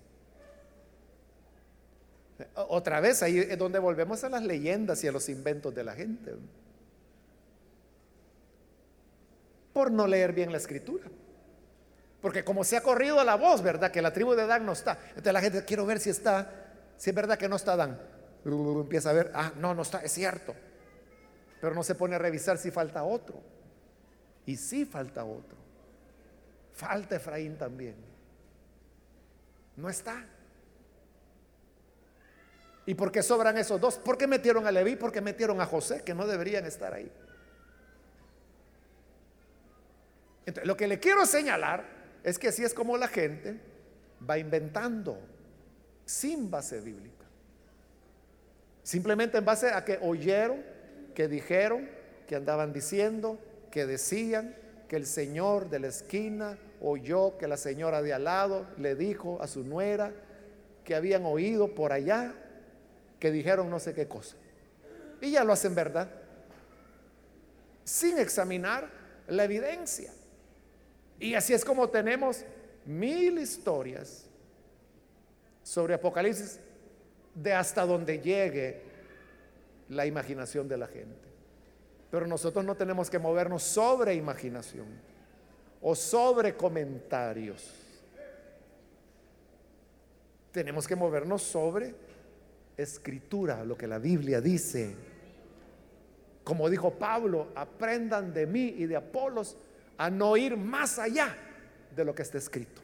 Otra 2.55 3.01
vez 3.01 3.22
ahí 3.22 3.38
es 3.38 3.59
donde 3.59 3.78
volvemos 3.78 4.22
a 4.24 4.28
las 4.28 4.42
leyendas 4.42 5.03
y 5.05 5.09
a 5.09 5.12
los 5.12 5.28
inventos 5.28 5.74
de 5.74 5.84
la 5.84 5.94
gente. 5.94 6.34
por 9.78 9.92
no 9.92 10.09
leer 10.09 10.32
bien 10.32 10.51
la 10.51 10.59
escritura. 10.59 11.07
Porque 12.21 12.45
como 12.45 12.64
se 12.64 12.77
ha 12.77 12.83
corrido 12.83 13.23
la 13.23 13.37
voz, 13.37 13.62
¿verdad? 13.62 13.91
Que 13.91 14.03
la 14.03 14.12
tribu 14.12 14.35
de 14.35 14.47
Dan 14.47 14.66
no 14.66 14.73
está. 14.73 14.99
Entonces 15.11 15.33
la 15.33 15.41
gente, 15.41 15.64
quiero 15.64 15.87
ver 15.87 16.01
si 16.01 16.11
está, 16.11 16.51
si 16.97 17.11
es 17.11 17.16
verdad 17.16 17.39
que 17.39 17.49
no 17.49 17.57
está 17.57 17.77
Dan. 17.77 17.99
Empieza 18.45 19.11
a 19.11 19.12
ver, 19.12 19.31
ah, 19.35 19.53
no, 19.57 19.75
no 19.75 19.83
está, 19.83 20.03
es 20.03 20.12
cierto. 20.12 20.55
Pero 21.61 21.75
no 21.75 21.83
se 21.83 21.95
pone 21.95 22.16
a 22.16 22.19
revisar 22.19 22.59
si 22.59 22.71
falta 22.71 23.05
otro. 23.05 23.41
Y 24.47 24.57
sí 24.57 24.85
falta 24.85 25.25
otro. 25.25 25.57
Falta 26.73 27.16
Efraín 27.16 27.57
también. 27.57 27.97
No 29.77 29.89
está. 29.89 30.25
¿Y 32.87 32.95
por 32.95 33.12
qué 33.12 33.23
sobran 33.23 33.59
esos 33.59 33.81
dos? 33.81 33.99
¿Por 33.99 34.16
qué 34.16 34.27
metieron 34.27 34.66
a 34.66 34.73
Leví? 34.73 34.97
Porque 34.97 35.21
metieron 35.21 35.61
a 35.61 35.66
José, 35.66 36.03
que 36.03 36.14
no 36.14 36.27
deberían 36.27 36.64
estar 36.64 36.95
ahí. 36.95 37.12
lo 40.64 40.77
que 40.79 40.89
le 40.89 40.99
quiero 40.99 41.27
señalar 41.27 41.97
es 42.25 42.39
que 42.39 42.49
así 42.49 42.64
es 42.64 42.75
como 42.75 42.97
la 42.97 43.09
gente 43.09 43.61
va 44.29 44.39
inventando 44.39 45.19
sin 46.05 46.51
base 46.51 46.81
bíblica. 46.81 47.25
Simplemente 48.83 49.39
en 49.39 49.45
base 49.45 49.71
a 49.71 49.85
que 49.85 49.99
oyeron, 50.01 50.62
que 51.14 51.29
dijeron, 51.29 51.89
que 52.27 52.37
andaban 52.37 52.73
diciendo, 52.73 53.39
que 53.71 53.87
decían, 53.87 54.55
que 54.89 54.97
el 54.97 55.07
señor 55.07 55.69
de 55.69 55.81
la 55.81 55.89
esquina 55.89 56.59
oyó 56.81 57.37
que 57.37 57.47
la 57.47 57.57
señora 57.57 58.03
de 58.03 58.14
al 58.14 58.25
lado 58.25 58.66
le 58.79 58.95
dijo 58.95 59.41
a 59.43 59.47
su 59.47 59.62
nuera 59.62 60.12
que 60.85 60.95
habían 60.95 61.27
oído 61.27 61.75
por 61.75 61.93
allá, 61.93 62.35
que 63.21 63.31
dijeron 63.31 63.69
no 63.69 63.79
sé 63.79 63.93
qué 63.93 64.09
cosa. 64.09 64.37
Y 65.21 65.33
ya 65.33 65.45
lo 65.45 65.53
hacen 65.53 65.75
verdad, 65.75 66.09
sin 67.85 68.19
examinar 68.19 68.89
la 69.27 69.45
evidencia. 69.45 70.12
Y 71.21 71.35
así 71.35 71.53
es 71.53 71.64
como 71.64 71.89
tenemos 71.89 72.45
mil 72.85 73.39
historias 73.39 74.27
sobre 75.62 75.95
Apocalipsis 75.95 76.61
de 77.35 77.53
hasta 77.53 77.85
donde 77.85 78.21
llegue 78.21 78.83
la 79.89 80.07
imaginación 80.07 80.69
de 80.69 80.77
la 80.77 80.87
gente. 80.87 81.29
Pero 82.11 82.27
nosotros 82.27 82.64
no 82.64 82.77
tenemos 82.77 83.11
que 83.11 83.19
movernos 83.19 83.62
sobre 83.62 84.14
imaginación 84.14 84.87
o 85.83 85.95
sobre 85.95 86.57
comentarios. 86.57 87.71
Tenemos 90.53 90.89
que 90.89 90.97
movernos 90.97 91.43
sobre 91.43 91.95
escritura, 92.77 93.64
lo 93.64 93.77
que 93.77 93.87
la 93.87 93.99
Biblia 93.99 94.41
dice. 94.41 94.97
Como 96.43 96.71
dijo 96.71 96.93
Pablo, 96.93 97.49
aprendan 97.55 98.33
de 98.33 98.47
mí 98.47 98.75
y 98.79 98.87
de 98.87 98.97
Apolos 98.97 99.57
a 99.99 100.09
no 100.09 100.36
ir 100.36 100.57
más 100.57 100.99
allá 100.99 101.36
de 101.94 102.05
lo 102.05 102.14
que 102.14 102.22
está 102.22 102.38
escrito. 102.38 102.80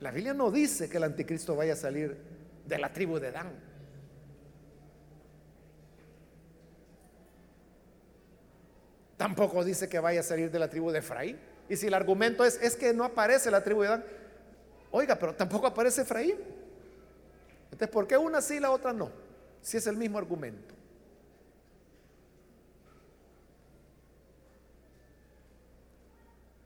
La 0.00 0.10
Biblia 0.12 0.32
no 0.32 0.50
dice 0.50 0.88
que 0.88 0.96
el 0.96 1.04
anticristo 1.04 1.54
vaya 1.56 1.74
a 1.74 1.76
salir 1.76 2.16
de 2.64 2.78
la 2.78 2.92
tribu 2.92 3.18
de 3.18 3.32
Dan. 3.32 3.52
Tampoco 9.16 9.62
dice 9.62 9.88
que 9.88 9.98
vaya 9.98 10.20
a 10.20 10.22
salir 10.22 10.50
de 10.50 10.58
la 10.58 10.70
tribu 10.70 10.90
de 10.90 11.00
Efraín. 11.00 11.38
Y 11.68 11.76
si 11.76 11.88
el 11.88 11.94
argumento 11.94 12.44
es, 12.44 12.58
es 12.62 12.74
que 12.76 12.94
no 12.94 13.04
aparece 13.04 13.50
la 13.50 13.62
tribu 13.62 13.82
de 13.82 13.88
Dan, 13.88 14.04
oiga, 14.90 15.16
pero 15.16 15.34
tampoco 15.34 15.66
aparece 15.66 16.02
Efraín. 16.02 16.36
Entonces, 17.64 17.88
¿por 17.88 18.06
qué 18.06 18.16
una 18.16 18.40
sí 18.40 18.54
y 18.54 18.60
la 18.60 18.70
otra 18.70 18.92
no? 18.92 19.10
Si 19.60 19.76
es 19.76 19.86
el 19.86 19.96
mismo 19.96 20.16
argumento. 20.16 20.69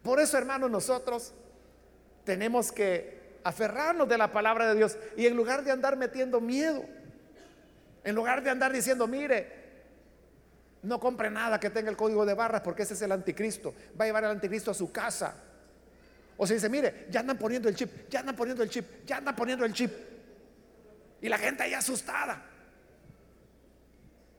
Por 0.05 0.21
eso, 0.21 0.37
hermanos, 0.37 0.71
nosotros 0.71 1.33
tenemos 2.25 2.71
que 2.71 3.39
aferrarnos 3.43 4.07
de 4.07 4.19
la 4.19 4.31
palabra 4.31 4.69
de 4.69 4.75
Dios 4.75 4.99
y 5.17 5.27
en 5.27 5.35
lugar 5.35 5.65
de 5.65 5.73
andar 5.73 5.97
metiendo 5.97 6.43
miedo, 6.43 6.85
en 8.05 8.15
lugar 8.15 8.43
de 8.43 8.51
andar 8.51 8.71
diciendo, 8.71 9.07
mire, 9.07 9.65
no 10.83 11.01
compre 11.01 11.31
nada 11.31 11.59
que 11.59 11.71
tenga 11.71 11.89
el 11.89 11.97
código 11.97 12.27
de 12.27 12.35
barras 12.35 12.61
porque 12.61 12.83
ese 12.83 12.93
es 12.93 13.01
el 13.01 13.13
anticristo, 13.13 13.75
va 13.99 14.05
a 14.05 14.07
llevar 14.07 14.27
al 14.27 14.33
anticristo 14.33 14.71
a 14.71 14.75
su 14.75 14.93
casa. 14.93 15.35
O 16.37 16.47
se 16.47 16.55
dice, 16.55 16.69
mire, 16.69 17.07
ya 17.11 17.21
andan 17.21 17.39
poniendo 17.39 17.71
el 17.71 17.75
chip, 17.75 18.11
ya 18.11 18.21
andan 18.21 18.37
poniendo 18.37 18.63
el 18.63 18.69
chip, 18.69 19.07
ya 19.07 19.17
andan 19.17 19.35
poniendo 19.35 19.65
el 19.65 19.73
chip. 19.73 19.91
Y 21.23 21.29
la 21.31 21.39
gente 21.39 21.63
ahí 21.63 21.73
asustada. 21.73 22.45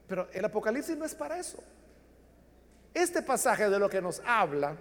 Pero 0.07 0.29
el 0.31 0.45
Apocalipsis 0.45 0.95
no 0.95 1.05
es 1.05 1.15
para 1.15 1.39
eso. 1.39 1.63
Este 2.93 3.23
pasaje 3.23 3.67
de 3.67 3.79
lo 3.79 3.89
que 3.89 3.99
nos 3.99 4.21
habla 4.25 4.77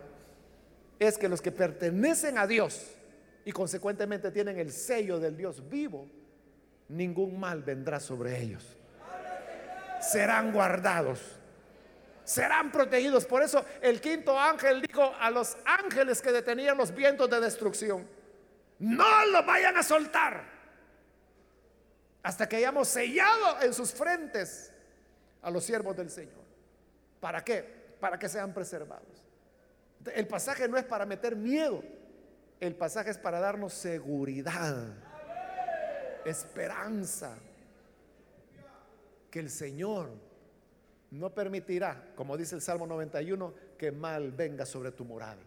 es 0.98 1.18
que 1.18 1.28
los 1.28 1.40
que 1.40 1.52
pertenecen 1.52 2.38
a 2.38 2.46
Dios 2.46 2.86
y 3.44 3.52
consecuentemente 3.52 4.30
tienen 4.30 4.58
el 4.58 4.72
sello 4.72 5.18
del 5.18 5.36
Dios 5.36 5.68
vivo, 5.68 6.08
ningún 6.88 7.38
mal 7.38 7.62
vendrá 7.62 8.00
sobre 8.00 8.40
ellos. 8.40 8.76
Serán 10.00 10.52
guardados, 10.52 11.20
serán 12.24 12.70
protegidos. 12.70 13.24
Por 13.26 13.42
eso 13.42 13.64
el 13.80 14.00
quinto 14.00 14.38
ángel 14.38 14.82
dijo 14.82 15.14
a 15.18 15.30
los 15.30 15.56
ángeles 15.64 16.20
que 16.20 16.32
detenían 16.32 16.76
los 16.76 16.94
vientos 16.94 17.28
de 17.28 17.40
destrucción, 17.40 18.06
no 18.78 19.26
lo 19.26 19.44
vayan 19.44 19.76
a 19.76 19.82
soltar 19.82 20.54
hasta 22.22 22.48
que 22.48 22.56
hayamos 22.56 22.88
sellado 22.88 23.60
en 23.62 23.72
sus 23.74 23.92
frentes 23.92 24.72
a 25.42 25.50
los 25.50 25.64
siervos 25.64 25.94
del 25.94 26.10
Señor. 26.10 26.42
¿Para 27.20 27.44
qué? 27.44 27.62
Para 28.00 28.18
que 28.18 28.28
sean 28.28 28.52
preservados. 28.52 29.23
El 30.12 30.26
pasaje 30.26 30.68
no 30.68 30.76
es 30.76 30.84
para 30.84 31.06
meter 31.06 31.36
miedo, 31.36 31.82
el 32.60 32.74
pasaje 32.74 33.10
es 33.10 33.18
para 33.18 33.40
darnos 33.40 33.72
seguridad, 33.72 34.88
esperanza, 36.24 37.36
que 39.30 39.40
el 39.40 39.50
Señor 39.50 40.10
no 41.10 41.30
permitirá, 41.30 42.12
como 42.16 42.36
dice 42.36 42.54
el 42.54 42.60
Salmo 42.60 42.86
91, 42.86 43.54
que 43.78 43.92
mal 43.92 44.32
venga 44.32 44.66
sobre 44.66 44.92
tu 44.92 45.04
morada. 45.04 45.38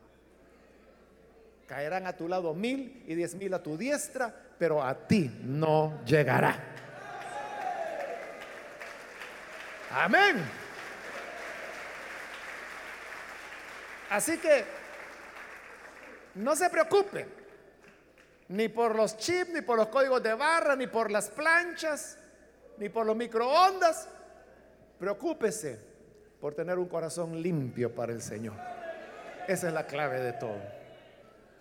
Caerán 1.68 2.08
a 2.08 2.16
tu 2.16 2.28
lado 2.28 2.53
mil 2.53 3.03
y 3.05 3.16
diez 3.16 3.36
mil 3.36 3.53
a 3.53 3.62
tu 3.62 3.78
diestra, 3.78 4.34
pero 4.58 4.82
a 4.82 5.08
ti 5.08 5.30
no 5.43 6.01
llegará. 6.05 6.58
Amén. 9.91 10.66
Así 14.10 14.38
que 14.38 14.64
no 16.36 16.55
se 16.55 16.70
preocupen, 16.70 17.28
ni 18.49 18.70
por 18.70 18.95
los 18.95 19.18
chips, 19.18 19.49
ni 19.49 19.62
por 19.62 19.78
los 19.78 19.88
códigos 19.88 20.24
de 20.24 20.34
barra, 20.34 20.76
ni 20.76 20.88
por 20.88 21.12
las 21.12 21.30
planchas, 21.30 22.18
ni 22.78 22.89
por 22.89 23.05
los 23.05 23.16
microondas. 23.16 24.08
Preocúpese 24.99 25.80
por 26.39 26.53
tener 26.53 26.78
un 26.78 26.88
corazón 26.88 27.41
limpio 27.41 27.93
para 27.93 28.14
el 28.14 28.22
Señor. 28.22 28.55
Esa 29.47 29.68
es 29.68 29.74
la 29.74 29.86
clave 29.86 30.20
de 30.20 30.34
todo. 30.34 30.60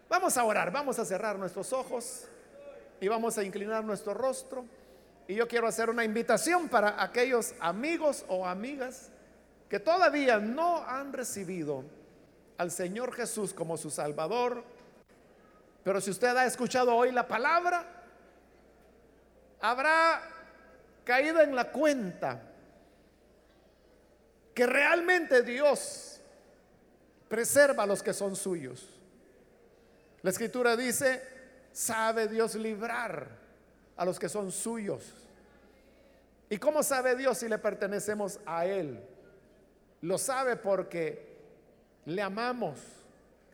Vamos 0.08 0.36
a 0.36 0.44
orar, 0.44 0.70
vamos 0.70 0.98
a 0.98 1.04
cerrar 1.04 1.38
nuestros 1.38 1.72
ojos 1.72 2.26
y 3.00 3.08
vamos 3.08 3.38
a 3.38 3.44
inclinar 3.44 3.82
nuestro 3.84 4.14
rostro. 4.14 4.64
Y 5.26 5.34
yo 5.34 5.48
quiero 5.48 5.66
hacer 5.66 5.90
una 5.90 6.04
invitación 6.04 6.68
para 6.68 7.02
aquellos 7.02 7.54
amigos 7.58 8.24
o 8.28 8.46
amigas 8.46 9.10
que 9.68 9.80
todavía 9.80 10.38
no 10.38 10.84
han 10.86 11.12
recibido 11.12 11.84
al 12.58 12.70
Señor 12.70 13.12
Jesús 13.12 13.52
como 13.52 13.76
su 13.76 13.90
Salvador. 13.90 14.64
Pero 15.84 16.00
si 16.00 16.10
usted 16.10 16.36
ha 16.36 16.46
escuchado 16.46 16.94
hoy 16.94 17.12
la 17.12 17.26
palabra 17.28 17.96
habrá 19.60 20.22
caído 21.04 21.40
en 21.40 21.54
la 21.54 21.70
cuenta 21.70 22.42
que 24.54 24.66
realmente 24.66 25.42
Dios 25.42 26.20
preserva 27.28 27.82
a 27.82 27.86
los 27.86 28.02
que 28.02 28.12
son 28.12 28.36
suyos. 28.36 28.88
La 30.22 30.30
escritura 30.30 30.76
dice, 30.76 31.22
sabe 31.72 32.26
Dios 32.26 32.54
librar 32.54 33.28
a 33.96 34.04
los 34.04 34.18
que 34.18 34.28
son 34.28 34.50
suyos. 34.50 35.12
¿Y 36.48 36.58
cómo 36.58 36.82
sabe 36.82 37.16
Dios 37.16 37.38
si 37.38 37.48
le 37.48 37.58
pertenecemos 37.58 38.40
a 38.46 38.66
Él? 38.66 39.00
Lo 40.00 40.16
sabe 40.16 40.56
porque 40.56 41.35
le 42.06 42.22
amamos. 42.22 42.78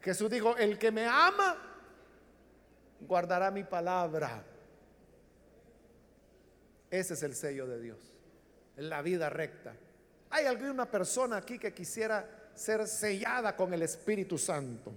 Jesús 0.00 0.30
dijo, 0.30 0.56
el 0.56 0.78
que 0.78 0.90
me 0.90 1.06
ama, 1.06 1.56
guardará 3.00 3.50
mi 3.50 3.64
palabra. 3.64 4.44
Ese 6.90 7.14
es 7.14 7.22
el 7.22 7.34
sello 7.34 7.66
de 7.66 7.80
Dios, 7.80 7.98
la 8.76 9.00
vida 9.02 9.30
recta. 9.30 9.74
¿Hay 10.30 10.46
alguna 10.46 10.90
persona 10.90 11.38
aquí 11.38 11.58
que 11.58 11.72
quisiera 11.72 12.26
ser 12.54 12.86
sellada 12.86 13.56
con 13.56 13.72
el 13.72 13.82
Espíritu 13.82 14.36
Santo? 14.38 14.92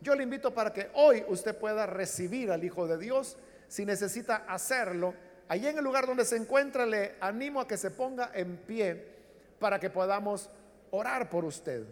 Yo 0.00 0.14
le 0.14 0.24
invito 0.24 0.52
para 0.52 0.72
que 0.72 0.90
hoy 0.94 1.24
usted 1.28 1.56
pueda 1.56 1.86
recibir 1.86 2.50
al 2.50 2.64
Hijo 2.64 2.86
de 2.86 2.98
Dios. 2.98 3.36
Si 3.68 3.86
necesita 3.86 4.44
hacerlo, 4.48 5.14
allí 5.48 5.66
en 5.66 5.78
el 5.78 5.84
lugar 5.84 6.06
donde 6.06 6.24
se 6.24 6.36
encuentra, 6.36 6.84
le 6.84 7.14
animo 7.20 7.60
a 7.60 7.68
que 7.68 7.76
se 7.76 7.90
ponga 7.90 8.30
en 8.34 8.56
pie 8.56 9.14
para 9.58 9.78
que 9.78 9.90
podamos 9.90 10.50
orar 10.90 11.30
por 11.30 11.44
usted. 11.44 11.84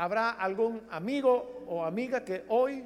¿Habrá 0.00 0.30
algún 0.30 0.82
amigo 0.90 1.62
o 1.66 1.84
amiga 1.84 2.24
que 2.24 2.46
hoy 2.48 2.82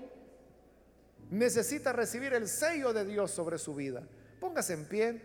necesita 1.31 1.93
recibir 1.93 2.35
el 2.35 2.49
sello 2.49 2.93
de 2.93 3.05
Dios 3.05 3.31
sobre 3.31 3.57
su 3.57 3.73
vida? 3.73 4.03
Póngase 4.41 4.73
en 4.73 4.85
pie 4.87 5.23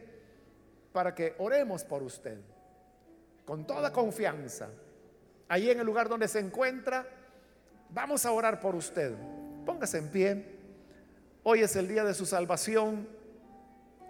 para 0.93 1.15
que 1.15 1.33
oremos 1.39 1.83
por 1.83 2.03
usted 2.03 2.37
con 3.43 3.65
toda 3.65 3.91
confianza. 3.91 4.69
Allí 5.47 5.71
en 5.71 5.79
el 5.79 5.85
lugar 5.87 6.07
donde 6.07 6.27
se 6.27 6.37
encuentra, 6.37 7.07
vamos 7.89 8.23
a 8.23 8.33
orar 8.33 8.59
por 8.59 8.75
usted. 8.75 9.15
Póngase 9.65 9.97
en 9.97 10.09
pie. 10.09 10.45
Hoy 11.41 11.61
es 11.63 11.75
el 11.75 11.87
día 11.87 12.03
de 12.03 12.13
su 12.13 12.27
salvación. 12.27 13.09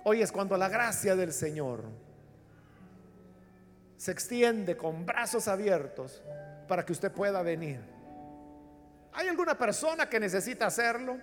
Hoy 0.04 0.22
es 0.22 0.34
cuando 0.34 0.58
la 0.58 0.68
gracia 0.68 1.16
del 1.16 1.32
Señor 1.32 1.86
se 4.00 4.12
extiende 4.14 4.78
con 4.78 5.06
brazos 5.06 5.50
abiertos 5.50 6.24
para 6.70 6.86
que 6.86 6.94
usted 6.94 7.12
pueda 7.12 7.42
venir. 7.42 7.82
¿Hay 9.12 9.28
alguna 9.28 9.58
persona 9.58 10.08
que 10.08 10.22
necesita 10.22 10.68
hacerlo? 10.68 11.18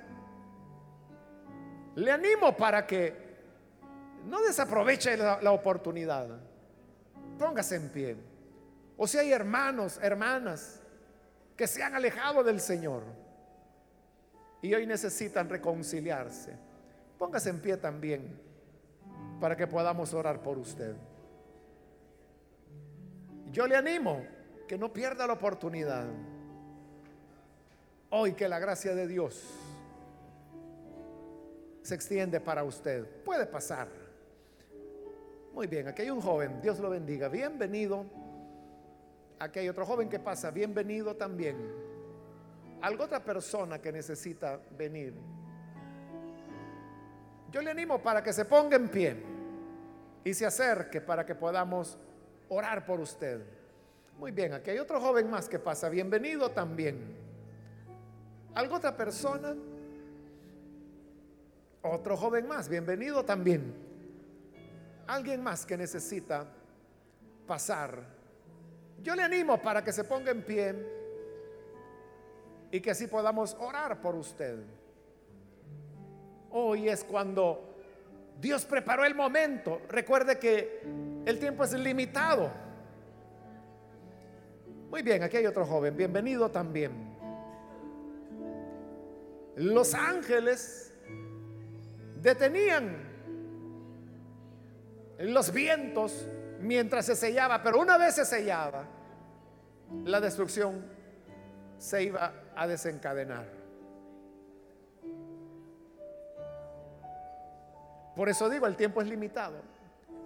Le 1.95 2.11
animo 2.11 2.55
para 2.55 2.87
que 2.87 3.17
no 4.27 4.43
desaproveche 4.43 5.17
la, 5.17 5.41
la, 5.41 5.53
oportunidad. 5.53 6.39
Póngase 7.39 7.77
en 7.77 7.89
pie. 7.89 8.17
O 8.99 9.07
si 9.07 9.17
hay 9.17 9.33
hermanos, 9.33 9.99
hermanas 10.03 10.83
que 11.57 11.67
se 11.67 11.83
han 11.83 11.95
alejado 11.95 12.45
del 12.45 12.61
Señor 12.61 13.05
y 14.61 14.75
hoy 14.75 14.87
necesitan 14.87 15.49
reconciliarse, 15.49 16.53
póngase 17.19 17.49
en 17.49 17.59
pie 17.59 17.79
también 17.79 18.39
para 19.41 19.57
que 19.57 19.67
podamos 19.67 20.13
orar 20.13 20.43
por 20.43 20.59
usted. 20.59 20.95
Yo 23.53 23.67
le 23.67 23.77
animo 23.77 24.25
que 24.67 24.77
no 24.77 24.93
pierda 24.93 25.27
la 25.27 25.35
oportunidad. 25.35 26.07
Hoy 28.11 28.33
que 28.33 28.49
la 28.49 28.59
gracia 28.59 28.95
de 28.95 29.07
Dios 29.07 29.43
se 31.83 31.95
extiende 31.95 32.41
para 32.41 32.65
usted. 32.65 33.07
Puede 33.25 33.47
pasar. 33.47 33.89
Muy 35.53 35.67
bien, 35.67 35.89
aquí 35.89 36.03
hay 36.03 36.11
un 36.11 36.21
joven, 36.21 36.61
Dios 36.61 36.79
lo 36.81 36.91
bendiga. 36.91 37.29
Bienvenido. 37.29 38.05
Aquí 39.39 39.61
hay 39.61 39.69
otro 39.69 39.87
joven 39.87 40.09
que 40.09 40.19
pasa, 40.19 40.51
bienvenido 40.51 41.15
también. 41.17 41.57
Algo 42.81 43.05
otra 43.05 43.23
persona 43.23 43.81
que 43.81 43.93
necesita 43.93 44.61
venir. 44.77 45.15
Yo 47.51 47.63
le 47.63 47.71
animo 47.71 48.03
para 48.03 48.23
que 48.23 48.33
se 48.33 48.45
ponga 48.45 48.77
en 48.77 48.89
pie 48.89 49.17
y 50.25 50.35
se 50.35 50.45
acerque 50.45 51.01
para 51.01 51.25
que 51.25 51.35
podamos 51.35 51.99
orar 52.49 52.85
por 52.85 53.01
usted. 53.01 53.43
Muy 54.19 54.33
bien, 54.33 54.55
aquí 54.55 54.71
hay 54.71 54.79
otro 54.79 55.01
joven 55.01 55.31
más 55.31 55.49
que 55.49 55.59
pasa. 55.59 55.89
Bienvenido 55.89 56.51
también. 56.51 57.17
¿Algo 58.55 58.77
otra 58.77 58.97
persona? 58.97 59.55
Otro 61.83 62.17
joven 62.17 62.49
más. 62.49 62.69
Bienvenido 62.69 63.25
también. 63.25 63.75
Alguien 65.07 65.43
más 65.43 65.67
que 65.67 65.77
necesita 65.77 66.47
pasar. 67.47 68.03
Yo 69.03 69.15
le 69.15 69.23
animo 69.23 69.61
para 69.61 69.85
que 69.85 69.93
se 69.93 70.05
ponga 70.05 70.31
en 70.31 70.43
pie 70.43 70.75
y 72.71 72.81
que 72.81 72.91
así 72.91 73.07
podamos 73.07 73.55
orar 73.61 74.01
por 74.01 74.15
usted. 74.15 74.59
Hoy 76.51 76.89
es 76.89 77.05
cuando 77.05 77.76
Dios 78.41 78.65
preparó 78.65 79.05
el 79.05 79.15
momento. 79.15 79.83
Recuerde 79.89 80.39
que 80.39 80.83
el 81.25 81.39
tiempo 81.39 81.65
es 81.65 81.73
limitado. 81.73 82.51
Muy 84.91 85.03
bien, 85.03 85.23
aquí 85.23 85.39
hay 85.39 85.47
otro 85.47 85.67
joven. 85.67 85.97
Bienvenido 85.97 86.51
también. 86.51 87.17
Los 89.57 89.95
ángeles 89.95 90.93
detenían 92.21 92.95
los 95.19 95.53
vientos 95.53 96.27
mientras 96.61 97.07
se 97.07 97.17
sellaba, 97.17 97.63
pero 97.63 97.81
una 97.81 97.97
vez 97.97 98.17
se 98.17 98.25
sellaba, 98.25 98.85
la 100.05 100.21
destrucción 100.21 100.85
se 101.79 102.05
iba 102.05 102.33
a 102.55 102.67
desencadenar. 102.67 103.56
Por 108.17 108.31
eso 108.31 108.49
digo, 108.49 108.67
el 108.67 108.77
tiempo 108.77 109.03
es 109.03 109.09
limitado. 109.09 109.59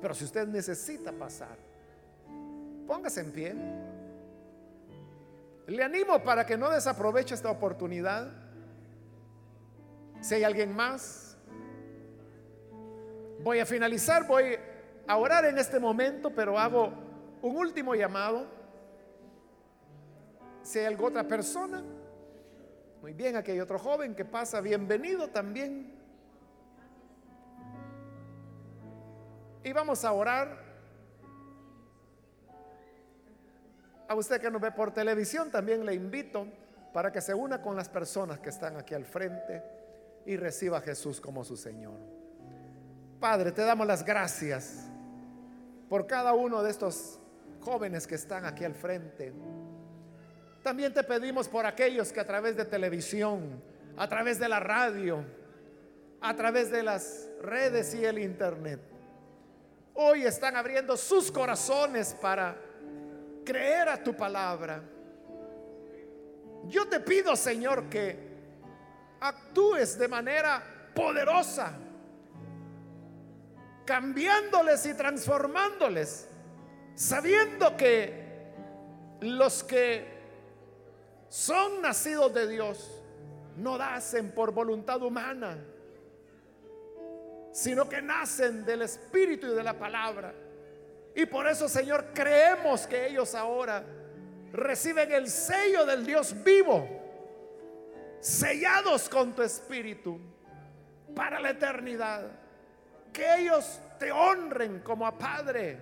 Pero 0.01 0.15
si 0.15 0.25
usted 0.25 0.47
necesita 0.47 1.13
pasar, 1.13 1.59
póngase 2.87 3.21
en 3.21 3.33
pie. 3.33 3.55
Le 5.67 5.83
animo 5.83 6.23
para 6.23 6.47
que 6.47 6.57
no 6.57 6.71
desaproveche 6.71 7.35
esta 7.35 7.51
oportunidad. 7.51 8.33
Si 10.21 10.35
hay 10.35 10.45
alguien 10.45 10.75
más, 10.75 11.37
voy 13.43 13.59
a 13.59 13.67
finalizar, 13.67 14.27
voy 14.27 14.57
a 15.07 15.17
orar 15.17 15.45
en 15.45 15.59
este 15.59 15.81
momento, 15.81 16.31
pero 16.31 16.59
hago 16.59 16.93
un 17.43 17.57
último 17.57 17.95
llamado. 17.95 18.47
Si 20.63 20.79
hay 20.79 20.87
alguna 20.87 21.21
otra 21.21 21.29
persona, 21.29 21.83
muy 23.03 23.15
bien, 23.15 23.37
aquí 23.37 23.51
hay 23.51 23.61
otro 23.61 23.79
joven 23.79 24.15
que 24.15 24.25
pasa, 24.25 24.61
bienvenido 24.61 25.29
también. 25.29 26.00
Y 29.63 29.73
vamos 29.73 30.05
a 30.05 30.13
orar. 30.13 30.71
A 34.09 34.15
usted 34.15 34.41
que 34.41 34.51
nos 34.51 34.61
ve 34.61 34.73
por 34.73 34.93
televisión, 34.93 35.51
también 35.51 35.85
le 35.87 35.95
invito 35.95 36.47
para 36.93 37.13
que 37.13 37.21
se 37.21 37.33
una 37.33 37.63
con 37.63 37.77
las 37.77 37.89
personas 37.89 38.41
que 38.41 38.49
están 38.49 38.77
aquí 38.77 38.95
al 38.95 39.05
frente 39.05 39.63
y 40.27 40.37
reciba 40.37 40.79
a 40.79 40.81
Jesús 40.81 41.21
como 41.21 41.45
su 41.45 41.57
Señor. 41.57 41.95
Padre, 43.21 43.53
te 43.53 43.63
damos 43.63 43.87
las 43.87 44.05
gracias 44.05 44.89
por 45.89 46.07
cada 46.07 46.33
uno 46.33 46.63
de 46.63 46.71
estos 46.71 47.21
jóvenes 47.61 48.07
que 48.07 48.15
están 48.15 48.45
aquí 48.47 48.65
al 48.65 48.75
frente. 48.75 49.33
También 50.63 50.93
te 50.93 51.05
pedimos 51.05 51.49
por 51.49 51.67
aquellos 51.67 52.13
que 52.13 52.21
a 52.21 52.27
través 52.27 52.57
de 52.57 52.65
televisión, 52.65 53.63
a 53.97 54.09
través 54.09 54.39
de 54.39 54.49
la 54.49 54.61
radio, 54.61 55.25
a 56.21 56.35
través 56.35 56.71
de 56.71 56.83
las 56.83 57.29
redes 57.43 57.95
y 57.95 58.05
el 58.05 58.19
internet, 58.19 58.81
hoy 60.03 60.25
están 60.25 60.57
abriendo 60.57 60.97
sus 60.97 61.31
corazones 61.31 62.17
para 62.21 62.57
creer 63.45 63.87
a 63.91 64.03
tu 64.03 64.17
palabra. 64.17 64.83
Yo 66.69 66.89
te 66.89 67.01
pido, 67.01 67.37
Señor, 67.37 67.91
que 67.91 68.19
actúes 69.21 69.99
de 69.99 70.09
manera 70.09 70.63
poderosa, 70.95 71.75
cambiándoles 73.85 74.87
y 74.87 74.95
transformándoles, 74.95 76.29
sabiendo 76.95 77.77
que 77.77 78.49
los 79.21 79.63
que 79.63 80.19
son 81.29 81.83
nacidos 81.83 82.33
de 82.33 82.49
Dios 82.49 83.03
no 83.57 83.77
nacen 83.77 84.33
por 84.33 84.53
voluntad 84.53 85.03
humana 85.03 85.59
sino 87.53 87.89
que 87.89 88.01
nacen 88.01 88.65
del 88.65 88.83
Espíritu 88.83 89.49
y 89.49 89.55
de 89.55 89.63
la 89.63 89.79
palabra. 89.79 90.33
Y 91.15 91.27
por 91.27 91.47
eso, 91.49 91.69
Señor, 91.69 92.07
creemos 92.15 92.87
que 92.87 93.07
ellos 93.09 93.35
ahora 93.35 93.85
reciben 94.53 95.13
el 95.13 95.29
sello 95.29 95.85
del 95.85 96.07
Dios 96.07 96.35
vivo, 96.43 96.89
sellados 98.21 99.09
con 99.09 99.35
tu 99.35 99.43
Espíritu 99.43 100.21
para 101.15 101.41
la 101.41 101.51
eternidad. 101.51 102.31
Que 103.13 103.41
ellos 103.41 103.81
te 103.99 104.13
honren 104.13 104.81
como 104.81 105.07
a 105.07 105.19
Padre. 105.19 105.79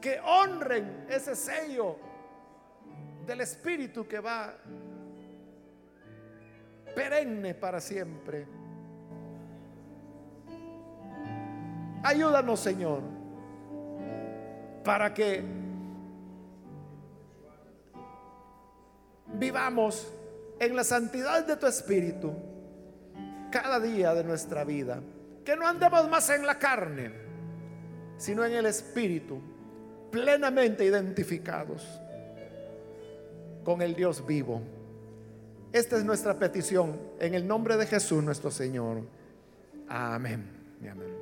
Que 0.00 0.20
honren 0.20 1.06
ese 1.08 1.34
sello 1.34 1.98
del 3.26 3.40
Espíritu 3.40 4.06
que 4.06 4.20
va 4.20 4.54
perenne 6.94 7.54
para 7.54 7.80
siempre. 7.80 8.46
Ayúdanos, 12.02 12.60
Señor, 12.60 13.00
para 14.84 15.12
que 15.12 15.42
vivamos 19.34 20.12
en 20.58 20.76
la 20.76 20.84
santidad 20.84 21.46
de 21.46 21.56
tu 21.56 21.66
Espíritu 21.66 22.32
cada 23.50 23.80
día 23.80 24.14
de 24.14 24.24
nuestra 24.24 24.64
vida. 24.64 25.00
Que 25.44 25.56
no 25.56 25.66
andemos 25.66 26.08
más 26.08 26.28
en 26.30 26.44
la 26.44 26.58
carne, 26.58 27.12
sino 28.16 28.44
en 28.44 28.52
el 28.52 28.66
Espíritu, 28.66 29.40
plenamente 30.10 30.84
identificados 30.84 31.86
con 33.64 33.82
el 33.82 33.94
Dios 33.94 34.26
vivo. 34.26 34.62
Esta 35.72 35.96
es 35.96 36.04
nuestra 36.04 36.38
petición 36.38 36.98
en 37.18 37.34
el 37.34 37.46
nombre 37.46 37.76
de 37.76 37.86
Jesús 37.86 38.22
nuestro 38.22 38.50
Señor. 38.50 39.02
Amén. 39.88 40.48
amén. 40.80 41.15